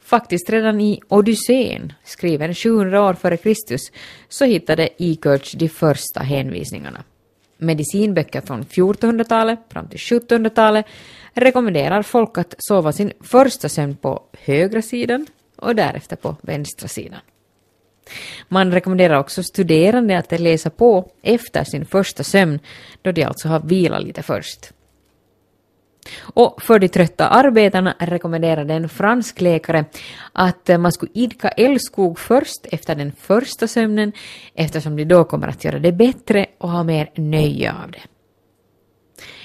Faktiskt 0.00 0.50
redan 0.50 0.80
i 0.80 1.00
Odysseen, 1.08 1.92
skriven 2.04 2.54
700 2.54 3.02
år 3.02 3.14
före 3.14 3.36
Kristus, 3.36 3.92
så 4.28 4.44
hittade 4.44 4.88
Ekerts 4.98 5.52
de 5.52 5.68
första 5.68 6.20
hänvisningarna. 6.20 7.04
Medicinböcker 7.58 8.40
från 8.40 8.64
1400-talet 8.64 9.58
fram 9.68 9.88
till 9.88 9.98
1700-talet 9.98 10.86
rekommenderar 11.34 12.02
folk 12.02 12.38
att 12.38 12.54
sova 12.58 12.92
sin 12.92 13.12
första 13.20 13.68
sömn 13.68 13.96
på 13.96 14.22
högra 14.38 14.82
sidan 14.82 15.26
och 15.56 15.76
därefter 15.76 16.16
på 16.16 16.36
vänstra 16.42 16.88
sidan. 16.88 17.20
Man 18.48 18.72
rekommenderar 18.72 19.18
också 19.18 19.42
studerande 19.42 20.18
att 20.18 20.40
läsa 20.40 20.70
på 20.70 21.10
efter 21.22 21.64
sin 21.64 21.86
första 21.86 22.24
sömn, 22.24 22.58
då 23.02 23.12
de 23.12 23.24
alltså 23.24 23.48
har 23.48 23.60
vilat 23.60 24.02
lite 24.02 24.22
först. 24.22 24.72
Och 26.20 26.62
för 26.62 26.78
de 26.78 26.88
trötta 26.88 27.28
arbetarna 27.28 27.94
rekommenderade 27.98 28.74
en 28.74 28.88
fransk 28.88 29.40
läkare 29.40 29.84
att 30.32 30.68
eh, 30.68 30.78
man 30.78 30.92
skulle 30.92 31.12
idka 31.14 31.48
älskog 31.48 32.18
först 32.18 32.66
efter 32.72 32.94
den 32.94 33.12
första 33.12 33.68
sömnen 33.68 34.12
eftersom 34.54 34.96
de 34.96 35.04
då 35.04 35.24
kommer 35.24 35.48
att 35.48 35.64
göra 35.64 35.78
det 35.78 35.92
bättre 35.92 36.46
och 36.58 36.70
ha 36.70 36.82
mer 36.82 37.10
nöje 37.14 37.72
av 37.72 37.90
det. 37.90 38.02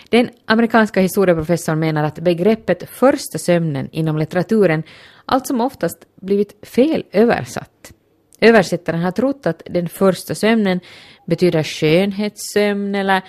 Den 0.09 0.29
amerikanska 0.45 1.01
historieprofessorn 1.01 1.79
menar 1.79 2.03
att 2.03 2.19
begreppet 2.19 2.89
första 2.89 3.37
sömnen 3.37 3.89
inom 3.91 4.17
litteraturen 4.17 4.83
allt 5.25 5.47
som 5.47 5.61
oftast 5.61 5.97
blivit 6.21 6.67
fel 6.67 7.03
översatt. 7.11 7.93
Översättaren 8.41 9.01
har 9.01 9.11
trott 9.11 9.45
att 9.45 9.61
den 9.65 9.89
första 9.89 10.35
sömnen 10.35 10.79
betyder 11.25 11.63
skönhetssömn 11.63 12.95
eller 12.95 13.21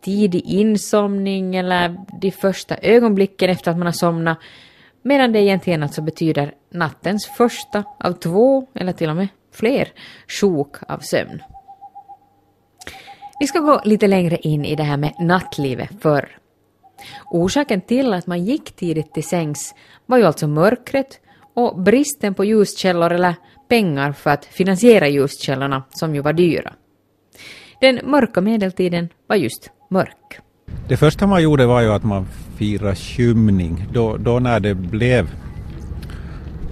tidig 0.00 0.42
insomning 0.44 1.56
eller 1.56 1.96
de 2.20 2.30
första 2.30 2.76
ögonblicken 2.76 3.50
efter 3.50 3.70
att 3.70 3.76
man 3.76 3.86
har 3.86 3.92
somnat, 3.92 4.38
medan 5.02 5.32
det 5.32 5.40
egentligen 5.40 5.82
alltså 5.82 6.02
betyder 6.02 6.54
nattens 6.70 7.26
första 7.26 7.84
av 8.00 8.12
två 8.12 8.66
eller 8.74 8.92
till 8.92 9.10
och 9.10 9.16
med 9.16 9.28
fler 9.52 9.88
sjok 10.28 10.76
av 10.88 10.98
sömn. 10.98 11.42
Vi 13.40 13.46
ska 13.46 13.58
gå 13.58 13.80
lite 13.84 14.06
längre 14.06 14.36
in 14.36 14.64
i 14.64 14.76
det 14.76 14.82
här 14.82 14.96
med 14.96 15.14
nattlivet 15.18 15.90
förr. 16.00 16.38
Orsaken 17.30 17.80
till 17.80 18.12
att 18.12 18.26
man 18.26 18.44
gick 18.44 18.76
tidigt 18.76 19.14
till 19.14 19.24
sängs 19.24 19.74
var 20.06 20.18
ju 20.18 20.24
alltså 20.24 20.46
mörkret 20.46 21.20
och 21.54 21.80
bristen 21.80 22.34
på 22.34 22.44
ljuskällor 22.44 23.12
eller 23.12 23.34
pengar 23.68 24.12
för 24.12 24.30
att 24.30 24.44
finansiera 24.44 25.08
ljuskällorna 25.08 25.82
som 25.90 26.14
ju 26.14 26.20
var 26.20 26.32
dyra. 26.32 26.72
Den 27.80 28.00
mörka 28.04 28.40
medeltiden 28.40 29.08
var 29.26 29.36
just 29.36 29.70
mörk. 29.90 30.38
Det 30.88 30.96
första 30.96 31.26
man 31.26 31.42
gjorde 31.42 31.66
var 31.66 31.80
ju 31.80 31.92
att 31.92 32.04
man 32.04 32.26
firade 32.56 32.96
skymning. 32.96 33.86
Då, 33.92 34.16
då 34.16 34.38
när 34.38 34.60
det 34.60 34.74
blev 34.74 35.30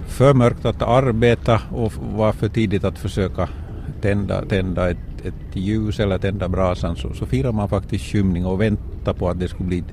för 0.07 0.33
mörkt 0.33 0.65
att 0.65 0.81
arbeta 0.81 1.61
och 1.71 1.93
var 1.93 2.33
för 2.33 2.49
tidigt 2.49 2.83
att 2.83 2.99
försöka 2.99 3.49
tända, 4.01 4.45
tända 4.45 4.89
ett, 4.89 5.25
ett 5.25 5.55
ljus 5.55 5.99
eller 5.99 6.17
tända 6.17 6.49
brasan 6.49 6.95
så, 6.95 7.13
så 7.13 7.25
firade 7.25 7.55
man 7.55 7.69
faktiskt 7.69 8.05
skymning 8.05 8.45
och 8.45 8.61
väntade 8.61 9.19
på 9.19 9.29
att 9.29 9.39
det 9.39 9.47
skulle 9.47 9.67
bli, 9.67 9.83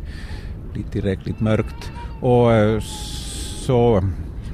bli 0.73 0.83
tillräckligt 0.83 1.41
mörkt. 1.41 1.93
Och 2.21 2.53
eh, 2.53 2.81
så 3.67 4.03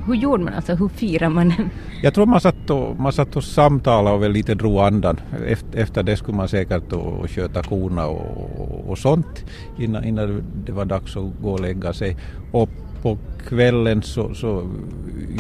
hur 0.09 0.15
gjorde 0.15 0.45
man 0.45 0.55
alltså? 0.55 0.75
Hur 0.75 0.89
firar 0.89 1.29
man? 1.29 1.53
jag 2.03 2.15
tror 2.15 2.27
man 2.27 2.41
satt 2.41 2.71
och, 2.71 3.01
man 3.01 3.13
satt 3.13 3.37
och 3.37 3.45
samtalade 3.45 4.17
och 4.17 4.23
väl 4.23 4.33
lite 4.33 4.55
drog 4.55 4.79
andan. 4.79 5.21
Efter, 5.47 5.79
efter 5.79 6.03
det 6.03 6.17
skulle 6.17 6.37
man 6.37 6.49
säkert 6.49 6.93
och 6.93 7.31
sköta 7.31 7.63
korna 7.63 8.07
och, 8.07 8.91
och, 8.91 8.99
sånt 8.99 9.45
innan, 9.79 10.05
innan 10.05 10.43
det 10.65 10.73
var 10.73 10.85
dags 10.85 11.17
att 11.17 11.43
gå 11.43 11.53
och 11.53 11.61
lägga 11.61 11.93
sig. 11.93 12.17
Och 12.53 12.69
på 13.03 13.19
kvällen 13.49 14.03
så, 14.03 14.35
så 14.35 14.69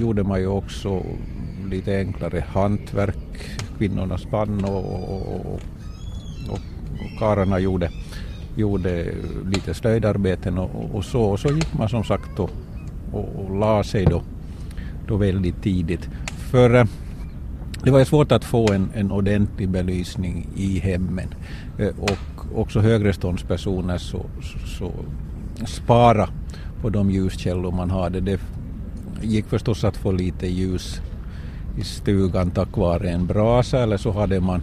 gjorde 0.00 0.22
man 0.22 0.40
ju 0.40 0.46
också 0.46 1.02
lite 1.70 1.96
enklare 1.96 2.44
hantverk. 2.48 3.58
Kvinnorna 3.78 4.18
spann 4.18 4.64
och, 4.64 4.84
och, 4.84 5.34
och, 5.34 5.46
och, 5.46 5.60
och 6.50 6.60
karlarna 7.18 7.58
gjorde, 7.58 7.90
gjorde 8.56 9.06
lite 9.52 9.74
slöjdarbeten 9.74 10.58
och, 10.58 10.94
och 10.94 11.04
så. 11.04 11.22
Och 11.22 11.40
så 11.40 11.48
gick 11.48 11.78
man 11.78 11.88
som 11.88 12.04
sagt 12.04 12.38
och, 12.38 12.50
och, 13.12 13.28
och 13.36 13.56
la 13.58 13.84
sig 13.84 14.04
då, 14.04 14.22
då 15.08 15.16
väldigt 15.16 15.62
tidigt. 15.62 16.08
För 16.50 16.74
eh, 16.74 16.84
det 17.84 17.90
var 17.90 17.98
ju 17.98 18.04
svårt 18.04 18.32
att 18.32 18.44
få 18.44 18.72
en, 18.72 18.90
en 18.94 19.12
ordentlig 19.12 19.68
belysning 19.68 20.48
i 20.56 20.78
hemmen. 20.78 21.34
Eh, 21.78 21.88
och 21.98 22.58
också 22.60 22.80
högreståndspersoner 22.80 23.98
så, 23.98 24.26
så, 24.42 24.58
så 24.66 24.92
spara 25.66 26.28
på 26.82 26.90
de 26.90 27.10
ljuskällor 27.10 27.72
man 27.72 27.90
hade. 27.90 28.20
Det 28.20 28.40
gick 29.22 29.46
förstås 29.46 29.84
att 29.84 29.96
få 29.96 30.12
lite 30.12 30.46
ljus 30.46 31.00
i 31.78 31.84
stugan 31.84 32.50
tack 32.50 32.76
vare 32.76 33.10
en 33.10 33.26
brasa 33.26 33.82
eller 33.82 33.96
så 33.96 34.12
hade 34.12 34.40
man, 34.40 34.62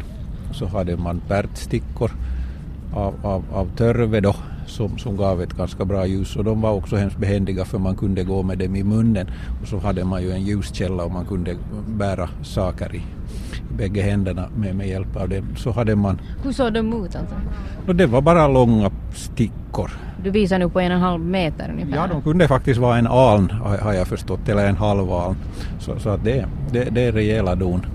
så 0.52 0.66
hade 0.66 0.98
man 0.98 1.22
pärtstickor 1.28 2.12
av, 2.94 3.14
av, 3.24 3.44
av 3.54 3.70
törve 3.78 4.20
då 4.20 4.36
som, 4.66 4.98
som 4.98 5.18
gav 5.18 5.42
ett 5.42 5.54
ganska 5.54 5.86
bra 5.86 6.06
ljus 6.06 6.36
och 6.36 6.44
de 6.44 6.62
var 6.62 6.72
också 6.72 6.96
hemskt 6.96 7.18
behändiga 7.18 7.66
för 7.66 7.80
man 7.80 7.96
kunde 7.96 8.24
gå 8.24 8.44
med 8.44 8.58
dem 8.58 8.76
i 8.76 8.84
munnen 8.84 9.28
och 9.62 9.68
så 9.68 9.78
hade 9.80 10.06
man 10.06 10.22
ju 10.24 10.32
en 10.32 10.42
ljuskälla 10.42 11.04
och 11.04 11.12
man 11.12 11.26
kunde 11.26 11.56
bära 11.88 12.30
saker 12.44 12.96
i, 12.96 12.98
i 12.98 13.04
bägge 13.78 14.02
händerna 14.02 14.50
med, 14.58 14.76
med 14.76 14.88
hjälp 14.88 15.16
av 15.16 15.30
dem. 15.30 15.46
Så 15.56 15.72
hade 15.72 15.96
man, 15.96 16.22
Hur 16.44 16.52
såg 16.52 16.74
de 16.74 17.06
ut 17.06 17.16
alltså? 17.16 17.36
och 17.88 17.96
det 17.96 18.06
var 18.06 18.22
bara 18.22 18.48
långa 18.48 18.92
stickor. 19.14 19.92
Du 20.24 20.32
visar 20.32 20.60
nu 20.60 20.70
på 20.70 20.80
en 20.80 20.92
och 20.92 20.96
en 20.98 21.04
halv 21.04 21.22
meter 21.26 21.72
ungefär. 21.72 21.96
Ja, 21.96 22.08
de 22.08 22.22
kunde 22.22 22.48
faktiskt 22.48 22.80
vara 22.80 22.98
en 22.98 23.08
aln 23.08 23.52
har 23.82 23.94
jag 23.94 24.08
förstått, 24.08 24.50
eller 24.50 24.66
en 24.68 24.78
halv 24.78 25.12
aln. 25.12 25.36
Så, 25.80 26.00
så 26.00 26.10
att 26.10 26.24
det, 26.24 26.46
det, 26.72 26.84
det 26.84 27.02
är 27.02 27.12
rejäla 27.12 27.56
don. 27.56 27.86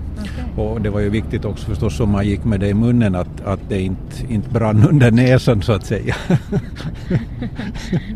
Och 0.55 0.81
det 0.81 0.89
var 0.89 0.99
ju 0.99 1.09
viktigt 1.09 1.45
också 1.45 1.65
förstås 1.65 1.99
om 1.99 2.09
man 2.09 2.27
gick 2.27 2.43
med 2.43 2.59
det 2.59 2.67
i 2.67 2.73
munnen 2.73 3.15
att, 3.15 3.41
att 3.45 3.59
det 3.69 3.81
inte, 3.81 4.33
inte 4.33 4.49
brann 4.49 4.87
under 4.89 5.11
näsan 5.11 5.61
så 5.61 5.73
att 5.73 5.85
säga. 5.85 6.15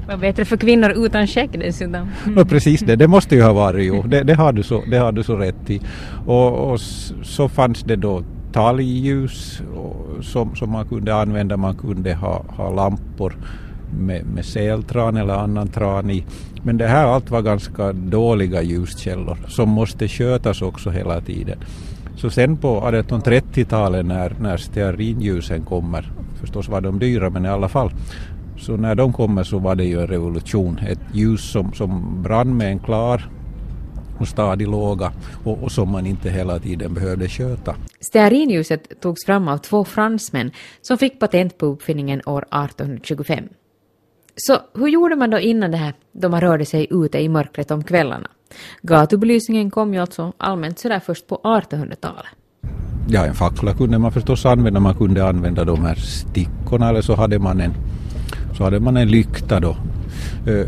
Vad 0.07 0.19
bättre 0.19 0.45
för 0.45 0.57
kvinnor 0.57 1.05
utan 1.05 1.27
skägg 1.27 1.59
dessutom. 1.59 2.07
Och 2.37 2.49
precis 2.49 2.81
det, 2.81 2.95
det 2.95 3.07
måste 3.07 3.35
ju 3.35 3.41
ha 3.41 3.53
varit 3.53 3.85
jo, 3.85 4.03
det, 4.07 4.23
det, 4.23 4.33
har, 4.33 4.53
du 4.53 4.63
så, 4.63 4.83
det 4.91 4.97
har 4.97 5.11
du 5.11 5.23
så 5.23 5.35
rätt 5.35 5.69
i. 5.69 5.81
Och, 6.25 6.71
och 6.71 6.79
så 7.23 7.49
fanns 7.49 7.83
det 7.83 7.95
då 7.95 8.23
talgljus 8.53 9.61
som, 10.21 10.55
som 10.55 10.71
man 10.71 10.87
kunde 10.87 11.15
använda, 11.15 11.57
man 11.57 11.75
kunde 11.75 12.13
ha, 12.13 12.45
ha 12.47 12.69
lampor 12.69 13.35
med, 13.99 14.25
med 14.25 14.45
seltran 14.45 15.17
eller 15.17 15.33
annan 15.33 15.67
tran 15.67 16.09
i. 16.09 16.25
Men 16.63 16.77
det 16.77 16.87
här 16.87 17.05
allt 17.05 17.31
var 17.31 17.41
ganska 17.41 17.93
dåliga 17.93 18.61
ljuskällor 18.61 19.37
som 19.47 19.69
måste 19.69 20.07
skötas 20.07 20.61
också 20.61 20.89
hela 20.89 21.21
tiden. 21.21 21.57
Så 22.25 22.31
sen 22.31 22.57
på 22.57 22.81
1830-talet 22.81 24.05
när, 24.05 24.35
när 24.39 24.57
stearinljusen 24.57 25.65
kommer, 25.65 26.11
förstås 26.39 26.69
var 26.69 26.81
de 26.81 26.99
dyra 26.99 27.29
men 27.29 27.45
i 27.45 27.49
alla 27.49 27.69
fall, 27.69 27.91
så 28.57 28.77
när 28.77 28.95
de 28.95 29.13
kommer 29.13 29.43
så 29.43 29.59
var 29.59 29.75
det 29.75 29.83
ju 29.83 30.01
en 30.01 30.07
revolution. 30.07 30.79
Ett 30.87 30.99
ljus 31.13 31.51
som, 31.51 31.73
som 31.73 32.23
brann 32.23 32.57
med 32.57 32.67
en 32.67 32.79
klar 32.79 33.29
och 34.19 34.27
stadig 34.27 34.67
låga 34.67 35.11
och, 35.43 35.63
och 35.63 35.71
som 35.71 35.91
man 35.91 36.05
inte 36.05 36.29
hela 36.29 36.59
tiden 36.59 36.93
behövde 36.93 37.29
sköta. 37.29 37.75
Stearinljuset 37.99 39.01
togs 39.01 39.25
fram 39.25 39.47
av 39.47 39.57
två 39.57 39.85
fransmän 39.85 40.51
som 40.81 40.97
fick 40.97 41.19
patent 41.19 41.57
på 41.57 41.65
uppfinningen 41.65 42.21
år 42.25 42.41
1825. 42.41 43.43
Så 44.35 44.57
hur 44.73 44.87
gjorde 44.87 45.15
man 45.15 45.29
då 45.29 45.39
innan 45.39 45.71
det 45.71 45.77
här, 45.77 45.93
då 46.11 46.29
man 46.29 46.41
rörde 46.41 46.65
sig 46.65 46.87
ute 46.89 47.19
i 47.19 47.29
mörkret 47.29 47.71
om 47.71 47.83
kvällarna? 47.83 48.29
Gatubelysningen 48.81 49.71
kom 49.71 49.93
ju 49.93 49.99
alltså 49.99 50.33
allmänt 50.37 50.79
sådär 50.79 50.99
först 51.05 51.27
på 51.27 51.39
1800-talet. 51.43 52.25
Ja, 53.07 53.25
en 53.25 53.33
fackla 53.33 53.73
kunde 53.73 53.99
man 53.99 54.11
förstås 54.11 54.45
använda. 54.45 54.79
Man 54.79 54.95
kunde 54.95 55.27
använda 55.27 55.63
de 55.63 55.85
här 55.85 55.95
stickorna 55.95 56.89
eller 56.89 57.01
så 57.01 57.15
hade 57.15 57.39
man 57.39 57.61
en, 57.61 57.73
så 58.57 58.63
hade 58.63 58.79
man 58.79 58.97
en 58.97 59.07
lykta 59.07 59.59
då. 59.59 59.77
Eh, 60.47 60.67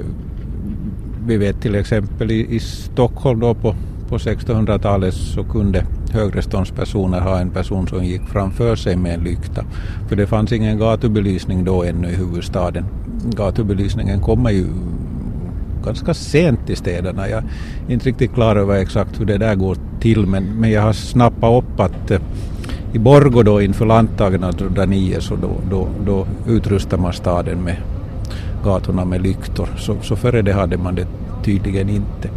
vi 1.25 1.37
vet 1.37 1.61
till 1.61 1.75
exempel 1.75 2.31
i, 2.31 2.55
i 2.55 2.59
Stockholm 2.59 3.39
då 3.39 3.53
på, 3.53 3.75
på 4.09 4.17
1600-talet 4.17 5.13
så 5.13 5.43
kunde 5.43 5.85
högreståndspersoner 6.11 7.19
ha 7.19 7.39
en 7.39 7.49
person 7.49 7.87
som 7.87 8.05
gick 8.05 8.21
framför 8.21 8.75
sig 8.75 8.95
med 8.95 9.13
en 9.13 9.23
lykta. 9.23 9.65
För 10.09 10.15
det 10.15 10.27
fanns 10.27 10.51
ingen 10.51 10.77
gatubelysning 10.77 11.63
då 11.63 11.83
ännu 11.83 12.09
i 12.09 12.15
huvudstaden. 12.15 12.85
Gatubelysningen 13.23 14.21
kommer 14.21 14.51
ju 14.51 14.65
ganska 15.87 16.13
sent 16.13 16.69
i 16.69 16.75
städerna. 16.75 17.29
Jag 17.29 17.43
är 17.87 17.93
inte 17.93 18.09
riktigt 18.09 18.33
klar 18.33 18.55
över 18.55 18.75
exakt 18.75 19.19
hur 19.19 19.25
det 19.25 19.37
där 19.37 19.55
går 19.55 19.77
till 19.99 20.25
men, 20.25 20.43
men 20.43 20.71
jag 20.71 20.81
har 20.81 20.93
snappat 20.93 21.63
upp 21.63 21.79
att 21.79 22.11
eh, 22.11 22.19
i 22.93 22.99
Borgå 22.99 23.43
då 23.43 23.61
inför 23.61 23.85
landtagen 23.85 24.43
1909 24.43 25.17
så 25.19 25.35
då, 25.35 25.49
då, 25.69 25.87
då 26.05 26.27
utrustar 26.47 26.97
man 26.97 27.13
staden 27.13 27.63
med 27.63 27.75
gatorna 28.63 29.05
med 29.05 29.21
lyktor. 29.21 29.69
Så, 29.77 29.95
så 30.01 30.15
före 30.15 30.41
det 30.41 30.53
hade 30.53 30.77
man 30.77 30.95
det 30.95 31.07
tydligen 31.43 31.89
inte. 31.89 32.29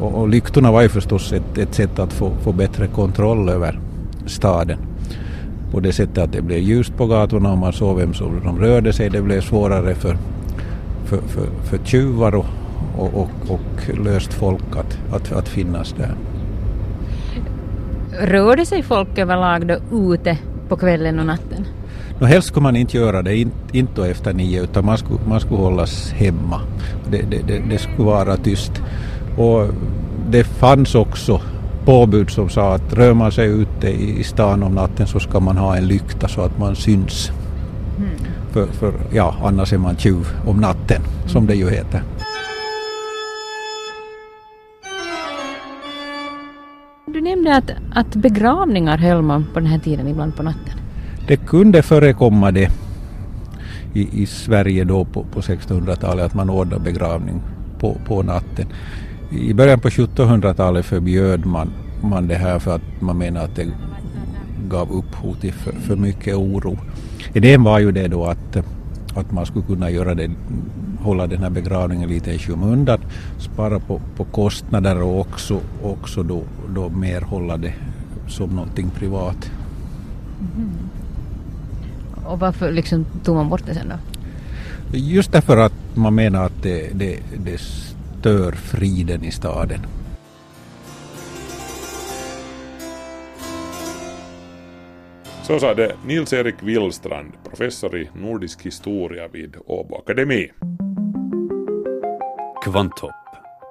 Och, 0.00 0.14
och 0.14 0.28
lyktorna 0.28 0.72
var 0.72 0.82
ju 0.82 0.88
förstås 0.88 1.32
ett, 1.32 1.58
ett 1.58 1.74
sätt 1.74 1.98
att 1.98 2.12
få, 2.12 2.32
få 2.42 2.52
bättre 2.52 2.86
kontroll 2.86 3.48
över 3.48 3.80
staden. 4.26 4.78
På 5.72 5.80
det 5.80 5.92
sättet 5.92 6.18
att 6.18 6.32
det 6.32 6.42
blev 6.42 6.58
ljust 6.58 6.96
på 6.96 7.06
gatorna 7.06 7.52
och 7.52 7.58
man 7.58 7.72
såg 7.72 7.96
vem 7.96 8.14
som 8.14 8.58
rörde 8.60 8.92
sig. 8.92 9.10
Det 9.10 9.22
blev 9.22 9.40
svårare 9.40 9.94
för, 9.94 10.16
för, 11.04 11.18
för, 11.18 11.46
för 11.64 11.78
tjuvar 11.84 12.34
och, 12.34 12.46
och, 12.96 13.14
och, 13.14 13.30
och 13.48 13.98
löst 14.04 14.32
folk 14.32 14.76
att, 14.76 14.98
att, 15.12 15.32
att 15.32 15.48
finnas 15.48 15.94
där. 15.98 16.14
Rörde 18.20 18.66
sig 18.66 18.82
folk 18.82 19.18
överlag 19.18 19.66
då 19.66 19.76
ute 20.12 20.38
på 20.68 20.76
kvällen 20.76 21.18
och 21.18 21.26
natten? 21.26 21.66
Nå, 22.18 22.26
helst 22.26 22.48
skulle 22.48 22.62
man 22.62 22.76
inte 22.76 22.96
göra 22.96 23.22
det, 23.22 23.36
inte, 23.36 23.78
inte 23.78 24.08
efter 24.08 24.34
nio, 24.34 24.62
utan 24.62 24.84
man 24.84 24.98
skulle, 24.98 25.20
man 25.28 25.40
skulle 25.40 25.60
hållas 25.60 26.12
hemma. 26.12 26.60
Det, 27.10 27.22
det, 27.30 27.42
det, 27.46 27.62
det 27.70 27.78
skulle 27.78 28.04
vara 28.04 28.36
tyst. 28.36 28.72
Och 29.36 29.66
det 30.30 30.44
fanns 30.44 30.94
också 30.94 31.40
påbud 31.84 32.30
som 32.30 32.48
sa 32.48 32.74
att 32.74 32.92
rör 32.92 33.14
man 33.14 33.32
sig 33.32 33.48
ute 33.48 33.88
i, 33.88 34.24
stan 34.24 34.62
om 34.62 34.74
natten 34.74 35.06
så 35.06 35.20
ska 35.20 35.40
man 35.40 35.56
ha 35.56 35.76
en 35.76 35.86
lykta 35.86 36.28
så 36.28 36.40
att 36.40 36.58
man 36.58 36.76
syns. 36.76 37.32
För, 38.50 38.66
för 38.66 38.92
ja, 39.12 39.34
annars 39.42 39.72
är 39.72 39.78
man 39.78 39.96
tjuv 39.96 40.26
om 40.46 40.56
natten, 40.56 41.02
som 41.26 41.46
det 41.46 41.54
ju 41.54 41.70
heter. 41.70 42.02
Du 47.12 47.20
nämnde 47.20 47.56
att, 47.56 47.70
att 47.92 48.16
begravningar 48.16 48.98
höll 48.98 49.22
man 49.22 49.46
på 49.52 49.60
den 49.60 49.68
här 49.68 49.78
tiden 49.78 50.08
ibland 50.08 50.36
på 50.36 50.42
natten. 50.42 50.74
Det 51.28 51.36
kunde 51.36 51.82
förekomma 51.82 52.50
det 52.50 52.70
i, 53.92 54.22
i 54.22 54.26
Sverige 54.26 54.84
då 54.84 55.04
på, 55.04 55.24
på 55.24 55.40
1600-talet 55.40 56.24
att 56.24 56.34
man 56.34 56.50
ordnade 56.50 56.84
begravning 56.84 57.42
på, 57.78 57.96
på 58.06 58.22
natten. 58.22 58.66
I 59.30 59.54
början 59.54 59.80
på 59.80 59.88
1700-talet 59.88 60.86
förbjöd 60.86 61.46
man, 61.46 61.72
man 62.02 62.28
det 62.28 62.34
här 62.34 62.58
för 62.58 62.74
att 62.74 63.00
man 63.00 63.18
menade 63.18 63.44
att 63.44 63.56
det 63.56 63.68
gav 64.68 64.92
upphov 64.92 65.34
till 65.34 65.52
för, 65.52 65.72
för 65.72 65.96
mycket 65.96 66.34
oro. 66.34 66.78
Idén 67.32 67.62
var 67.62 67.78
ju 67.78 67.92
det 67.92 68.08
då 68.08 68.24
att, 68.24 68.56
att 69.14 69.32
man 69.32 69.46
skulle 69.46 69.66
kunna 69.66 69.90
göra 69.90 70.14
det, 70.14 70.30
hålla 71.02 71.26
den 71.26 71.42
här 71.42 71.50
begravningen 71.50 72.08
lite 72.08 72.32
i 72.32 72.38
skymundan, 72.38 73.00
spara 73.38 73.78
på, 73.78 74.00
på 74.16 74.24
kostnader 74.24 75.02
och 75.02 75.20
också, 75.20 75.60
också 75.82 76.22
då, 76.22 76.42
då 76.74 76.88
mer 76.88 77.20
hålla 77.20 77.56
det 77.56 77.74
som 78.28 78.50
någonting 78.50 78.90
privat. 78.90 79.50
Och 82.24 82.38
varför 82.38 82.72
liksom 82.72 83.06
tog 83.24 83.36
man 83.36 83.48
bort 83.48 83.62
det 83.66 83.74
sen 83.74 83.88
då? 83.88 83.96
Just 84.98 85.32
därför 85.32 85.56
att 85.56 85.72
man 85.94 86.14
menar 86.14 86.44
att 86.44 86.62
det, 86.62 86.90
det, 86.94 87.18
det 87.36 87.60
stör 87.60 88.52
friden 88.52 89.24
i 89.24 89.30
staden. 89.30 89.80
Så 95.46 95.58
sa 95.58 95.74
det 95.74 95.96
Nils-Erik 96.06 96.54
Willstrand, 96.62 97.32
professor 97.44 97.96
i 97.96 98.10
nordisk 98.14 98.62
historia 98.62 99.28
vid 99.28 99.56
Åbo 99.66 99.96
Akademi. 99.96 100.50
Kvanthopp, 102.64 103.14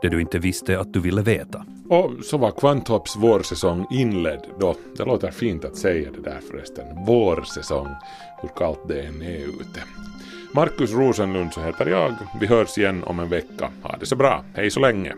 det 0.01 0.09
du 0.09 0.21
inte 0.21 0.39
visste 0.39 0.79
att 0.79 0.93
du 0.93 0.99
ville 0.99 1.21
veta. 1.21 1.65
Och 1.89 2.11
så 2.23 2.37
var 2.37 2.51
Kvanthopps 2.51 3.15
vårsäsong 3.15 3.87
inledd 3.91 4.41
då. 4.59 4.75
Det 4.97 5.05
låter 5.05 5.31
fint 5.31 5.65
att 5.65 5.77
säga 5.77 6.11
det 6.11 6.21
där 6.21 6.39
förresten. 6.51 7.05
Vårsäsong, 7.05 7.87
hur 8.41 8.49
kallt 8.49 8.87
det 8.87 9.01
än 9.01 9.21
är 9.21 9.37
ute. 9.37 9.83
Markus 10.53 10.93
Rosenlund 10.93 11.53
så 11.53 11.61
heter 11.61 11.85
jag. 11.85 12.13
Vi 12.39 12.47
hörs 12.47 12.77
igen 12.77 13.03
om 13.03 13.19
en 13.19 13.29
vecka. 13.29 13.71
Ha 13.83 13.97
det 13.97 14.05
så 14.05 14.15
bra. 14.15 14.43
Hej 14.53 14.71
så 14.71 14.79
länge. 14.79 15.13